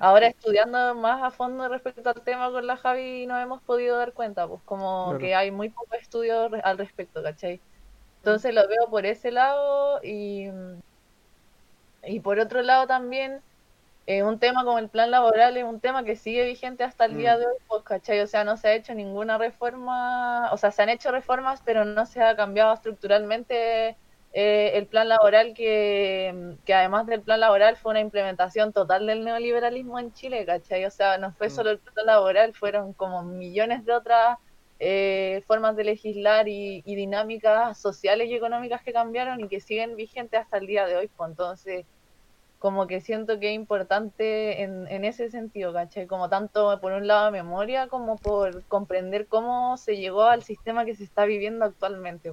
ahora 0.00 0.26
estudiando 0.26 0.96
más 0.96 1.22
a 1.22 1.30
fondo 1.30 1.68
respecto 1.68 2.10
al 2.10 2.20
tema 2.22 2.50
con 2.50 2.66
la 2.66 2.76
Javi 2.76 3.26
nos 3.26 3.40
hemos 3.40 3.62
podido 3.62 3.96
dar 3.96 4.12
cuenta, 4.12 4.48
pues 4.48 4.60
como 4.64 5.16
que 5.18 5.36
hay 5.36 5.52
muy 5.52 5.68
poco 5.68 5.94
estudio 5.94 6.50
al 6.64 6.78
respecto, 6.78 7.22
¿cachai? 7.22 7.60
Entonces 8.16 8.52
lo 8.52 8.66
veo 8.66 8.90
por 8.90 9.06
ese 9.06 9.30
lado 9.30 10.00
y, 10.02 10.48
y 12.04 12.18
por 12.18 12.40
otro 12.40 12.62
lado 12.62 12.88
también 12.88 13.40
eh, 14.08 14.22
un 14.22 14.38
tema 14.38 14.64
como 14.64 14.78
el 14.78 14.88
plan 14.88 15.10
laboral 15.10 15.58
es 15.58 15.64
un 15.64 15.80
tema 15.80 16.02
que 16.02 16.16
sigue 16.16 16.46
vigente 16.46 16.82
hasta 16.82 17.04
el 17.04 17.18
día 17.18 17.36
mm. 17.36 17.40
de 17.40 17.46
hoy, 17.46 17.56
pues, 17.68 17.82
¿cachai? 17.82 18.20
O 18.20 18.26
sea, 18.26 18.42
no 18.42 18.56
se 18.56 18.68
ha 18.68 18.74
hecho 18.74 18.94
ninguna 18.94 19.36
reforma, 19.36 20.50
o 20.50 20.56
sea, 20.56 20.70
se 20.70 20.80
han 20.80 20.88
hecho 20.88 21.12
reformas, 21.12 21.60
pero 21.62 21.84
no 21.84 22.06
se 22.06 22.22
ha 22.22 22.34
cambiado 22.34 22.72
estructuralmente 22.72 23.98
eh, 24.32 24.70
el 24.78 24.86
plan 24.86 25.10
laboral, 25.10 25.52
que, 25.52 26.56
que, 26.64 26.72
además 26.72 27.06
del 27.06 27.20
plan 27.20 27.40
laboral 27.40 27.76
fue 27.76 27.90
una 27.90 28.00
implementación 28.00 28.72
total 28.72 29.06
del 29.06 29.24
neoliberalismo 29.26 29.98
en 29.98 30.14
Chile, 30.14 30.46
¿cachai? 30.46 30.86
O 30.86 30.90
sea, 30.90 31.18
no 31.18 31.32
fue 31.32 31.48
mm. 31.48 31.50
solo 31.50 31.70
el 31.72 31.78
plan 31.78 32.06
laboral, 32.06 32.54
fueron 32.54 32.94
como 32.94 33.22
millones 33.22 33.84
de 33.84 33.92
otras 33.92 34.38
eh, 34.80 35.42
formas 35.46 35.76
de 35.76 35.84
legislar 35.84 36.48
y, 36.48 36.80
dinámicas 36.80 37.78
sociales 37.78 38.30
y 38.30 38.34
económicas 38.34 38.82
que 38.82 38.94
cambiaron 38.94 39.40
y 39.40 39.48
que 39.48 39.60
siguen 39.60 39.96
vigentes 39.96 40.40
hasta 40.40 40.56
el 40.56 40.66
día 40.66 40.86
de 40.86 40.96
hoy. 40.96 41.08
Pues 41.08 41.28
entonces, 41.28 41.84
como 42.58 42.86
que 42.86 43.00
siento 43.00 43.38
que 43.38 43.50
es 43.50 43.54
importante 43.54 44.62
en, 44.62 44.86
en 44.88 45.04
ese 45.04 45.30
sentido, 45.30 45.72
¿cachai? 45.72 46.06
Como 46.06 46.28
tanto 46.28 46.80
por 46.80 46.92
un 46.92 47.06
lado 47.06 47.30
memoria 47.30 47.86
como 47.86 48.16
por 48.16 48.64
comprender 48.64 49.26
cómo 49.26 49.76
se 49.76 49.96
llegó 49.96 50.24
al 50.24 50.42
sistema 50.42 50.84
que 50.84 50.94
se 50.94 51.04
está 51.04 51.24
viviendo 51.24 51.64
actualmente. 51.64 52.32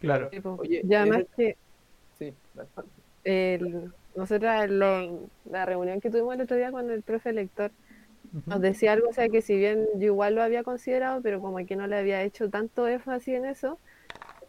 Claro. 0.00 0.30
Oye, 0.58 0.82
y 0.86 0.94
además 0.94 1.24
que... 1.36 1.56
Sí, 2.18 2.34
el, 3.24 3.90
nosotros 4.14 4.70
la 4.70 5.66
reunión 5.66 6.00
que 6.00 6.10
tuvimos 6.10 6.34
el 6.34 6.42
otro 6.42 6.56
día 6.56 6.70
con 6.70 6.90
el 6.90 7.02
profe 7.02 7.32
lector, 7.32 7.70
nos 8.44 8.60
decía 8.60 8.92
algo, 8.92 9.08
o 9.08 9.12
sea, 9.12 9.28
que 9.28 9.40
si 9.40 9.56
bien 9.56 9.86
yo 9.94 10.06
igual 10.06 10.34
lo 10.34 10.42
había 10.42 10.62
considerado, 10.62 11.22
pero 11.22 11.40
como 11.40 11.64
que 11.64 11.76
no 11.76 11.86
le 11.86 11.96
había 11.96 12.22
hecho 12.22 12.50
tanto 12.50 12.88
énfasis 12.88 13.34
en 13.34 13.46
eso, 13.46 13.78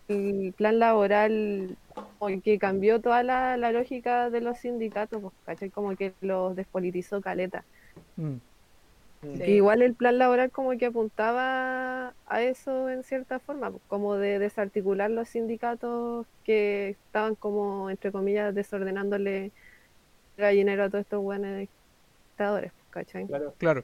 el 0.08 0.54
plan 0.56 0.80
laboral 0.80 1.78
como 2.20 2.42
que 2.42 2.60
cambió 2.60 3.02
toda 3.02 3.24
la, 3.24 3.58
lógica 3.72 4.30
de 4.30 4.42
los 4.42 4.60
sindicatos, 4.60 5.22
pues, 5.46 5.72
Como 5.74 5.96
que 5.96 6.14
los 6.22 6.56
despolitizó 6.56 7.22
caleta. 7.22 7.64
Mm. 8.16 8.38
igual 9.48 9.82
el 9.82 9.96
plan 9.96 10.20
laboral 10.20 10.52
como 10.52 10.78
que 10.78 10.86
apuntaba 10.86 12.14
a 12.28 12.42
eso 12.42 12.90
en 12.90 13.04
cierta 13.04 13.40
forma, 13.40 13.72
pues, 13.72 13.84
como 13.88 14.16
de 14.16 14.40
desarticular 14.40 15.10
los 15.10 15.30
sindicatos 15.30 16.28
que 16.44 16.90
estaban 16.90 17.36
como, 17.36 17.90
entre 17.90 18.12
comillas, 18.12 18.54
desordenándole 18.54 19.52
gallinero 20.38 20.84
a 20.84 20.90
todos 20.90 21.02
estos 21.02 21.22
buenos 21.22 21.58
dictadores. 21.58 22.77
Claro. 23.28 23.54
claro. 23.58 23.84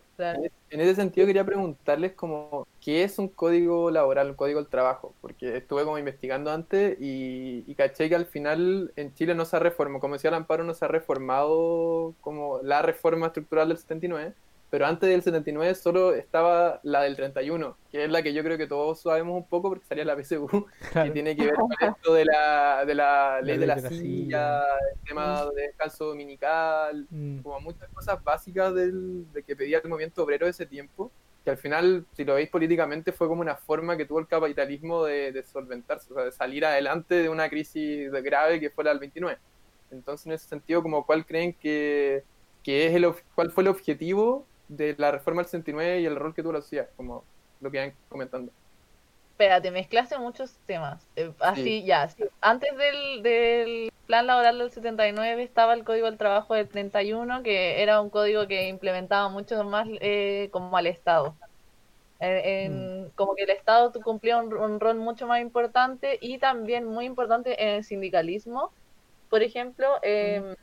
En 0.69 0.79
ese 0.81 0.95
sentido 0.95 1.27
quería 1.27 1.45
preguntarles 1.45 2.13
como, 2.13 2.67
¿qué 2.81 3.03
es 3.03 3.19
un 3.19 3.27
código 3.27 3.91
laboral, 3.91 4.29
un 4.29 4.35
código 4.35 4.59
del 4.59 4.69
trabajo? 4.69 5.13
Porque 5.21 5.57
estuve 5.57 5.83
como 5.83 5.97
investigando 5.97 6.51
antes 6.51 6.97
y, 6.99 7.63
y 7.67 7.75
caché 7.75 8.09
que 8.09 8.15
al 8.15 8.25
final 8.25 8.91
en 8.95 9.13
Chile 9.13 9.35
no 9.35 9.45
se 9.45 9.55
ha 9.55 9.59
reformado, 9.59 9.99
como 10.01 10.15
decía 10.15 10.29
el 10.29 10.35
Amparo, 10.35 10.63
no 10.63 10.73
se 10.73 10.85
ha 10.85 10.87
reformado 10.87 12.15
como 12.21 12.61
la 12.63 12.81
reforma 12.81 13.27
estructural 13.27 13.69
del 13.69 13.77
79, 13.77 14.33
pero 14.73 14.87
antes 14.87 15.07
del 15.07 15.21
79 15.21 15.75
solo 15.75 16.15
estaba 16.15 16.79
la 16.81 17.03
del 17.03 17.15
31, 17.15 17.77
que 17.91 18.05
es 18.05 18.09
la 18.09 18.23
que 18.23 18.33
yo 18.33 18.43
creo 18.43 18.57
que 18.57 18.65
todos 18.65 19.03
sabemos 19.03 19.37
un 19.37 19.47
poco 19.47 19.69
porque 19.69 19.85
salía 19.85 20.03
la 20.03 20.15
PSU, 20.19 20.47
que 20.93 21.11
tiene 21.11 21.35
que 21.35 21.45
ver 21.45 21.53
con 21.53 21.69
esto 21.79 22.15
de 22.15 22.25
la, 22.25 22.83
de 22.83 22.95
la 22.95 23.39
ley 23.43 23.59
de 23.59 23.67
la, 23.67 23.77
silla, 23.77 24.63
el 24.63 24.99
tema 25.07 25.45
mm. 25.45 25.49
de 25.53 25.61
descanso 25.61 26.05
dominical, 26.05 27.05
mm. 27.07 27.41
como 27.41 27.59
muchas 27.59 27.87
cosas 27.89 28.23
básicas 28.23 28.73
del, 28.73 29.31
de 29.31 29.43
que 29.43 29.55
pedía 29.55 29.77
el 29.77 29.87
movimiento 29.87 30.23
obrero 30.23 30.47
de 30.47 30.49
ese 30.49 30.65
tiempo, 30.65 31.11
que 31.43 31.51
al 31.51 31.57
final, 31.57 32.07
si 32.13 32.25
lo 32.25 32.33
veis 32.33 32.49
políticamente, 32.49 33.11
fue 33.11 33.27
como 33.27 33.41
una 33.41 33.55
forma 33.55 33.95
que 33.95 34.05
tuvo 34.05 34.21
el 34.21 34.27
capitalismo 34.27 35.03
de, 35.03 35.43
solventarse, 35.43 36.11
o 36.11 36.15
sea, 36.15 36.25
de 36.25 36.31
salir 36.31 36.65
adelante 36.65 37.13
de 37.13 37.29
una 37.29 37.47
crisis 37.47 38.11
grave 38.11 38.59
que 38.59 38.71
fue 38.71 38.85
la 38.85 38.89
del 38.89 39.01
29. 39.01 39.37
Entonces, 39.91 40.25
en 40.25 40.31
ese 40.31 40.47
sentido, 40.47 40.81
como 40.81 41.05
cuál 41.05 41.27
creen 41.27 41.53
que, 41.53 42.23
que 42.63 42.87
es 42.87 42.95
el, 42.95 43.13
cuál 43.35 43.51
fue 43.51 43.61
el 43.61 43.67
objetivo 43.67 44.47
de 44.67 44.95
la 44.97 45.11
reforma 45.11 45.41
del 45.41 45.49
69 45.49 46.01
y 46.01 46.05
el 46.05 46.15
rol 46.15 46.33
que 46.33 46.43
tú 46.43 46.51
lo 46.51 46.59
hacías, 46.59 46.87
como 46.95 47.23
lo 47.61 47.71
que 47.71 47.77
iban 47.77 47.93
comentando. 48.09 48.51
Espérate, 49.31 49.71
mezclaste 49.71 50.17
muchos 50.19 50.55
temas. 50.67 51.05
Eh, 51.15 51.31
así, 51.39 51.83
ya, 51.83 52.07
Antes 52.39 52.69
del, 52.77 53.91
plan 54.05 54.27
laboral 54.27 54.59
del 54.59 54.69
79 54.69 55.41
estaba 55.41 55.73
el 55.73 55.83
Código 55.83 56.05
del 56.05 56.19
Trabajo 56.19 56.53
del 56.53 56.67
31, 56.67 57.41
que 57.41 57.81
era 57.81 57.99
un 57.99 58.09
código 58.09 58.47
que 58.47 58.67
implementaba 58.67 59.29
mucho 59.29 59.63
más 59.63 59.87
eh, 60.01 60.49
como 60.51 60.77
al 60.77 60.85
Estado. 60.85 61.35
En, 62.19 63.05
mm. 63.05 63.09
Como 63.15 63.35
que 63.35 63.43
el 63.43 63.49
Estado 63.49 63.91
cumplía 64.03 64.37
un, 64.37 64.79
rol 64.79 64.97
mucho 64.97 65.25
más 65.25 65.41
importante 65.41 66.19
y 66.21 66.37
también 66.37 66.85
muy 66.85 67.05
importante 67.05 67.61
en 67.61 67.69
el 67.69 67.83
sindicalismo. 67.83 68.71
Por 69.29 69.41
ejemplo, 69.41 69.99
eh, 70.03 70.55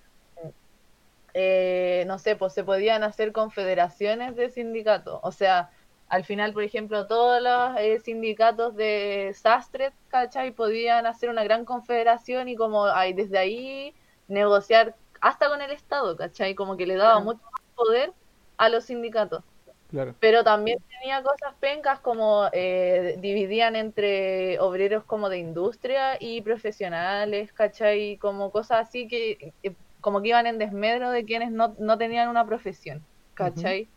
eh, 1.35 2.05
no 2.07 2.19
sé, 2.19 2.37
pues 2.37 2.53
se 2.53 2.65
podían 2.65 3.03
hacer 3.03 3.33
confederaciones 3.33 4.37
de 4.37 4.51
sindicatos. 4.51 5.21
O 5.23 5.33
sea, 5.33 5.71
al 6.09 6.25
final, 6.25 6.53
por 6.53 6.65
ejemplo, 6.65 7.07
todos 7.07 7.41
los 7.41 7.79
eh, 7.79 8.01
sindicatos 8.01 8.75
de 8.75 9.33
sastres, 9.35 9.93
¿cachai? 10.09 10.51
Podían 10.51 11.07
hacer 11.07 11.31
una 11.31 11.45
gran 11.45 11.65
confederación 11.65 12.49
y 12.49 12.57
como 12.57 12.87
hay 12.87 13.13
desde 13.13 13.39
ahí 13.39 13.95
negociar 14.27 14.97
hasta 15.21 15.49
con 15.49 15.63
el 15.63 15.71
Estado, 15.71 16.17
¿cachai? 16.17 16.55
Como 16.55 16.77
que 16.77 16.87
le 16.87 16.97
daba 16.97 17.21
mucho 17.21 17.41
más 17.53 17.63
poder 17.77 18.13
a 18.57 18.69
los 18.69 18.85
sindicatos. 18.85 19.45
Claro. 19.91 20.15
Pero 20.21 20.45
también 20.45 20.79
tenía 21.01 21.23
cosas 21.23 21.55
pencas 21.59 21.99
como 22.01 22.49
eh, 22.53 23.17
dividían 23.19 23.75
entre 23.75 24.59
obreros 24.61 25.05
como 25.05 25.29
de 25.29 25.39
industria 25.39 26.17
y 26.21 26.43
profesionales, 26.43 27.53
¿cachai? 27.53 28.17
Como 28.19 28.51
cosas 28.51 28.89
así 28.89 29.09
que 29.09 29.53
como 30.01 30.23
que 30.23 30.29
iban 30.29 30.47
en 30.47 30.59
desmedro 30.59 31.11
de 31.11 31.25
quienes 31.25 31.51
no, 31.51 31.75
no 31.79 31.99
tenían 31.99 32.29
una 32.29 32.47
profesión, 32.47 33.03
¿cachai? 33.35 33.89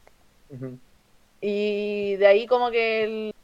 Y 1.42 2.16
de 2.16 2.28
ahí 2.28 2.48
como 2.48 2.72
que 2.72 3.04
el 3.04 3.36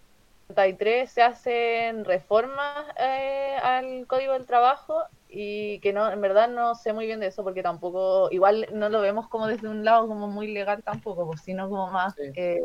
33 0.47 1.11
se 1.11 1.21
hacen 1.21 2.05
reformas 2.05 2.85
eh, 2.97 3.57
al 3.61 4.07
Código 4.07 4.33
del 4.33 4.45
Trabajo 4.45 5.03
y 5.27 5.79
que 5.79 5.93
no, 5.93 6.11
en 6.11 6.21
verdad 6.21 6.49
no 6.49 6.73
sé 6.75 6.93
muy 6.93 7.05
bien 7.05 7.19
de 7.19 7.27
eso 7.27 7.43
porque 7.43 7.61
tampoco, 7.61 8.29
igual 8.31 8.67
no 8.73 8.89
lo 8.89 9.01
vemos 9.01 9.27
como 9.27 9.47
desde 9.47 9.67
un 9.67 9.85
lado 9.85 10.07
como 10.07 10.27
muy 10.27 10.51
legal 10.51 10.81
tampoco, 10.83 11.27
pues, 11.27 11.41
sino 11.41 11.69
como 11.69 11.91
más 11.91 12.15
eh, 12.17 12.63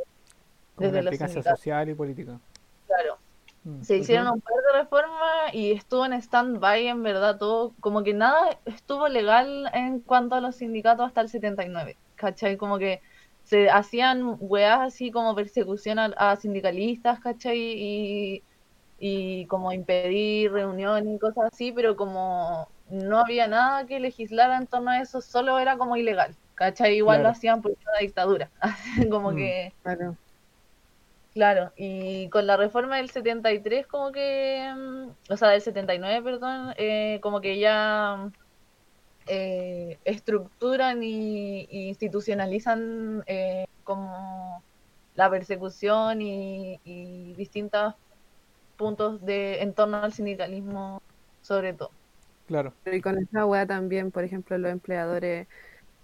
desde 0.79 1.03
la 1.03 1.29
social 1.29 1.89
y 1.89 1.95
política. 1.95 2.39
Claro. 2.87 3.19
Mm. 3.65 3.83
Se 3.83 3.97
hicieron 3.97 4.29
un 4.29 4.41
par 4.41 4.55
de 4.55 4.81
reformas 4.81 5.55
y 5.55 5.73
estuvo 5.73 6.05
en 6.05 6.13
stand-by, 6.13 6.87
en 6.87 7.03
verdad, 7.03 7.39
todo, 7.39 7.75
como 7.81 8.03
que 8.03 8.13
nada 8.13 8.59
estuvo 8.67 9.09
legal 9.09 9.71
en 9.73 10.01
cuanto 10.01 10.35
a 10.35 10.41
los 10.41 10.57
sindicatos 10.57 11.07
hasta 11.07 11.23
el 11.23 11.29
79, 11.29 11.97
¿cachai? 12.15 12.57
Como 12.57 12.79
que 12.79 13.01
se 13.45 13.71
hacían 13.71 14.37
weas 14.41 14.81
así 14.81 15.11
como 15.11 15.35
persecución 15.35 15.99
a, 15.99 16.37
sindicalistas, 16.37 17.21
¿cachai? 17.21 17.59
Y, 17.59 18.43
y 18.99 19.47
como 19.47 19.73
impedir 19.73 20.53
reuniones 20.53 21.15
y 21.17 21.19
cosas 21.19 21.51
así, 21.53 21.73
pero 21.73 21.97
como 21.97 22.69
no 22.91 23.19
había 23.19 23.49
nada 23.49 23.87
que 23.87 23.99
legislar 23.99 24.61
en 24.61 24.67
torno 24.67 24.91
a 24.91 25.01
eso, 25.01 25.23
solo 25.23 25.59
era 25.59 25.79
como 25.79 25.97
ilegal, 25.97 26.37
¿cachai? 26.55 26.97
Igual 26.97 27.23
lo 27.23 27.31
hacían 27.31 27.63
por 27.63 27.73
una 27.73 27.99
dictadura, 28.01 28.51
como 29.11 29.33
mm. 29.33 29.37
que... 29.37 29.73
Claro, 29.83 30.17
y 31.77 32.29
con 32.29 32.47
la 32.47 32.57
reforma 32.57 32.99
del 32.99 33.11
73 33.11 33.87
como 33.87 34.13
que, 34.13 34.73
mm, 34.75 35.33
o 35.33 35.37
sea, 35.37 35.49
del 35.49 35.61
79, 35.61 36.23
perdón, 36.23 36.75
eh, 36.77 37.19
como 37.23 37.41
que 37.41 37.59
ya 37.59 38.31
eh, 39.27 39.99
estructuran 40.05 41.03
y, 41.03 41.67
institucionalizan 41.89 43.25
eh, 43.27 43.67
como 43.83 44.63
la 45.15 45.31
persecución 45.31 46.23
y, 46.23 47.35
distintos 47.37 47.95
puntos 48.77 49.25
de 49.25 49.63
en 49.63 49.73
torno 49.73 49.99
al 49.99 50.13
sindicalismo 50.13 51.01
sobre 51.43 51.73
todo. 51.73 51.91
Claro. 52.47 52.75
Y 52.87 53.01
con 53.01 53.19
esa 53.19 53.47
hueá 53.47 53.67
también, 53.67 54.11
por 54.11 54.25
ejemplo, 54.25 54.59
los 54.59 54.71
empleadores 54.71 55.47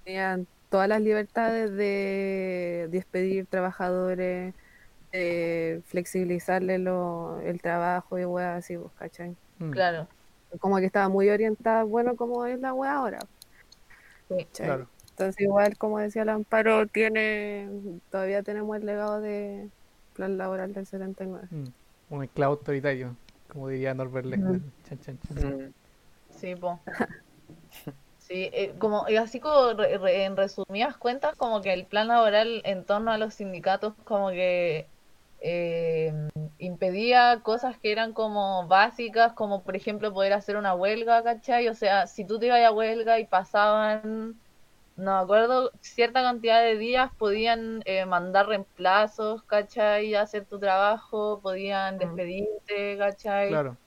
tenían 0.04 0.46
todas 0.70 0.88
las 0.88 1.00
libertades 1.00 1.72
de 1.72 2.88
despedir 2.90 3.46
trabajadores, 3.46 4.54
de 5.12 5.82
flexibilizarle 5.86 6.78
lo, 6.78 7.40
el 7.40 7.60
trabajo 7.60 8.18
y 8.18 8.24
weá 8.24 8.56
así, 8.56 8.76
pues, 8.76 8.92
¿cachai? 8.98 9.36
Mm. 9.58 9.70
Claro. 9.70 10.08
Como 10.58 10.78
que 10.78 10.86
estaba 10.86 11.08
muy 11.08 11.28
orientada, 11.28 11.84
bueno, 11.84 12.16
como 12.16 12.46
es 12.46 12.58
la 12.60 12.72
weá 12.72 12.94
ahora. 12.94 13.18
Sí, 14.28 14.46
claro. 14.54 14.86
Entonces, 15.10 15.40
igual, 15.40 15.76
como 15.76 15.98
decía 15.98 16.22
el 16.22 16.30
Amparo, 16.30 16.86
tiene, 16.86 17.68
todavía 18.10 18.42
tenemos 18.42 18.76
el 18.76 18.86
legado 18.86 19.20
de 19.20 19.68
plan 20.14 20.38
laboral 20.38 20.72
del 20.72 20.86
79. 20.86 21.48
Mm. 21.50 21.64
Un 22.14 22.24
esclavo 22.24 22.54
autoritario, 22.54 23.14
como 23.48 23.68
diría 23.68 23.94
Norbert 23.94 24.26
Lechner. 24.26 24.60
Mm. 24.60 25.72
Sí. 26.30 26.54
Sí, 28.18 28.48
eh, 28.52 28.74
como, 28.78 29.08
y 29.08 29.16
así 29.16 29.40
como 29.40 29.82
en 29.82 30.36
resumidas 30.36 30.96
cuentas, 30.96 31.34
como 31.36 31.62
que 31.62 31.72
el 31.72 31.84
plan 31.84 32.06
laboral 32.06 32.62
en 32.64 32.84
torno 32.84 33.10
a 33.10 33.18
los 33.18 33.34
sindicatos, 33.34 33.94
como 34.04 34.30
que 34.30 34.86
eh, 35.40 36.12
impedía 36.58 37.40
cosas 37.42 37.78
que 37.78 37.92
eran 37.92 38.12
como 38.12 38.66
básicas, 38.68 39.32
como 39.32 39.62
por 39.62 39.76
ejemplo 39.76 40.12
poder 40.12 40.32
hacer 40.32 40.56
una 40.56 40.74
huelga, 40.74 41.22
¿cachai? 41.22 41.68
O 41.68 41.74
sea, 41.74 42.06
si 42.06 42.26
tú 42.26 42.38
te 42.38 42.46
ibas 42.46 42.62
a 42.62 42.72
huelga 42.72 43.18
y 43.18 43.26
pasaban, 43.26 44.40
no 44.96 45.16
me 45.16 45.22
acuerdo, 45.22 45.70
cierta 45.80 46.22
cantidad 46.22 46.62
de 46.62 46.76
días, 46.76 47.10
podían 47.18 47.82
eh, 47.86 48.06
mandar 48.06 48.46
reemplazos, 48.48 49.42
¿cachai? 49.44 50.14
Hacer 50.14 50.46
tu 50.46 50.58
trabajo, 50.58 51.40
podían 51.42 51.98
despedirte, 51.98 52.98
¿cachai? 52.98 53.48
Claro. 53.48 53.78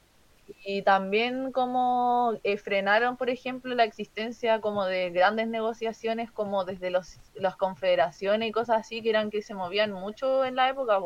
Y 0.66 0.82
también 0.82 1.52
como 1.52 2.34
eh, 2.44 2.58
frenaron, 2.58 3.18
por 3.18 3.30
ejemplo, 3.30 3.74
la 3.76 3.84
existencia 3.84 4.62
como 4.62 4.86
de 4.86 5.10
grandes 5.10 5.48
negociaciones 5.48 6.32
como 6.32 6.66
desde 6.66 6.90
los, 6.90 7.20
las 7.36 7.56
confederaciones 7.56 8.50
y 8.50 8.52
cosas 8.52 8.82
así 8.82 9.02
que 9.02 9.10
eran 9.10 9.30
que 9.30 9.42
se 9.42 9.54
movían 9.54 9.92
mucho 9.92 10.46
en 10.46 10.56
la 10.56 10.70
época. 10.70 11.00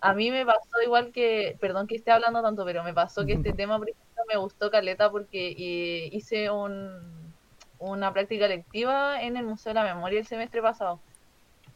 A 0.00 0.14
mí 0.14 0.30
me 0.30 0.44
pasó 0.46 0.82
igual 0.84 1.12
que, 1.12 1.56
perdón 1.60 1.86
que 1.86 1.96
esté 1.96 2.10
hablando 2.10 2.42
tanto, 2.42 2.64
pero 2.64 2.82
me 2.82 2.94
pasó 2.94 3.26
que 3.26 3.34
este 3.34 3.52
tema, 3.54 3.78
por 3.78 3.90
ejemplo, 3.90 4.22
me 4.28 4.36
gustó 4.36 4.70
Caleta 4.70 5.10
porque 5.10 5.48
eh, 5.50 6.08
hice 6.12 6.50
un, 6.50 7.34
una 7.78 8.12
práctica 8.12 8.48
lectiva 8.48 9.22
en 9.22 9.36
el 9.36 9.44
Museo 9.44 9.70
de 9.70 9.80
la 9.80 9.94
Memoria 9.94 10.20
el 10.20 10.26
semestre 10.26 10.62
pasado. 10.62 11.00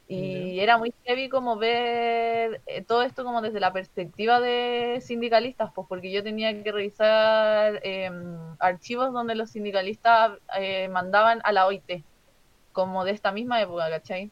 Y 0.08 0.60
era 0.60 0.78
muy 0.78 0.92
heavy 1.04 1.28
como 1.28 1.56
ver 1.56 2.60
eh, 2.66 2.82
todo 2.82 3.02
esto 3.02 3.24
como 3.24 3.40
desde 3.40 3.60
la 3.60 3.72
perspectiva 3.72 4.40
de 4.40 5.00
sindicalistas, 5.00 5.72
pues 5.74 5.86
porque 5.88 6.12
yo 6.12 6.22
tenía 6.22 6.62
que 6.62 6.72
revisar 6.72 7.80
em, 7.82 8.36
archivos 8.58 9.12
donde 9.12 9.34
los 9.34 9.50
sindicalistas 9.50 10.38
eh, 10.58 10.88
mandaban 10.88 11.40
a 11.44 11.52
la 11.52 11.66
OIT, 11.66 12.04
como 12.72 13.04
de 13.04 13.12
esta 13.12 13.32
misma 13.32 13.62
época, 13.62 13.88
¿cachai? 13.88 14.30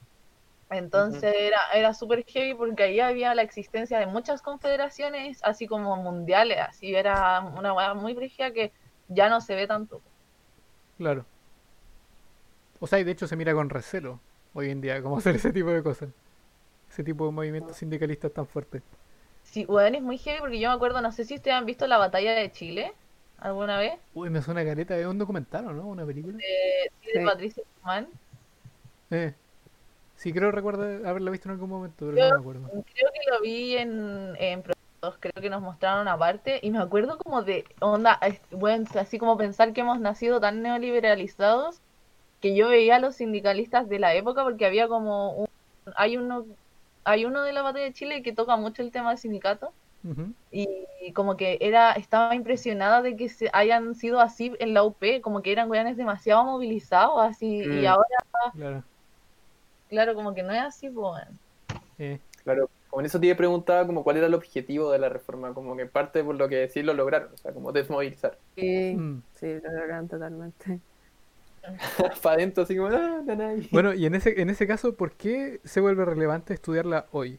Entonces 0.70 1.34
era, 1.36 1.58
era 1.74 1.94
súper 1.94 2.24
heavy 2.26 2.54
porque 2.54 2.84
ahí 2.84 3.00
había 3.00 3.34
la 3.34 3.42
existencia 3.42 3.98
de 3.98 4.06
muchas 4.06 4.42
confederaciones, 4.42 5.40
así 5.42 5.66
como 5.66 5.96
mundiales, 5.96 6.58
así 6.60 6.94
era 6.94 7.40
una 7.40 7.72
hueá 7.72 7.94
muy 7.94 8.14
brígida 8.14 8.52
que 8.52 8.70
ya 9.08 9.28
no 9.28 9.40
se 9.40 9.54
ve 9.54 9.66
tanto. 9.66 10.00
Claro. 10.98 11.24
O 12.78 12.86
sea, 12.86 12.98
y 12.98 13.04
de 13.04 13.12
hecho 13.12 13.26
se 13.26 13.36
mira 13.36 13.54
con 13.54 13.70
recelo 13.70 14.20
hoy 14.54 14.70
en 14.70 14.80
día, 14.80 15.02
cómo 15.02 15.16
hacer 15.18 15.36
ese 15.36 15.52
tipo 15.52 15.70
de 15.70 15.82
cosas. 15.82 16.08
Ese 16.90 17.04
tipo 17.04 17.26
de 17.26 17.32
movimientos 17.32 17.76
sindicalistas 17.76 18.32
tan 18.32 18.46
fuertes. 18.46 18.82
Sí, 19.44 19.64
bueno, 19.64 19.96
es 19.96 20.02
muy 20.02 20.18
heavy 20.18 20.40
porque 20.40 20.60
yo 20.60 20.68
me 20.68 20.74
acuerdo, 20.74 21.00
no 21.00 21.12
sé 21.12 21.24
si 21.24 21.34
ustedes 21.34 21.56
han 21.56 21.66
visto 21.66 21.86
la 21.86 21.98
batalla 21.98 22.32
de 22.32 22.50
Chile 22.52 22.92
alguna 23.38 23.78
vez. 23.78 23.94
Uy, 24.14 24.30
me 24.30 24.42
suena 24.42 24.64
careta, 24.64 24.98
¿es 24.98 25.06
un 25.06 25.18
documental 25.18 25.66
o 25.66 25.72
no? 25.72 25.86
¿Una 25.86 26.04
película? 26.04 26.36
De, 26.36 26.90
sí, 27.00 27.18
de 27.18 27.24
Patricia 27.24 27.62
Guzmán. 27.76 28.08
Eh. 29.10 29.34
Sí, 30.16 30.32
creo 30.32 30.50
recuerdo 30.52 30.84
haberla 31.08 31.30
visto 31.30 31.48
en 31.48 31.52
algún 31.52 31.70
momento, 31.70 32.06
pero 32.06 32.12
no 32.12 32.34
me 32.34 32.40
acuerdo. 32.40 32.68
Creo 32.68 33.10
que 33.10 33.30
lo 33.30 33.40
vi 33.40 33.76
en, 33.76 34.36
en 34.38 34.62
creo 35.18 35.32
que 35.40 35.48
nos 35.48 35.62
mostraron 35.62 36.02
una 36.02 36.18
parte, 36.18 36.60
y 36.62 36.70
me 36.70 36.78
acuerdo 36.78 37.16
como 37.16 37.42
de 37.42 37.64
onda, 37.80 38.20
bueno, 38.50 38.84
así 38.98 39.18
como 39.18 39.38
pensar 39.38 39.72
que 39.72 39.80
hemos 39.80 39.98
nacido 39.98 40.40
tan 40.40 40.62
neoliberalizados 40.62 41.80
que 42.40 42.54
yo 42.54 42.68
veía 42.68 42.96
a 42.96 43.00
los 43.00 43.16
sindicalistas 43.16 43.88
de 43.88 43.98
la 43.98 44.14
época 44.14 44.42
porque 44.42 44.66
había 44.66 44.88
como 44.88 45.32
un, 45.32 45.48
hay 45.96 46.16
uno 46.16 46.46
hay 47.04 47.24
uno 47.24 47.42
de 47.42 47.52
la 47.52 47.62
batalla 47.62 47.86
de 47.86 47.92
Chile 47.92 48.22
que 48.22 48.32
toca 48.32 48.56
mucho 48.56 48.82
el 48.82 48.92
tema 48.92 49.10
del 49.10 49.18
sindicato 49.18 49.72
y, 50.50 51.12
como 51.14 51.36
que 51.36 51.58
era 51.60 51.92
estaba 51.92 52.34
impresionada 52.34 53.02
de 53.02 53.16
que 53.16 53.28
se 53.28 53.50
hayan 53.52 53.94
sido 53.94 54.20
así 54.20 54.52
en 54.58 54.72
la 54.72 54.82
UP 54.82 55.02
como 55.20 55.42
que 55.42 55.52
eran 55.52 55.70
weones 55.70 55.96
demasiado 55.96 56.44
movilizados 56.44 57.20
así 57.22 57.62
y 57.62 57.82
mm. 57.82 57.86
ahora 57.86 58.06
claro. 58.54 58.84
claro 59.88 60.14
como 60.14 60.34
que 60.34 60.42
no 60.42 60.52
es 60.52 60.62
así 60.62 60.88
pues 60.88 61.24
claro 62.44 62.70
como 62.88 63.00
en 63.00 63.06
eso 63.06 63.20
te 63.20 63.34
preguntaba 63.34 63.86
como 63.86 64.02
cuál 64.02 64.16
era 64.16 64.26
el 64.26 64.34
objetivo 64.34 64.90
de 64.90 64.98
la 64.98 65.08
reforma 65.08 65.52
como 65.52 65.76
que 65.76 65.86
parte 65.86 66.24
por 66.24 66.36
lo 66.36 66.48
que 66.48 66.68
sí 66.68 66.82
lo 66.82 66.94
lograron 66.94 67.32
o 67.34 67.36
sea 67.36 67.52
como 67.52 67.72
desmovilizar 67.72 68.38
sí, 68.54 68.94
mm. 68.96 69.22
sí 69.34 69.46
lo 69.62 69.72
lograron 69.72 70.08
totalmente 70.08 70.80
para 72.22 72.36
adentro, 72.36 72.64
así 72.64 72.76
como, 72.76 72.88
ah, 72.88 73.22
Bueno, 73.70 73.92
y 73.94 74.06
en 74.06 74.14
ese, 74.14 74.40
en 74.40 74.50
ese 74.50 74.66
caso, 74.66 74.94
¿por 74.94 75.12
qué 75.12 75.60
se 75.64 75.80
vuelve 75.80 76.04
relevante 76.04 76.54
estudiarla 76.54 77.06
hoy? 77.12 77.38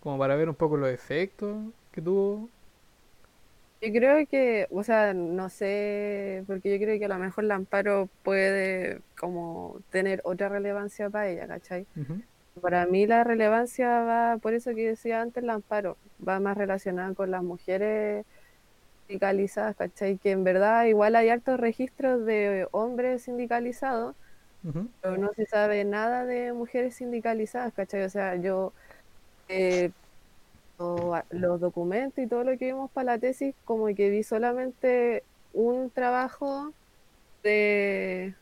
Como 0.00 0.18
para 0.18 0.36
ver 0.36 0.48
un 0.48 0.54
poco 0.54 0.76
los 0.76 0.90
efectos 0.90 1.58
que 1.92 2.00
tuvo. 2.00 2.48
Yo 3.82 3.92
creo 3.92 4.26
que, 4.26 4.66
o 4.70 4.82
sea, 4.82 5.14
no 5.14 5.48
sé, 5.48 6.44
porque 6.46 6.70
yo 6.70 6.84
creo 6.84 6.98
que 6.98 7.04
a 7.06 7.08
lo 7.08 7.18
mejor 7.18 7.44
el 7.44 7.50
amparo 7.50 8.08
puede 8.22 9.00
como 9.18 9.80
tener 9.90 10.20
otra 10.24 10.50
relevancia 10.50 11.08
para 11.08 11.28
ella, 11.28 11.46
¿cachai? 11.46 11.86
Para 12.60 12.84
mí 12.86 13.06
la 13.06 13.24
relevancia 13.24 14.02
va, 14.02 14.36
por 14.36 14.52
eso 14.52 14.74
que 14.74 14.88
decía 14.88 15.22
antes, 15.22 15.42
el 15.42 15.50
amparo, 15.50 15.96
va 16.26 16.40
más 16.40 16.58
relacionada 16.58 17.14
con 17.14 17.30
las 17.30 17.42
mujeres 17.42 18.26
sindicalizadas, 19.10 19.76
¿cachai? 19.76 20.18
Que 20.18 20.30
en 20.30 20.44
verdad 20.44 20.84
igual 20.84 21.16
hay 21.16 21.28
altos 21.30 21.58
registros 21.58 22.24
de 22.24 22.68
hombres 22.70 23.22
sindicalizados, 23.22 24.14
pero 25.00 25.16
no 25.16 25.32
se 25.34 25.46
sabe 25.46 25.84
nada 25.84 26.24
de 26.26 26.52
mujeres 26.52 26.94
sindicalizadas, 26.94 27.72
¿cachai? 27.72 28.04
O 28.04 28.10
sea, 28.10 28.36
yo 28.36 28.72
eh, 29.48 29.90
los 31.30 31.60
documentos 31.60 32.22
y 32.24 32.28
todo 32.28 32.44
lo 32.44 32.56
que 32.56 32.66
vimos 32.66 32.90
para 32.92 33.14
la 33.14 33.18
tesis, 33.18 33.54
como 33.64 33.86
que 33.86 34.10
vi 34.10 34.22
solamente 34.22 35.24
un 35.52 35.90
trabajo 35.90 36.72
de 37.42 38.34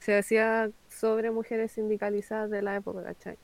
se 0.00 0.18
hacía 0.18 0.70
sobre 0.88 1.30
mujeres 1.30 1.72
sindicalizadas 1.72 2.50
de 2.50 2.62
la 2.62 2.76
época, 2.76 3.02
¿cachai? 3.02 3.36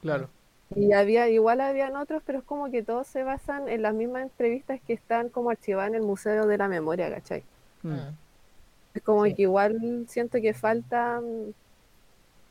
Claro. 0.00 0.28
Y 0.76 0.92
había, 0.92 1.28
igual 1.28 1.60
habían 1.60 1.96
otros, 1.96 2.22
pero 2.24 2.38
es 2.38 2.44
como 2.44 2.70
que 2.70 2.82
todos 2.82 3.06
se 3.06 3.24
basan 3.24 3.68
en 3.68 3.82
las 3.82 3.92
mismas 3.92 4.22
entrevistas 4.22 4.80
que 4.86 4.92
están 4.92 5.28
como 5.28 5.50
archivadas 5.50 5.90
en 5.90 5.96
el 5.96 6.02
Museo 6.02 6.46
de 6.46 6.58
la 6.58 6.68
Memoria, 6.68 7.12
¿cachai? 7.12 7.42
Mm. 7.82 7.88
Mm. 7.88 8.16
Es 8.94 9.02
como 9.02 9.24
que 9.24 9.34
igual 9.38 10.04
siento 10.08 10.40
que 10.40 10.54
falta 10.54 11.20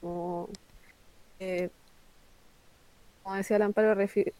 como, 0.02 0.50
eh, 1.40 1.70
como 3.24 3.36
decía 3.36 3.58
el 3.58 3.64
amparo, 3.64 3.96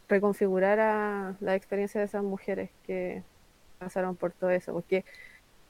reconfigurar 0.08 0.80
a 0.80 1.36
la 1.40 1.56
experiencia 1.56 2.00
de 2.00 2.06
esas 2.06 2.24
mujeres 2.24 2.70
que 2.86 3.24
pasaron 3.78 4.16
por 4.16 4.34
todo 4.34 4.50
eso, 4.50 4.74
porque 4.74 5.06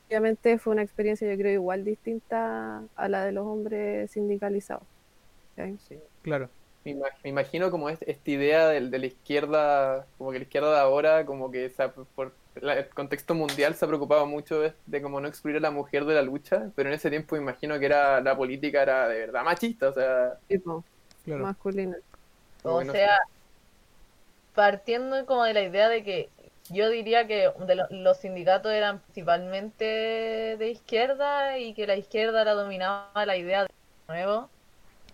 obviamente 0.08 0.58
fue 0.58 0.74
una 0.74 0.82
experiencia 0.82 1.32
yo 1.32 1.38
creo 1.38 1.54
igual 1.54 1.84
distinta 1.84 2.84
a 2.95 3.08
la 3.08 3.24
de 3.24 3.32
los 3.34 3.45
hombres 3.45 4.12
sindicalizados. 4.12 4.84
Sí, 5.88 6.00
claro 6.24 6.50
me, 6.86 6.96
imagino 7.24 7.72
como 7.72 7.89
esta 7.89 8.32
idea 8.32 8.68
de, 8.68 8.89
de, 8.89 9.00
la 9.00 9.06
izquierda, 9.06 10.06
como 10.18 10.32
que 10.32 10.39
la 10.39 10.44
izquierda 10.44 10.74
de 10.74 10.80
ahora, 10.80 11.26
como 11.26 11.52
que 11.52 11.72
por 12.15 12.34
el 12.56 12.89
contexto 12.89 13.36
mundial 13.36 13.76
se 13.76 13.86
ha 13.86 13.88
preocupado 13.88 14.26
mucho 14.26 14.62
de, 14.62 15.02
como 15.02 15.20
no 15.20 15.28
excluir 15.28 15.58
a 15.58 15.62
la 15.62 15.72
mujer 15.72 16.06
de 16.06 16.15
la 16.15 16.22
lucha, 16.22 16.72
pero 16.76 16.89
en 16.89 16.96
ese 16.96 17.10
tiempo 17.10 17.36
me 17.36 17.42
imagino 17.42 17.80
que 17.80 17.86
era 17.86 18.22
la 18.22 18.36
política 18.36 18.82
era 18.82 19.08
de 19.08 19.20
verdad 19.20 19.44
machista, 19.44 19.89
o 19.89 19.94
sea, 19.94 20.38
tipo, 20.48 20.84
masculina. 21.26 21.98
O 22.63 22.84
sea, 22.84 23.18
partiendo 24.54 25.26
como 25.26 25.44
de 25.44 25.54
la 25.54 25.63
idea 25.63 25.89
de 25.89 26.04
que 26.04 26.30
yo 26.70 26.89
diría 26.89 27.26
que 27.28 27.52
los 27.89 28.18
sindicatos 28.18 28.72
eran 28.72 29.00
principalmente 29.00 29.86
de 30.58 30.70
izquierda 30.70 31.58
y 31.58 31.74
que 31.74 31.88
la 31.88 31.96
izquierda 31.96 32.44
la 32.44 32.54
dominaba 32.54 33.26
la 33.26 33.38
idea 33.38 33.63
de 33.63 33.70
nuevo 34.08 34.50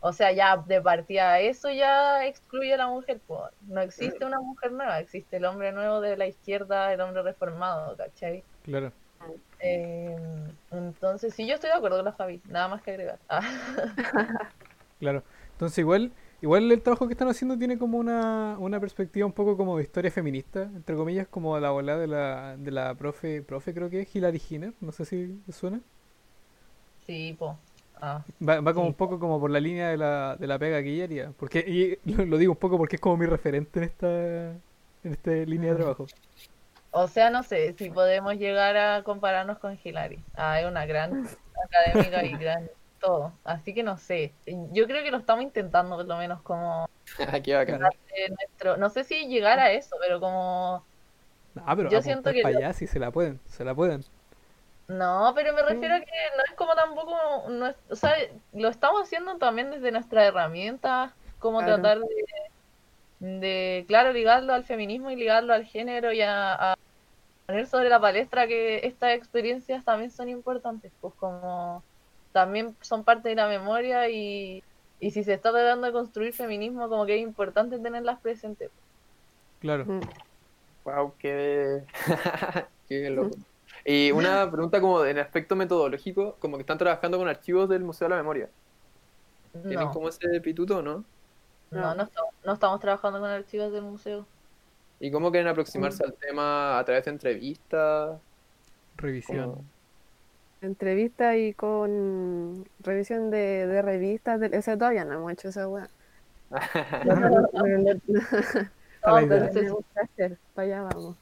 o 0.08 0.14
sea, 0.14 0.32
ya 0.32 0.56
de 0.58 0.80
partida 0.82 1.40
eso 1.40 1.72
ya 1.72 2.28
excluye 2.28 2.76
a 2.76 2.78
la 2.78 2.88
mujer. 2.88 3.20
Pues. 3.26 3.42
No 3.68 3.82
existe 3.82 4.24
una 4.24 4.40
mujer 4.40 4.72
nueva, 4.72 5.00
existe 5.00 5.38
el 5.38 5.46
hombre 5.46 5.72
nuevo 5.72 6.00
de 6.00 6.16
la 6.16 6.28
izquierda, 6.28 6.94
el 6.94 7.02
hombre 7.02 7.24
reformado, 7.24 7.98
¿cachai? 7.98 8.44
Claro. 8.62 8.92
Eh, 9.60 10.16
entonces, 10.70 11.34
sí, 11.34 11.48
yo 11.48 11.56
estoy 11.56 11.72
de 11.72 11.78
acuerdo 11.78 11.98
con 11.98 12.06
la 12.06 12.12
Fabi, 12.12 12.40
nada 12.48 12.68
más 12.68 12.84
que 12.84 12.92
agregar. 12.92 13.18
Ah. 13.28 13.42
claro. 15.00 15.24
Entonces, 15.54 15.80
igual, 15.80 16.12
igual 16.40 16.72
el 16.72 16.84
trabajo 16.84 17.08
que 17.08 17.14
están 17.14 17.30
haciendo 17.30 17.58
tiene 17.58 17.80
como 17.80 17.98
una, 17.98 18.58
una 18.60 18.80
perspectiva 18.80 19.26
un 19.26 19.34
poco 19.34 19.58
como 19.58 19.76
de 19.76 19.84
historia 19.86 20.12
feminista, 20.12 20.62
entre 20.62 20.96
comillas, 20.96 21.28
como 21.28 21.60
la 21.60 21.72
bola 21.72 21.98
de 21.98 22.06
la, 22.06 22.58
de 22.58 22.70
la 22.70 22.94
profe, 22.94 23.42
profe 23.42 23.74
creo 23.74 23.90
que 23.90 24.02
es 24.02 24.16
Hilary 24.16 24.40
Hiner, 24.52 24.74
no 24.82 24.92
sé 24.92 25.04
si 25.04 25.42
suena. 25.52 25.82
Sí, 27.08 27.36
po. 27.40 27.58
Ah, 28.02 28.24
va, 28.48 28.60
va, 28.62 28.74
como 28.74 28.88
un 28.88 28.94
poco 28.94 29.20
como 29.20 29.40
por 29.40 29.50
la 29.50 29.60
línea 29.60 29.90
de 29.90 29.98
la, 29.98 30.36
de 30.36 30.48
la 30.48 30.60
pega 30.60 30.84
que 30.84 30.94
ella 30.94 31.06
haría. 31.06 31.32
Porque, 31.38 31.60
y 31.60 31.98
lo, 32.12 32.38
digo 32.38 32.54
un 32.54 32.60
poco 32.60 32.78
porque 32.78 32.98
es 32.98 33.02
como 33.02 33.18
mi 33.18 33.26
referente 33.26 33.80
en 33.80 33.86
esta, 33.86 34.08
en 34.08 35.12
esta 35.12 35.32
línea 35.32 35.72
de 35.72 35.78
trabajo. 35.78 36.08
O 36.92 37.08
sea, 37.08 37.30
no 37.30 37.44
sé 37.44 37.74
si 37.78 37.90
podemos 37.90 38.36
llegar 38.36 38.78
a 38.78 39.04
compararnos 39.04 39.60
con 39.60 39.78
Hilary. 39.84 40.24
Ah, 40.36 40.62
es 40.62 40.66
una 40.66 40.86
gran 40.86 41.28
académica 41.66 42.24
y 42.24 42.32
gran 42.38 42.70
todo. 43.00 43.34
Así 43.44 43.74
que 43.74 43.84
no 43.84 43.98
sé. 43.98 44.34
Yo 44.72 44.88
creo 44.88 45.04
que 45.04 45.12
lo 45.12 45.18
estamos 45.18 45.44
intentando, 45.44 45.96
por 45.98 46.06
lo 46.06 46.18
menos, 46.18 46.42
como. 46.42 46.90
Aquí 47.32 47.52
va 47.52 47.66
nuestro... 47.66 48.78
No 48.78 48.90
sé 48.90 49.04
si 49.04 49.28
llegar 49.28 49.60
a 49.60 49.72
eso, 49.72 49.96
pero 50.02 50.20
como. 50.20 50.84
Ah, 51.66 51.76
pero 51.76 51.90
yo 51.90 52.02
siento 52.02 52.32
que. 52.32 52.42
Para 52.42 52.58
allá, 52.58 52.74
si 52.74 52.88
se 52.88 53.00
la 53.00 53.12
pueden, 53.12 53.40
se 53.48 53.64
la 53.64 53.76
pueden. 53.76 54.04
No, 54.88 55.32
pero 55.34 55.54
me 55.54 55.64
refiero 55.64 55.96
a 55.96 56.00
que 56.00 56.12
no 56.38 56.44
es 56.48 56.56
como 56.56 56.76
tampoco, 56.76 57.50
no 57.50 57.74
o 57.90 57.96
sea, 57.96 58.16
lo 58.54 58.70
estamos 58.70 59.02
haciendo 59.02 59.38
también 59.38 59.72
desde 59.72 59.92
nuestra 59.92 60.26
herramienta, 60.26 61.16
como 61.40 61.64
tratar 61.64 62.00
de, 62.00 63.40
de, 63.40 63.86
claro, 63.88 64.14
ligarlo 64.14 64.54
al 64.54 64.64
feminismo 64.64 65.10
y 65.10 65.16
ligarlo 65.16 65.54
al 65.54 65.66
género 65.66 66.12
y 66.12 66.22
a, 66.22 66.76
poner 67.48 67.66
sobre 67.66 67.90
la 67.90 68.00
palestra 68.00 68.48
que 68.48 68.86
estas 68.86 69.16
experiencias 69.16 69.84
también 69.84 70.12
son 70.12 70.30
importantes, 70.30 70.92
pues 71.02 71.14
como 71.16 71.84
también 72.32 72.76
son 72.82 73.04
parte 73.04 73.30
de 73.30 73.36
la 73.36 73.48
memoria 73.48 74.08
y, 74.10 74.64
y 75.00 75.12
si 75.12 75.24
se 75.24 75.34
está 75.34 75.52
tratando 75.52 75.88
de 75.88 75.94
construir 75.94 76.34
feminismo, 76.34 76.90
como 76.90 77.08
que 77.08 77.16
es 77.16 77.22
importante 77.22 77.80
tenerlas 77.80 78.20
presentes. 78.20 78.70
Claro. 79.62 79.86
Wow, 80.84 81.14
qué, 81.18 81.84
qué 82.88 83.10
loco. 83.10 83.36
Y 83.86 84.12
una 84.12 84.50
pregunta 84.50 84.82
como 84.82 85.06
en 85.06 85.20
aspecto 85.20 85.56
metodológico, 85.56 86.36
como 86.40 86.58
que 86.58 86.62
están 86.62 86.78
trabajando 86.80 87.18
con 87.20 87.28
archivos 87.28 87.70
del 87.70 87.84
Museo 87.84 88.08
de 88.08 88.16
la 88.16 88.18
Memoria. 88.18 88.50
¿Tienen 89.54 89.80
No, 89.80 89.92
como 89.92 90.10
ese 90.10 90.42
pituto, 90.42 90.82
no? 90.82 91.04
no, 91.72 91.96
no 91.96 92.04
estamos, 92.04 92.34
no 92.44 92.54
estamos 92.54 92.80
trabajando 92.80 93.20
con 93.20 93.30
archivos 93.30 93.72
del 93.72 93.84
museo. 93.84 94.26
¿Y 95.00 95.12
cómo 95.12 95.30
quieren 95.32 95.48
aproximarse 95.50 96.04
al 96.04 96.14
tema 96.14 96.80
a 96.80 96.84
través 96.86 97.06
de 97.06 97.12
entrevistas? 97.12 98.18
Revisión. 98.98 99.56
Entrevista 100.62 101.36
y 101.38 101.54
con 101.54 102.66
revisión 102.80 103.30
de, 103.30 103.68
de 103.68 103.82
revistas. 103.82 104.40
De, 104.40 104.50
ese 104.54 104.78
todavía 104.78 105.06
no 105.06 105.14
hemos 105.14 105.32
hecho 105.34 105.50
esa 105.50 105.68
weá. 105.68 105.88
Pero 107.04 107.30
No, 109.06 109.28
pero- 109.30 109.80
hacer. 110.02 110.38
Para 110.56 110.66
allá 110.68 110.82
vamos. 110.84 111.16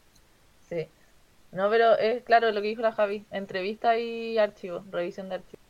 Sí. 0.69 0.87
No, 1.53 1.69
pero 1.69 1.97
es 1.97 2.23
claro 2.23 2.51
lo 2.51 2.61
que 2.61 2.67
dijo 2.69 2.81
la 2.81 2.91
Javi. 2.93 3.27
Entrevista 3.31 3.97
y 3.97 4.37
archivo, 4.37 4.83
revisión 4.91 5.29
de 5.29 5.35
archivo. 5.35 5.61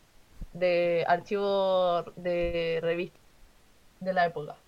De 0.54 1.06
archivo 1.08 2.04
de 2.18 2.80
revista 2.84 3.20
de 4.00 4.14
la 4.14 4.28
época. 4.28 4.64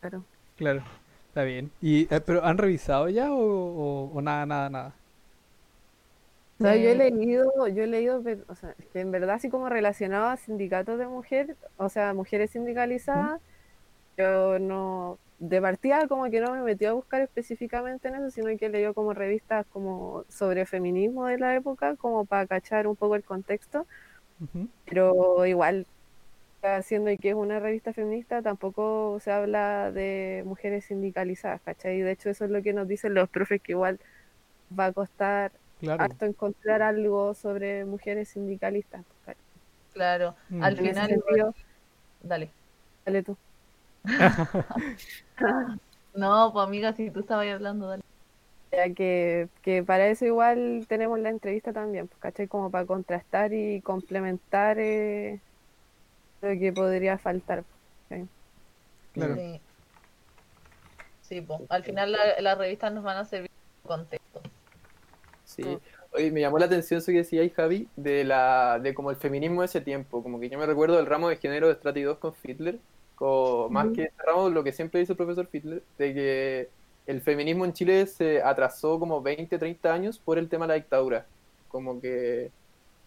Claro. 0.00 0.26
Claro, 0.56 0.82
está 1.28 1.42
bien. 1.44 1.72
¿Y, 1.80 2.12
eh, 2.14 2.20
¿Pero 2.20 2.44
han 2.44 2.58
revisado 2.58 3.08
ya 3.08 3.32
o, 3.32 3.38
o- 3.38 4.10
o 4.12 4.22
nada, 4.22 4.44
nada, 4.46 4.70
nada? 4.70 4.94
O 6.58 6.60
sea, 6.60 6.76
yo 6.76 6.88
he 6.90 6.94
Eh, 6.94 6.96
leído, 6.96 7.68
yo 7.68 7.84
he 7.84 7.86
leído, 7.86 8.22
o 8.48 8.54
sea, 8.56 8.74
es 8.78 8.86
que 8.88 9.00
en 9.00 9.12
verdad 9.12 9.36
así 9.36 9.48
como 9.48 9.68
relacionado 9.68 10.26
a 10.26 10.36
sindicatos 10.36 10.98
de 10.98 11.06
mujer, 11.06 11.56
o 11.76 11.88
sea, 11.88 12.14
mujeres 12.14 12.50
sindicalizadas, 12.50 13.40
yo 14.18 14.58
no, 14.60 15.20
de 15.38 15.60
partida 15.62 16.08
como 16.08 16.30
que 16.30 16.40
no 16.40 16.52
me 16.52 16.62
metí 16.62 16.84
a 16.86 16.92
buscar 16.94 17.22
específicamente 17.22 18.08
en 18.08 18.16
eso, 18.16 18.30
sino 18.30 18.56
que 18.58 18.68
leído 18.68 18.94
como 18.94 19.14
revistas 19.14 19.66
como 19.68 20.24
sobre 20.28 20.66
feminismo 20.66 21.26
de 21.26 21.38
la 21.38 21.54
época, 21.56 21.96
como 21.96 22.26
para 22.26 22.46
cachar 22.46 22.86
un 22.88 22.96
poco 22.96 23.14
el 23.16 23.24
contexto, 23.24 23.86
pero 24.84 25.46
igual, 25.46 25.86
siendo 26.82 27.10
que 27.20 27.30
es 27.30 27.34
una 27.34 27.60
revista 27.60 27.92
feminista, 27.92 28.42
tampoco 28.42 29.18
se 29.20 29.30
habla 29.32 29.92
de 29.92 30.42
mujeres 30.46 30.86
sindicalizadas, 30.86 31.62
¿cachai? 31.62 31.98
Y 31.98 32.02
de 32.02 32.12
hecho 32.12 32.30
eso 32.30 32.44
es 32.44 32.50
lo 32.50 32.62
que 32.62 32.72
nos 32.74 32.88
dicen 32.88 33.14
los 33.14 33.28
profes, 33.30 33.62
que 33.62 33.72
igual 33.72 34.00
va 34.78 34.86
a 34.86 34.92
costar 34.92 35.52
Claro. 35.80 36.06
harto 36.06 36.26
encontrar 36.26 36.82
algo 36.82 37.34
sobre 37.34 37.84
mujeres 37.86 38.30
sindicalistas. 38.30 39.06
¿cachai? 39.24 39.42
Claro. 39.92 40.36
Mm. 40.48 40.62
Al 40.62 40.76
En 40.78 40.94
final, 40.94 41.08
sentido, 41.08 41.54
dale. 42.20 42.54
dale 43.04 43.22
tú. 43.22 43.38
No, 46.14 46.52
pues 46.52 46.66
amiga, 46.66 46.92
si 46.94 47.10
tú 47.10 47.20
estabas 47.20 47.46
hablando, 47.46 47.86
dale. 47.88 48.02
Ya 48.72 48.92
que, 48.92 49.48
que 49.62 49.82
para 49.82 50.08
eso 50.08 50.26
igual 50.26 50.84
tenemos 50.88 51.18
la 51.20 51.30
entrevista 51.30 51.72
también, 51.72 52.08
pues, 52.08 52.20
¿cachai? 52.20 52.48
Como 52.48 52.70
para 52.70 52.86
contrastar 52.86 53.52
y 53.52 53.80
complementar 53.82 54.78
eh, 54.78 55.40
lo 56.42 56.48
que 56.58 56.72
podría 56.72 57.18
faltar. 57.18 57.64
Claro. 59.12 59.36
Sí. 59.36 59.60
Sí, 61.22 61.40
pues. 61.40 61.60
Al 61.68 61.84
final 61.84 62.12
la- 62.12 62.40
las 62.40 62.58
revistas 62.58 62.92
nos 62.92 63.04
van 63.04 63.18
a 63.18 63.24
servir 63.24 63.50
de 63.50 63.88
contexto. 63.88 64.40
Sí. 65.44 65.78
Oye, 66.12 66.30
me 66.30 66.40
llamó 66.40 66.58
la 66.58 66.66
atención 66.66 66.98
eso 66.98 67.12
que 67.12 67.18
decía 67.18 67.42
ahí, 67.42 67.50
Javi, 67.50 67.88
de 67.96 68.24
la 68.24 68.78
de 68.80 68.94
como 68.94 69.10
el 69.10 69.16
feminismo 69.16 69.60
de 69.62 69.66
ese 69.66 69.80
tiempo. 69.80 70.22
Como 70.22 70.40
que 70.40 70.48
yo 70.48 70.58
me 70.58 70.66
recuerdo 70.66 70.96
del 70.96 71.06
ramo 71.06 71.28
de 71.28 71.36
género 71.36 71.68
de 71.68 71.74
Strati 71.74 72.02
2 72.02 72.18
con 72.18 72.34
Fitler, 72.34 72.78
con, 73.18 73.72
más 73.72 73.88
que 73.88 74.12
ramo, 74.24 74.48
lo 74.48 74.62
que 74.62 74.70
siempre 74.70 75.00
dice 75.00 75.12
el 75.12 75.16
profesor 75.16 75.46
Fitler, 75.48 75.82
de 75.98 76.14
que 76.14 76.68
el 77.06 77.20
feminismo 77.20 77.64
en 77.64 77.72
Chile 77.72 78.06
se 78.06 78.40
atrasó 78.40 79.00
como 79.00 79.20
20, 79.20 79.58
30 79.58 79.92
años 79.92 80.18
por 80.18 80.38
el 80.38 80.48
tema 80.48 80.66
de 80.66 80.68
la 80.68 80.74
dictadura. 80.74 81.26
Como 81.68 82.00
que 82.00 82.50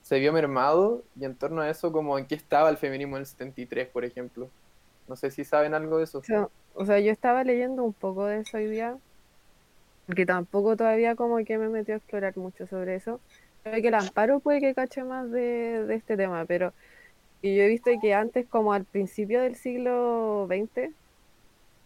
se 0.01 0.19
vio 0.19 0.33
mermado 0.33 1.03
y 1.17 1.23
en 1.23 1.35
torno 1.35 1.61
a 1.61 1.69
eso, 1.69 1.91
como 1.93 2.19
en 2.19 2.25
qué 2.25 2.35
estaba 2.35 2.69
el 2.69 2.77
feminismo 2.77 3.15
en 3.15 3.21
el 3.21 3.25
73, 3.25 3.87
por 3.87 4.03
ejemplo. 4.03 4.49
No 5.07 5.15
sé 5.15 5.31
si 5.31 5.45
saben 5.45 5.73
algo 5.73 5.97
de 5.97 6.03
eso. 6.03 6.19
O 6.19 6.23
sea, 6.23 6.49
o 6.73 6.85
sea, 6.85 6.99
yo 6.99 7.11
estaba 7.11 7.43
leyendo 7.45 7.83
un 7.83 7.93
poco 7.93 8.25
de 8.25 8.39
eso 8.39 8.57
hoy 8.57 8.67
día, 8.67 8.97
porque 10.07 10.25
tampoco 10.25 10.75
todavía 10.75 11.15
como 11.15 11.37
que 11.45 11.57
me 11.57 11.69
metió 11.69 11.93
a 11.93 11.97
explorar 11.97 12.35
mucho 12.35 12.67
sobre 12.67 12.95
eso. 12.95 13.21
Creo 13.63 13.81
que 13.81 13.87
el 13.87 13.93
amparo 13.93 14.41
puede 14.41 14.59
que 14.59 14.73
cache 14.73 15.05
más 15.05 15.31
de, 15.31 15.85
de 15.85 15.95
este 15.95 16.17
tema, 16.17 16.43
pero 16.45 16.73
y 17.41 17.55
yo 17.55 17.63
he 17.63 17.67
visto 17.67 17.91
que 18.01 18.13
antes, 18.13 18.47
como 18.47 18.73
al 18.73 18.85
principio 18.85 19.41
del 19.41 19.55
siglo 19.55 20.47
XX, 20.47 20.93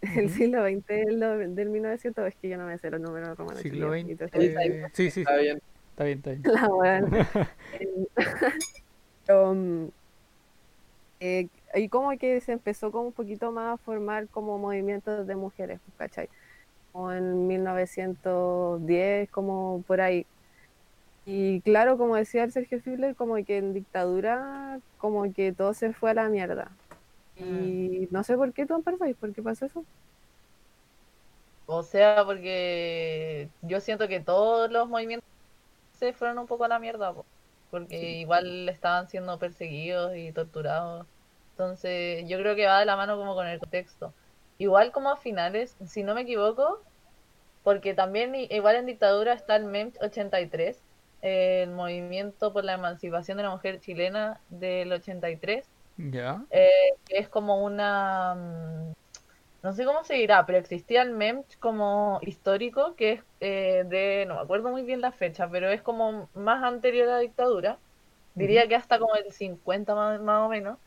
el 0.17 0.29
siglo 0.29 0.63
XX 0.63 0.85
del, 0.87 1.55
del 1.55 1.69
1900, 1.69 2.27
es 2.27 2.35
que 2.35 2.49
yo 2.49 2.57
no 2.57 2.65
me 2.67 2.77
sé 2.77 2.91
los 2.91 3.01
números 3.01 3.37
romanos. 3.37 3.61
Siglo 3.61 3.91
XX. 3.91 4.21
eh, 4.33 4.89
sí, 4.93 5.11
sí, 5.11 5.21
Está 5.21 5.35
sí. 5.35 5.41
bien. 5.41 5.61
Está 5.91 6.03
bien, 6.05 6.17
está 6.17 6.31
bien. 6.31 6.43
La 9.27 9.53
mm, 9.53 9.89
eh, 11.19 11.47
y 11.75 11.89
como 11.89 12.11
que 12.17 12.41
se 12.41 12.51
empezó 12.53 12.91
como 12.91 13.07
un 13.07 13.13
poquito 13.13 13.51
más 13.51 13.75
a 13.75 13.77
formar 13.77 14.27
como 14.29 14.57
movimientos 14.57 15.25
de 15.27 15.35
mujeres, 15.35 15.79
pues, 15.85 15.95
¿cachai? 15.97 16.29
Como 16.91 17.11
en 17.11 17.47
1910, 17.47 19.29
como 19.31 19.83
por 19.87 20.01
ahí. 20.01 20.27
Y 21.25 21.61
claro, 21.61 21.97
como 21.97 22.15
decía 22.15 22.43
el 22.43 22.51
Sergio 22.51 22.79
Fibler, 22.81 23.15
como 23.15 23.35
que 23.43 23.57
en 23.57 23.73
dictadura, 23.73 24.79
como 24.97 25.33
que 25.33 25.51
todo 25.53 25.73
se 25.73 25.91
fue 25.91 26.11
a 26.11 26.13
la 26.13 26.29
mierda. 26.29 26.71
Y 27.37 28.07
no 28.11 28.23
sé 28.23 28.37
por 28.37 28.53
qué 28.53 28.65
tú 28.65 28.81
pensáis, 28.81 29.15
¿por 29.17 29.33
qué 29.33 29.41
pasó 29.41 29.65
eso? 29.65 29.83
O 31.65 31.83
sea, 31.83 32.23
porque 32.25 33.49
yo 33.63 33.79
siento 33.81 34.07
que 34.07 34.19
todos 34.19 34.71
los 34.71 34.87
movimientos 34.87 35.27
se 35.99 36.13
fueron 36.13 36.37
un 36.37 36.47
poco 36.47 36.65
a 36.65 36.67
la 36.67 36.79
mierda, 36.79 37.11
po, 37.11 37.25
porque 37.71 38.19
igual 38.19 38.69
estaban 38.69 39.09
siendo 39.09 39.39
perseguidos 39.39 40.15
y 40.15 40.31
torturados. 40.31 41.07
Entonces, 41.51 42.27
yo 42.27 42.37
creo 42.37 42.55
que 42.55 42.67
va 42.67 42.79
de 42.79 42.85
la 42.85 42.95
mano 42.97 43.17
como 43.17 43.33
con 43.33 43.47
el 43.47 43.59
contexto. 43.59 44.13
Igual 44.57 44.91
como 44.91 45.09
a 45.09 45.17
finales, 45.17 45.75
si 45.87 46.03
no 46.03 46.13
me 46.13 46.21
equivoco, 46.21 46.81
porque 47.63 47.93
también 47.93 48.35
igual 48.35 48.75
en 48.75 48.85
dictadura 48.85 49.33
está 49.33 49.55
el 49.55 49.65
MEM 49.65 49.91
83, 50.01 50.79
el 51.21 51.71
movimiento 51.71 52.53
por 52.53 52.63
la 52.65 52.73
emancipación 52.73 53.37
de 53.37 53.43
la 53.43 53.51
mujer 53.51 53.79
chilena 53.79 54.41
del 54.49 54.91
83 54.93 55.71
Ya. 55.97 56.45
eh, 56.49 56.69
que 57.07 57.17
es 57.19 57.29
como 57.29 57.63
una, 57.65 58.35
mm, 58.35 58.93
no 59.63 59.73
sé 59.73 59.85
cómo 59.85 60.03
se 60.03 60.15
dirá, 60.15 60.45
pero 60.45 60.59
existía 60.59 61.01
el 61.01 61.11
MEMS 61.11 61.57
como 61.59 62.19
histórico, 62.23 62.95
que 62.95 63.13
es 63.13 63.25
eh, 63.39 63.83
de, 63.87 64.25
no 64.27 64.35
me 64.35 64.41
acuerdo 64.41 64.69
muy 64.71 64.83
bien 64.83 65.01
la 65.01 65.11
fecha, 65.11 65.49
pero 65.49 65.69
es 65.71 65.81
como 65.83 66.29
más 66.33 66.63
anterior 66.63 67.07
a 67.09 67.13
la 67.13 67.19
dictadura, 67.19 67.81
diría 68.35 68.67
que 68.67 68.75
hasta 68.75 68.99
como 68.99 69.15
el 69.15 69.31
50 69.33 69.95
más, 69.95 70.21
más 70.21 70.41
o 70.45 70.49
menos, 70.49 70.79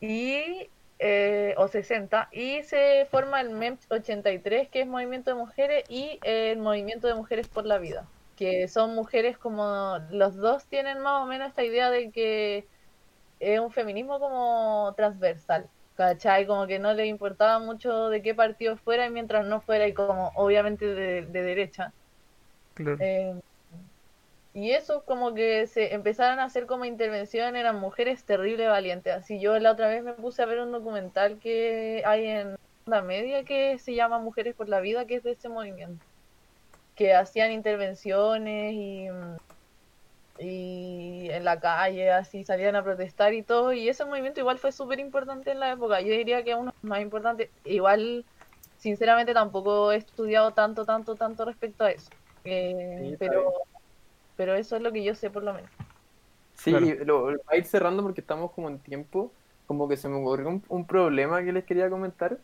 y, 0.00 0.70
eh, 0.98 1.54
o 1.58 1.68
60, 1.68 2.28
y 2.32 2.62
se 2.62 3.06
forma 3.10 3.40
el 3.40 3.50
MEMS 3.50 3.86
83, 3.90 4.68
que 4.70 4.80
es 4.82 4.86
Movimiento 4.86 5.30
de 5.30 5.36
Mujeres, 5.36 5.84
y 5.88 6.18
el 6.22 6.58
Movimiento 6.58 7.08
de 7.08 7.14
Mujeres 7.14 7.48
por 7.48 7.66
la 7.66 7.78
Vida, 7.78 8.10
que 8.36 8.68
son 8.68 8.94
mujeres 8.94 9.38
como, 9.38 9.98
los 10.10 10.36
dos 10.36 10.66
tienen 10.66 11.00
más 11.00 11.22
o 11.22 11.26
menos 11.26 11.48
esta 11.48 11.64
idea 11.64 11.90
de 11.90 12.10
que 12.10 12.66
es 13.40 13.60
un 13.60 13.70
feminismo 13.70 14.20
como 14.20 14.94
transversal, 14.96 15.68
¿cachai? 15.96 16.46
Como 16.46 16.66
que 16.66 16.78
no 16.78 16.94
le 16.94 17.06
importaba 17.06 17.58
mucho 17.58 18.08
de 18.08 18.22
qué 18.22 18.34
partido 18.34 18.76
fuera 18.76 19.06
y 19.06 19.10
mientras 19.10 19.46
no 19.46 19.60
fuera 19.60 19.86
y 19.86 19.94
como 19.94 20.32
obviamente 20.36 20.86
de, 20.86 21.22
de 21.26 21.42
derecha. 21.42 21.92
Claro. 22.74 22.98
Eh, 23.00 23.34
y 24.54 24.70
eso 24.70 25.04
como 25.04 25.34
que 25.34 25.66
se 25.66 25.92
empezaron 25.94 26.38
a 26.40 26.44
hacer 26.44 26.66
como 26.66 26.86
intervención, 26.86 27.56
eran 27.56 27.78
mujeres 27.78 28.24
terrible 28.24 28.66
valientes. 28.68 29.12
Así 29.14 29.38
yo 29.38 29.58
la 29.58 29.72
otra 29.72 29.88
vez 29.88 30.02
me 30.02 30.14
puse 30.14 30.42
a 30.42 30.46
ver 30.46 30.60
un 30.60 30.72
documental 30.72 31.38
que 31.38 32.02
hay 32.06 32.26
en 32.26 32.56
la 32.86 33.02
media 33.02 33.44
que 33.44 33.78
se 33.78 33.94
llama 33.94 34.18
Mujeres 34.18 34.54
por 34.54 34.68
la 34.68 34.80
Vida, 34.80 35.06
que 35.06 35.16
es 35.16 35.24
de 35.24 35.32
ese 35.32 35.50
movimiento. 35.50 36.06
Que 36.96 37.14
hacían 37.14 37.52
intervenciones 37.52 38.72
y, 38.74 39.08
y 40.38 41.28
en 41.30 41.44
la 41.44 41.60
calle, 41.60 42.10
así 42.10 42.44
salían 42.44 42.76
a 42.76 42.82
protestar 42.82 43.34
y 43.34 43.42
todo. 43.42 43.72
Y 43.72 43.88
ese 43.88 44.04
movimiento 44.04 44.40
igual 44.40 44.58
fue 44.58 44.72
súper 44.72 44.98
importante 45.00 45.50
en 45.50 45.60
la 45.60 45.72
época. 45.72 46.00
Yo 46.00 46.08
diría 46.08 46.42
que 46.42 46.54
uno 46.54 46.70
de 46.72 46.76
los 46.82 46.90
más 46.90 47.00
importante. 47.00 47.50
Igual, 47.64 48.24
sinceramente, 48.78 49.34
tampoco 49.34 49.92
he 49.92 49.96
estudiado 49.96 50.52
tanto, 50.52 50.84
tanto, 50.84 51.14
tanto 51.14 51.44
respecto 51.44 51.84
a 51.84 51.90
eso. 51.90 52.10
Eh, 52.44 53.08
Sí, 53.10 53.16
pero, 53.18 53.52
pero 54.36 54.54
eso 54.54 54.76
es 54.76 54.82
lo 54.82 54.92
que 54.92 55.04
yo 55.04 55.14
sé 55.14 55.30
por 55.30 55.42
lo 55.42 55.52
menos. 55.54 55.70
Sí, 56.54 56.70
Claro. 56.70 56.86
y 56.86 57.04
lo, 57.04 57.30
lo- 57.32 57.40
a 57.48 57.56
ir 57.56 57.64
cerrando 57.66 58.02
porque 58.02 58.20
estamos 58.22 58.52
como 58.52 58.68
en 58.68 58.78
tiempo, 58.78 59.32
como 59.66 59.88
que 59.88 59.96
se 59.96 60.08
me 60.08 60.16
ocurrió 60.16 60.48
un, 60.48 60.62
un 60.68 60.86
problema 60.86 61.42
que 61.44 61.52
les 61.52 61.64
quería 61.64 61.90
comentar, 61.90 62.38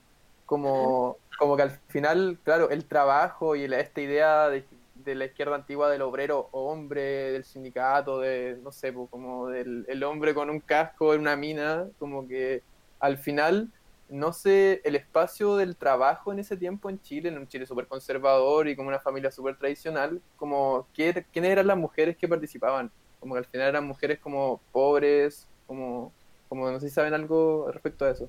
como, 0.53 1.17
como 1.39 1.57
que 1.57 1.63
al 1.63 1.71
final, 1.89 2.39
claro, 2.45 2.69
el 2.69 2.87
trabajo 2.87 3.57
y 3.57 3.67
la- 3.67 3.81
esta 3.81 4.03
idea 4.03 4.51
de, 4.51 4.67
la 5.15 5.25
izquierda 5.25 5.55
antigua 5.57 5.89
del 5.91 6.03
obrero 6.03 6.51
hombre, 6.53 7.33
del 7.33 7.45
sindicato, 7.45 8.21
de, 8.21 8.59
no 8.63 8.71
sé, 8.71 8.93
pues, 8.93 9.09
como 9.11 9.49
del 9.49 9.87
el 9.89 10.03
hombre 10.05 10.35
con 10.35 10.51
un 10.51 10.61
casco 10.61 11.15
en 11.15 11.23
una 11.23 11.37
mina, 11.37 11.89
como 11.99 12.29
que 12.29 12.63
al 13.01 13.17
final 13.19 13.73
no 14.09 14.35
sé, 14.35 14.83
el 14.85 14.95
espacio 14.97 15.57
del 15.57 15.75
trabajo 15.79 16.33
en 16.33 16.39
ese 16.41 16.59
tiempo 16.59 16.91
en 16.91 17.01
Chile, 17.01 17.31
en 17.31 17.39
un 17.39 17.49
Chile 17.49 17.65
súper 17.67 17.87
conservador 17.89 18.69
y 18.69 18.77
como 18.77 18.89
una 18.89 19.01
familia 19.01 19.31
súper 19.31 19.57
tradicional, 19.57 20.21
como 20.37 20.87
¿quiénes 20.93 21.25
eran 21.35 21.67
las 21.67 21.79
mujeres 21.79 22.19
que 22.19 22.29
participaban? 22.29 22.93
Como 23.21 23.35
que 23.35 23.39
al 23.39 23.47
final 23.47 23.69
eran 23.69 23.87
mujeres 23.87 24.19
como 24.21 24.61
pobres, 24.71 25.49
como, 25.67 26.13
como 26.49 26.71
no 26.71 26.79
sé 26.79 26.91
si 26.91 26.95
saben 26.95 27.15
algo 27.15 27.71
respecto 27.73 28.05
a 28.05 28.11
eso. 28.11 28.29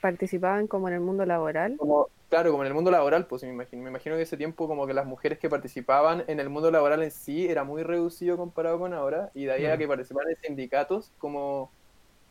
¿Participaban 0.00 0.66
como 0.66 0.88
en 0.88 0.94
el 0.94 1.00
mundo 1.00 1.24
laboral? 1.26 1.76
Como, 1.76 2.08
claro, 2.28 2.50
como 2.50 2.62
en 2.62 2.68
el 2.68 2.74
mundo 2.74 2.90
laboral, 2.90 3.26
pues 3.26 3.42
me 3.42 3.50
imagino. 3.50 3.82
Me 3.82 3.90
imagino 3.90 4.16
que 4.16 4.22
ese 4.22 4.36
tiempo 4.36 4.68
como 4.68 4.86
que 4.86 4.94
las 4.94 5.06
mujeres 5.06 5.38
que 5.38 5.48
participaban 5.48 6.24
en 6.26 6.40
el 6.40 6.48
mundo 6.48 6.70
laboral 6.70 7.02
en 7.02 7.10
sí 7.10 7.46
era 7.48 7.64
muy 7.64 7.82
reducido 7.82 8.36
comparado 8.36 8.78
con 8.78 8.92
ahora, 8.94 9.30
y 9.34 9.44
de 9.44 9.52
ahí 9.52 9.66
a 9.66 9.76
que 9.76 9.88
participaban 9.88 10.30
en 10.30 10.36
sindicatos, 10.36 11.12
como 11.18 11.70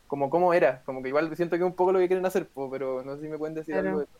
como 0.07 0.29
cómo 0.29 0.53
era, 0.53 0.83
como 0.85 1.01
que 1.01 1.09
igual 1.09 1.35
siento 1.35 1.55
que 1.55 1.63
es 1.63 1.67
un 1.67 1.75
poco 1.75 1.91
lo 1.91 1.97
que 1.97 2.07
quieren 2.07 2.25
hacer, 2.25 2.47
pero 2.69 3.03
no 3.03 3.15
sé 3.15 3.23
si 3.23 3.27
me 3.29 3.39
pueden 3.39 3.55
decir 3.55 3.73
algo 3.73 3.97
de 3.97 4.03
eso. 4.03 4.13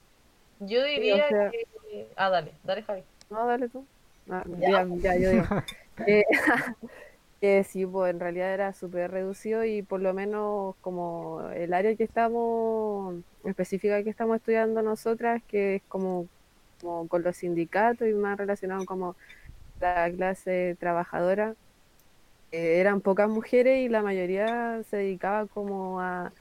Yo 0.62 0.84
diría 0.84 1.28
que... 1.28 2.08
Ah, 2.16 2.32
dale, 2.32 2.52
dale 2.64 2.82
Javi. 2.82 3.04
No, 3.30 3.46
dale 3.46 3.70
tú. 3.70 3.86
Ah, 4.28 4.44
ya. 4.58 4.88
ya, 4.90 5.18
yo 5.18 5.30
digo. 5.30 5.44
eh, 6.08 6.24
que 7.44 7.66
sí, 7.66 7.86
pues 7.86 8.14
en 8.14 8.22
realidad 8.22 8.54
era 8.54 8.72
súper 8.72 9.12
reducido 9.12 9.66
y 9.66 9.82
por 9.82 10.00
lo 10.00 10.14
menos 10.14 10.76
como 10.80 11.42
el 11.54 11.74
área 11.74 11.94
que 11.94 12.06
estamos, 12.06 13.16
específica 13.44 14.02
que 14.02 14.10
estamos 14.10 14.38
estudiando 14.38 14.82
nosotras, 14.82 15.44
que 15.50 15.76
es 15.76 15.82
como, 15.90 16.30
con 16.82 17.22
los 17.22 17.36
sindicatos 17.36 18.08
y 18.08 18.14
más 18.14 18.38
relacionado 18.38 18.86
como 18.86 19.18
la 19.82 20.10
clase 20.10 20.78
trabajadora, 20.80 21.56
eran 22.54 23.02
pocas 23.02 23.28
mujeres 23.28 23.80
y 23.82 23.90
la 23.90 24.02
mayoría 24.02 24.82
se 24.90 24.96
dedicaba 24.96 25.46
como 25.48 26.00
a 26.00 26.32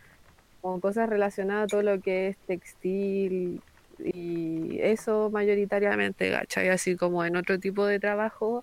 cosas 0.80 1.09
relacionadas 1.09 1.64
a 1.64 1.66
todo 1.66 1.82
lo 1.82 2.00
que 2.00 2.28
es 2.28 2.36
textil 2.46 3.61
y 3.98 4.78
eso 4.80 5.30
mayoritariamente, 5.32 6.30
¿cachai? 6.30 6.68
Así 6.68 6.94
como 6.94 7.24
en 7.24 7.34
otro 7.34 7.59
tipo 7.59 7.86
de 7.86 7.98
trabajo, 7.98 8.62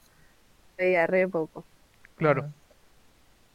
veía 0.78 1.06
re 1.06 1.28
poco. 1.28 1.66
Claro. 2.20 2.53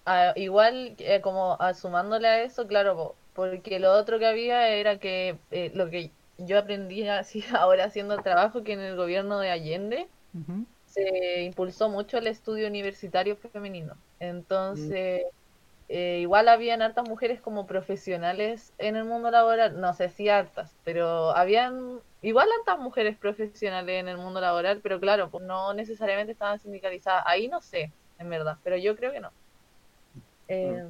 Ah, 0.06 0.32
igual, 0.36 0.96
eh, 0.98 1.20
como 1.22 1.56
asumándole 1.60 2.28
a 2.28 2.42
eso, 2.42 2.66
claro, 2.66 3.18
porque 3.32 3.78
lo 3.78 3.92
otro 3.92 4.18
que 4.18 4.26
había 4.26 4.68
era 4.68 4.98
que 4.98 5.40
eh, 5.50 5.70
lo 5.74 5.88
que 5.90 6.14
yo 6.36 6.58
aprendí 6.58 7.08
así 7.08 7.44
ahora 7.56 7.84
haciendo 7.86 8.14
el 8.14 8.22
trabajo 8.22 8.62
que 8.64 8.72
en 8.74 8.80
el 8.80 8.96
gobierno 8.96 9.38
de 9.40 9.50
Allende, 9.50 10.10
se 10.86 11.42
impulsó 11.44 11.90
mucho 11.90 12.18
el 12.18 12.26
estudio 12.28 12.68
universitario 12.68 13.36
femenino. 13.36 14.02
Entonces, 14.20 15.22
eh, 15.88 16.20
igual 16.20 16.48
habían 16.48 16.82
hartas 16.82 17.04
mujeres 17.08 17.40
como 17.42 17.66
profesionales 17.66 18.74
en 18.78 18.96
el 18.96 19.04
mundo 19.04 19.30
laboral, 19.30 19.80
no 19.80 19.92
sé 19.94 20.08
si 20.08 20.28
hartas, 20.28 20.78
pero 20.82 21.30
habían 21.36 22.02
igual 22.22 22.48
hartas 22.60 22.78
mujeres 22.78 23.18
profesionales 23.18 24.00
en 24.00 24.08
el 24.08 24.16
mundo 24.18 24.40
laboral, 24.40 24.80
pero 24.82 25.00
claro, 25.00 25.30
pues 25.30 25.44
no 25.44 25.74
necesariamente 25.74 26.32
estaban 26.32 26.58
sindicalizadas. 26.60 27.24
Ahí 27.26 27.48
no 27.48 27.60
sé, 27.60 27.94
en 28.18 28.30
verdad, 28.30 28.58
pero 28.62 28.76
yo 28.76 28.96
creo 28.96 29.12
que 29.12 29.20
no. 29.20 29.30
Eh, 30.48 30.84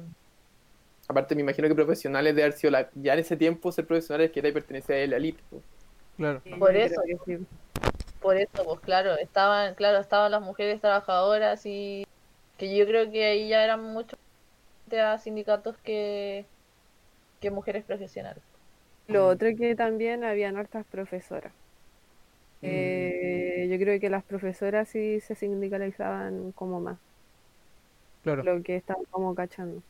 Aparte, 1.07 1.35
me 1.35 1.41
imagino 1.41 1.67
que 1.67 1.75
profesionales 1.75 2.35
de 2.35 2.41
haber 2.41 2.53
sido 2.53 2.73
ya 2.95 3.13
en 3.13 3.19
ese 3.19 3.37
tiempo 3.37 3.71
ser 3.71 3.85
profesionales 3.85 4.31
que 4.31 4.39
era 4.39 4.49
y 4.49 4.53
pertenecía 4.53 5.03
a 5.03 5.07
la 5.07 5.17
elite. 5.17 5.41
Pues. 5.49 5.63
Claro. 6.17 6.41
Por 6.57 6.75
eso 6.75 7.01
por 8.21 8.37
eso, 8.37 8.63
pues 8.65 8.79
claro, 8.79 9.15
estaban, 9.19 9.75
claro, 9.75 9.99
estaban 9.99 10.31
las 10.31 10.41
mujeres 10.41 10.81
trabajadoras 10.81 11.63
y 11.65 12.07
que 12.57 12.75
yo 12.75 12.87
creo 12.87 13.11
que 13.11 13.23
ahí 13.23 13.49
ya 13.49 13.63
eran 13.63 13.83
muchos 13.83 14.17
sindicatos 15.19 15.77
que, 15.77 16.45
que 17.39 17.51
mujeres 17.51 17.83
profesionales. 17.83 18.41
Lo 19.07 19.27
otro 19.27 19.49
que 19.55 19.75
también 19.75 20.23
habían 20.23 20.57
hartas 20.57 20.87
profesoras. 20.87 21.53
Mm. 22.61 22.67
Eh, 22.67 23.67
yo 23.69 23.77
creo 23.77 23.99
que 23.99 24.09
las 24.09 24.23
profesoras 24.23 24.87
sí 24.87 25.19
se 25.19 25.35
sindicalizaban 25.35 26.51
como 26.53 26.79
más. 26.79 26.97
Claro. 28.25 28.43
Lo 28.43 28.61
que 28.63 28.75
estaban 28.75 29.05
como 29.11 29.35
cachando. 29.35 29.83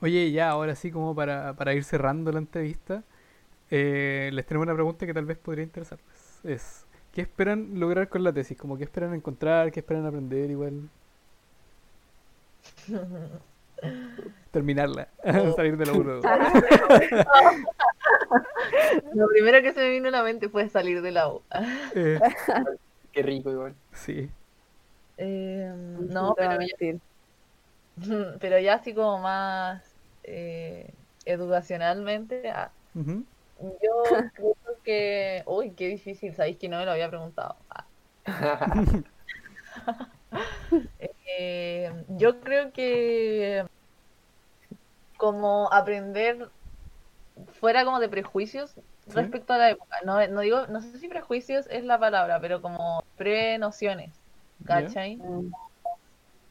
Oye, 0.00 0.32
ya, 0.32 0.48
ahora 0.48 0.74
sí, 0.74 0.90
como 0.90 1.14
para, 1.14 1.52
para 1.52 1.74
ir 1.74 1.84
cerrando 1.84 2.32
la 2.32 2.38
entrevista, 2.38 3.02
eh, 3.70 4.30
les 4.32 4.46
tenemos 4.46 4.64
una 4.64 4.72
pregunta 4.72 5.04
que 5.04 5.12
tal 5.12 5.26
vez 5.26 5.36
podría 5.36 5.62
interesarles. 5.62 6.40
Es, 6.44 6.86
¿Qué 7.12 7.20
esperan 7.20 7.78
lograr 7.78 8.08
con 8.08 8.24
la 8.24 8.32
tesis? 8.32 8.56
Como 8.56 8.78
qué 8.78 8.84
esperan 8.84 9.12
encontrar, 9.12 9.70
qué 9.70 9.80
esperan 9.80 10.06
aprender 10.06 10.50
igual. 10.50 10.88
Terminarla, 14.50 15.08
salir 15.54 15.76
de 15.76 15.84
la 15.84 15.92
U. 15.92 16.04
Lo 19.12 19.28
primero 19.28 19.60
que 19.60 19.74
se 19.74 19.80
me 19.80 19.90
vino 19.90 20.08
a 20.08 20.10
la 20.10 20.22
mente 20.22 20.48
fue 20.48 20.70
salir 20.70 21.02
de 21.02 21.10
la 21.10 21.28
U. 21.28 21.42
Eh. 21.94 22.18
Qué 23.12 23.22
rico 23.22 23.50
igual. 23.50 23.74
Sí. 23.92 24.30
Eh, 25.18 25.70
no, 26.08 26.34
pero 26.34 26.56
pero 28.40 28.58
ya 28.58 28.74
así 28.74 28.94
como 28.94 29.18
más 29.18 29.96
eh, 30.22 30.92
educacionalmente. 31.24 32.50
Ah, 32.50 32.72
yo 32.94 34.02
creo 34.34 34.56
que. 34.84 35.42
Uy, 35.46 35.72
qué 35.74 35.88
difícil, 35.88 36.34
sabéis 36.34 36.58
que 36.58 36.68
no 36.68 36.78
me 36.78 36.84
lo 36.84 36.92
había 36.92 37.08
preguntado. 37.08 37.56
Ah. 37.70 37.86
Eh, 41.38 41.90
yo 42.08 42.40
creo 42.40 42.72
que. 42.72 43.66
Como 45.18 45.70
aprender 45.72 46.50
fuera 47.60 47.84
como 47.84 48.00
de 48.00 48.08
prejuicios 48.08 48.74
respecto 49.06 49.52
a 49.52 49.58
la 49.58 49.70
época. 49.70 49.96
No, 50.04 50.26
no 50.28 50.40
digo, 50.40 50.66
no 50.68 50.80
sé 50.80 50.98
si 50.98 51.08
prejuicios 51.08 51.66
es 51.70 51.84
la 51.84 51.98
palabra, 51.98 52.40
pero 52.40 52.62
como 52.62 53.04
pre-nociones. 53.16 54.10
¿Cachai? 54.64 55.18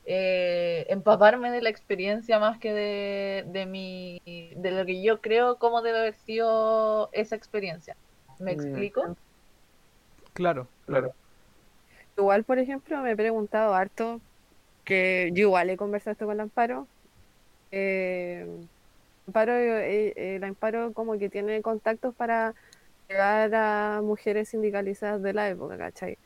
Eh, 0.05 0.87
empaparme 0.89 1.51
de 1.51 1.61
la 1.61 1.69
experiencia 1.69 2.39
más 2.39 2.57
que 2.57 2.73
de, 2.73 3.45
de, 3.47 3.65
mi, 3.67 4.19
de 4.25 4.71
lo 4.71 4.85
que 4.85 5.03
yo 5.03 5.21
creo 5.21 5.57
cómo 5.57 5.81
debe 5.81 5.99
haber 5.99 6.15
sido 6.15 7.09
esa 7.11 7.35
experiencia. 7.35 7.95
¿Me 8.39 8.55
mm. 8.55 8.59
explico? 8.59 9.15
Claro, 10.33 10.67
claro. 10.85 11.13
Igual, 12.17 12.43
por 12.43 12.59
ejemplo, 12.59 13.01
me 13.01 13.11
he 13.11 13.15
preguntado 13.15 13.73
harto, 13.73 14.19
que 14.83 15.29
yo 15.33 15.43
igual 15.43 15.69
he 15.69 15.77
conversado 15.77 16.13
esto 16.13 16.25
con 16.25 16.33
el 16.33 16.41
Amparo. 16.41 16.87
Eh, 17.71 18.45
Amparo, 19.27 19.53
eh, 19.53 20.35
el 20.35 20.43
Amparo 20.43 20.93
como 20.93 21.17
que 21.17 21.29
tiene 21.29 21.61
contactos 21.61 22.15
para 22.15 22.53
llegar 23.07 23.53
a 23.53 24.01
mujeres 24.01 24.49
sindicalizadas 24.49 25.21
de 25.21 25.33
la 25.33 25.49
época, 25.49 25.77
¿cachai? 25.77 26.17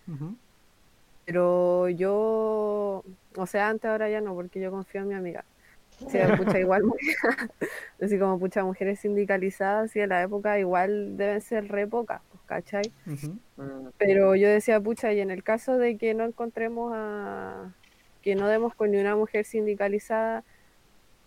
Pero 1.26 1.89
yo, 1.89 3.03
o 3.36 3.45
sea, 3.47 3.69
antes 3.69 3.89
ahora 3.89 4.09
ya 4.09 4.21
no, 4.21 4.36
porque 4.36 4.59
yo 4.59 4.71
confío 4.71 5.01
en 5.01 5.07
mi 5.07 5.13
amiga. 5.15 5.43
O 6.03 6.09
sea, 6.09 6.28
pucha, 6.38 6.59
igual, 6.59 6.84
así 8.01 8.19
como 8.19 8.39
pucha, 8.39 8.63
mujeres 8.63 8.99
sindicalizadas 8.99 9.95
y 9.95 10.01
en 10.01 10.09
la 10.09 10.21
época 10.23 10.59
igual 10.59 11.17
deben 11.17 11.41
ser 11.41 11.67
re 11.67 11.88
pocas, 11.88 12.21
pues, 12.30 12.43
¿cachai? 12.45 12.91
Mm. 13.05 13.88
Pero 13.97 14.36
yo 14.36 14.47
decía, 14.47 14.80
pucha, 14.80 15.13
y 15.13 15.19
en 15.19 15.32
el 15.32 15.43
caso 15.43 15.78
de 15.78 15.97
que 15.97 16.13
no 16.13 16.26
encontremos 16.26 16.91
a, 16.95 17.71
que 18.21 18.36
no 18.36 18.47
demos 18.47 18.76
con 18.76 18.91
ni 18.91 18.97
una 18.97 19.15
mujer 19.15 19.45
sindicalizada, 19.45 20.43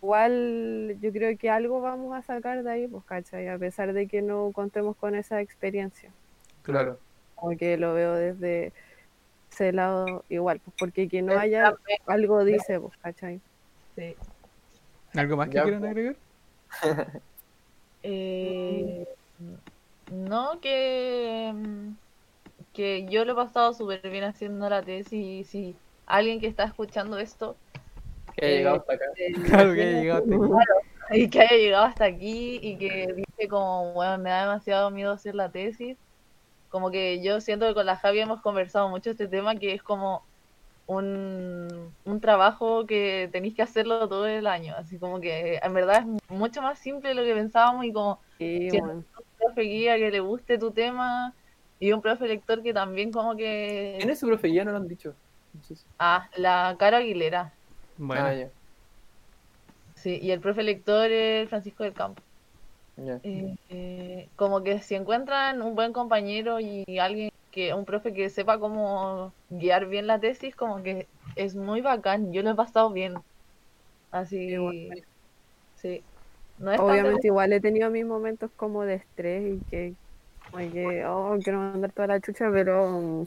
igual 0.02 0.96
yo 1.00 1.12
creo 1.12 1.36
que 1.36 1.50
algo 1.50 1.80
vamos 1.80 2.16
a 2.16 2.22
sacar 2.22 2.62
de 2.62 2.70
ahí, 2.70 2.86
pues, 2.86 3.04
¿cachai? 3.04 3.48
A 3.48 3.58
pesar 3.58 3.92
de 3.92 4.06
que 4.06 4.22
no 4.22 4.52
contemos 4.52 4.96
con 4.96 5.14
esa 5.14 5.40
experiencia. 5.40 6.10
Claro. 6.62 6.98
Porque 7.40 7.76
lo 7.78 7.94
veo 7.94 8.14
desde 8.14 8.72
ese 9.50 9.72
lado 9.72 10.24
igual, 10.28 10.60
pues 10.60 10.76
porque 10.78 11.08
que 11.08 11.22
no 11.22 11.38
haya 11.38 11.74
algo 12.06 12.44
dice, 12.44 12.80
pues, 12.80 12.96
¿cachai? 12.98 13.40
Sí. 13.96 14.14
¿Algo 15.14 15.36
más 15.36 15.48
que 15.48 15.60
quieran 15.60 15.84
agregar? 15.84 16.16
eh, 18.02 19.06
no, 20.12 20.60
que, 20.60 21.52
que 22.72 23.06
yo 23.06 23.24
lo 23.24 23.32
he 23.32 23.36
pasado 23.36 23.72
súper 23.72 24.08
bien 24.10 24.24
haciendo 24.24 24.68
la 24.68 24.82
tesis 24.82 25.12
y 25.12 25.44
si 25.44 25.76
alguien 26.06 26.40
que 26.40 26.46
está 26.46 26.64
escuchando 26.64 27.18
esto... 27.18 27.56
Que 28.36 28.46
haya 28.46 28.56
llegado 28.56 28.76
hasta 28.76 28.92
acá. 28.94 29.04
Eh, 29.16 29.32
claro, 29.46 29.74
que 29.74 29.82
haya 29.82 30.00
llegado 30.00 30.22
hasta 30.22 30.34
aquí. 31.10 31.22
y 31.22 31.30
que 31.30 31.40
haya 31.40 31.56
llegado 31.56 31.84
hasta 31.84 32.04
aquí 32.04 32.60
y 32.62 32.76
que 32.76 33.14
dice 33.16 33.48
como, 33.48 33.92
bueno, 33.94 34.18
me 34.18 34.30
da 34.30 34.42
demasiado 34.42 34.90
miedo 34.90 35.12
hacer 35.12 35.34
la 35.34 35.50
tesis 35.50 35.96
como 36.68 36.90
que 36.90 37.22
yo 37.22 37.40
siento 37.40 37.66
que 37.66 37.74
con 37.74 37.86
la 37.86 37.96
Javi 37.96 38.20
hemos 38.20 38.40
conversado 38.40 38.88
mucho 38.88 39.10
este 39.10 39.28
tema, 39.28 39.56
que 39.56 39.74
es 39.74 39.82
como 39.82 40.22
un, 40.86 41.92
un 42.04 42.20
trabajo 42.20 42.86
que 42.86 43.28
tenéis 43.30 43.54
que 43.54 43.62
hacerlo 43.62 44.08
todo 44.08 44.26
el 44.26 44.46
año. 44.46 44.74
Así 44.76 44.98
como 44.98 45.20
que 45.20 45.60
en 45.62 45.74
verdad 45.74 46.02
es 46.02 46.30
mucho 46.30 46.62
más 46.62 46.78
simple 46.78 47.10
de 47.10 47.14
lo 47.14 47.22
que 47.22 47.34
pensábamos 47.34 47.84
y 47.84 47.92
como 47.92 48.20
sí, 48.38 48.68
un 48.80 49.04
profe 49.38 49.62
guía 49.62 49.96
que 49.96 50.10
le 50.10 50.20
guste 50.20 50.58
tu 50.58 50.70
tema 50.70 51.34
y 51.78 51.92
un 51.92 52.02
profe 52.02 52.26
lector 52.26 52.62
que 52.62 52.74
también 52.74 53.12
como 53.12 53.36
que... 53.36 53.94
¿Quién 53.98 54.10
es 54.10 54.18
su 54.18 54.26
profe 54.26 54.48
guía? 54.48 54.64
No 54.64 54.72
lo 54.72 54.78
han 54.78 54.88
dicho. 54.88 55.14
Ah, 55.98 56.28
la 56.36 56.76
Cara 56.78 56.98
Aguilera. 56.98 57.52
Bueno. 57.96 58.26
Ah, 58.26 58.48
sí, 59.94 60.18
y 60.20 60.30
el 60.30 60.40
profe 60.40 60.62
lector 60.62 61.10
es 61.10 61.48
Francisco 61.48 61.84
del 61.84 61.92
Campo. 61.92 62.22
Eh, 63.22 64.28
como 64.36 64.62
que 64.62 64.80
si 64.80 64.94
encuentran 64.94 65.62
un 65.62 65.74
buen 65.74 65.92
compañero 65.92 66.60
y 66.60 66.84
alguien 66.98 67.30
que, 67.50 67.74
un 67.74 67.84
profe 67.84 68.12
que 68.12 68.28
sepa 68.30 68.58
cómo 68.58 69.32
guiar 69.50 69.86
bien 69.86 70.06
la 70.06 70.18
tesis, 70.18 70.54
como 70.54 70.82
que 70.82 71.06
es 71.36 71.54
muy 71.54 71.80
bacán. 71.80 72.32
Yo 72.32 72.42
lo 72.42 72.50
he 72.50 72.54
pasado 72.54 72.90
bien. 72.90 73.14
Así, 74.10 74.56
sí. 75.76 76.02
Obviamente 76.60 77.28
igual 77.28 77.52
he 77.52 77.60
tenido 77.60 77.90
mis 77.90 78.04
momentos 78.04 78.50
como 78.56 78.82
de 78.82 78.94
estrés 78.94 79.54
y 79.54 79.60
que, 79.70 79.94
que 80.72 81.04
oh, 81.06 81.36
quiero 81.42 81.58
mandar 81.58 81.92
toda 81.92 82.08
la 82.08 82.20
chucha, 82.20 82.50
pero 82.52 83.26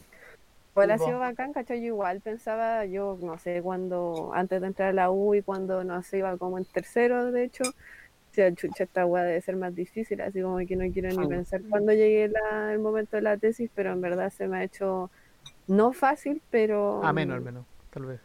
igual 0.71 0.91
ha 0.91 0.97
sido 0.97 1.19
bacán, 1.19 1.53
¿cachai? 1.53 1.79
Yo 1.79 1.87
igual 1.87 2.19
pensaba, 2.19 2.85
yo 2.85 3.17
no 3.21 3.37
sé, 3.37 3.61
cuando, 3.61 4.31
antes 4.33 4.59
de 4.59 4.67
entrar 4.67 4.89
a 4.89 4.93
la 4.93 5.11
U 5.11 5.33
y 5.33 5.41
cuando 5.41 5.83
no 5.83 6.01
sé, 6.03 6.17
iba 6.17 6.37
como 6.37 6.57
en 6.57 6.65
tercero, 6.65 7.31
de 7.31 7.45
hecho, 7.45 7.63
sea, 8.33 8.53
chucha, 8.53 8.85
esta 8.85 9.05
weá 9.05 9.23
debe 9.23 9.41
ser 9.41 9.55
más 9.55 9.75
difícil, 9.75 10.21
así 10.21 10.41
como 10.41 10.57
que 10.59 10.75
no 10.75 10.91
quiero 10.91 11.09
ni 11.09 11.27
pensar 11.27 11.61
cuando 11.69 11.93
llegue 11.93 12.31
el 12.71 12.79
momento 12.79 13.17
de 13.17 13.21
la 13.23 13.37
tesis, 13.37 13.69
pero 13.75 13.91
en 13.91 14.01
verdad 14.01 14.31
se 14.31 14.47
me 14.47 14.57
ha 14.57 14.63
hecho 14.63 15.09
no 15.67 15.93
fácil, 15.93 16.41
pero... 16.49 17.03
A 17.03 17.13
menos, 17.13 17.35
al 17.35 17.41
menos, 17.41 17.65
tal 17.91 18.05
vez. 18.05 18.21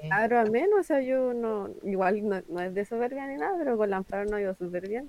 Claro, 0.00 0.40
al 0.40 0.50
menos, 0.50 0.80
o 0.80 0.82
sea, 0.82 1.00
yo 1.00 1.32
no, 1.32 1.70
igual 1.84 2.28
no, 2.28 2.42
no 2.48 2.60
es 2.60 2.74
de 2.74 2.84
soberbia 2.84 3.26
ni 3.28 3.36
nada, 3.36 3.56
pero 3.56 3.76
con 3.76 3.88
la 3.88 3.98
Amparo 3.98 4.28
no 4.28 4.38
ido 4.38 4.54
súper 4.54 4.88
bien. 4.88 5.08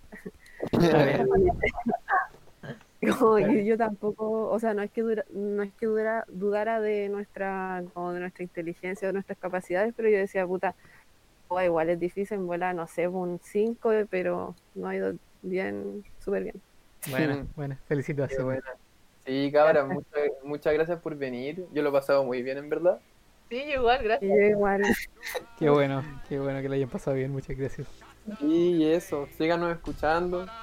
yo, 3.01 3.39
yo, 3.65 3.77
tampoco, 3.77 4.49
o 4.49 4.59
sea, 4.59 4.75
no 4.75 4.83
es 4.83 4.91
que 4.91 5.01
dura, 5.01 5.25
no 5.33 5.63
es 5.63 5.73
que 5.73 5.87
dura, 5.87 6.25
dudara 6.27 6.79
de 6.79 7.09
nuestra, 7.09 7.83
como 7.93 8.13
de 8.13 8.19
nuestra 8.19 8.43
inteligencia, 8.43 9.07
de 9.07 9.13
nuestras 9.13 9.37
capacidades, 9.39 9.93
pero 9.97 10.09
yo 10.09 10.17
decía, 10.17 10.45
puta, 10.45 10.75
igual 11.61 11.89
es 11.89 11.99
difícil, 11.99 12.39
vuela, 12.39 12.73
no 12.73 12.87
sé, 12.87 13.07
un 13.07 13.39
5, 13.41 13.91
pero 14.09 14.55
no 14.75 14.87
ha 14.87 14.95
ido 14.95 15.13
bien, 15.41 16.03
súper 16.19 16.43
bien. 16.43 16.61
Bueno, 17.09 17.47
bueno, 17.55 17.77
felicitaciones. 17.87 18.63
Sí, 19.25 19.51
cabra, 19.51 19.85
muchas, 19.85 20.21
muchas 20.43 20.73
gracias 20.73 20.99
por 20.99 21.15
venir. 21.15 21.65
Yo 21.71 21.81
lo 21.81 21.89
he 21.89 21.91
pasado 21.91 22.23
muy 22.23 22.41
bien, 22.41 22.57
en 22.57 22.69
verdad. 22.69 22.99
Sí, 23.49 23.57
igual, 23.57 24.03
gracias. 24.03 24.31
igual. 24.31 24.81
qué 25.59 25.69
bueno, 25.69 26.03
qué 26.27 26.39
bueno 26.39 26.61
que 26.61 26.69
le 26.69 26.75
hayan 26.77 26.89
pasado 26.89 27.15
bien, 27.15 27.31
muchas 27.31 27.57
gracias. 27.57 27.87
Y 28.39 28.85
eso, 28.85 29.27
síganos 29.37 29.71
escuchando. 29.71 30.45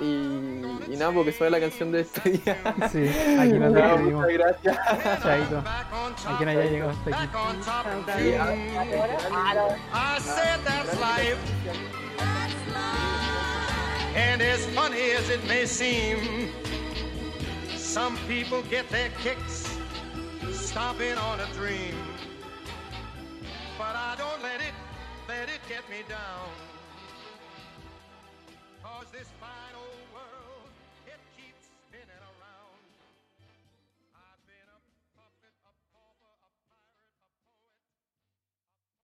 Y, 0.00 0.92
y 0.92 0.96
nada, 0.96 1.10
porque 1.12 1.32
soy 1.32 1.50
la 1.50 1.58
canción 1.58 1.90
de 1.90 2.02
este 2.02 2.30
día. 2.30 2.56
Sí, 2.92 3.08
aquí 3.36 3.58
nos 3.58 3.74
despedimos. 3.74 4.22
Muchas 4.22 4.32
gracias. 4.32 5.22
Chaito. 5.22 5.58
A 5.58 6.36
quien 6.38 6.48
haya 6.50 6.64
llegado 6.66 6.90
hasta 6.92 7.24
aquí. 7.24 7.28
And 14.16 14.40
as 14.40 14.64
funny 14.66 15.10
as 15.10 15.28
it 15.28 15.44
may 15.46 15.66
seem, 15.66 16.50
some 17.76 18.16
people 18.28 18.62
get 18.70 18.88
their 18.88 19.10
kicks 19.22 19.66
stomping 20.52 21.18
on 21.18 21.40
a 21.40 21.46
dream. 21.54 21.94
But 23.76 23.94
I 23.94 24.14
don't 24.16 24.42
let 24.42 24.60
it, 24.60 24.74
let 25.28 25.48
it 25.48 25.60
get 25.68 25.88
me 25.90 26.02
down. 26.08 26.48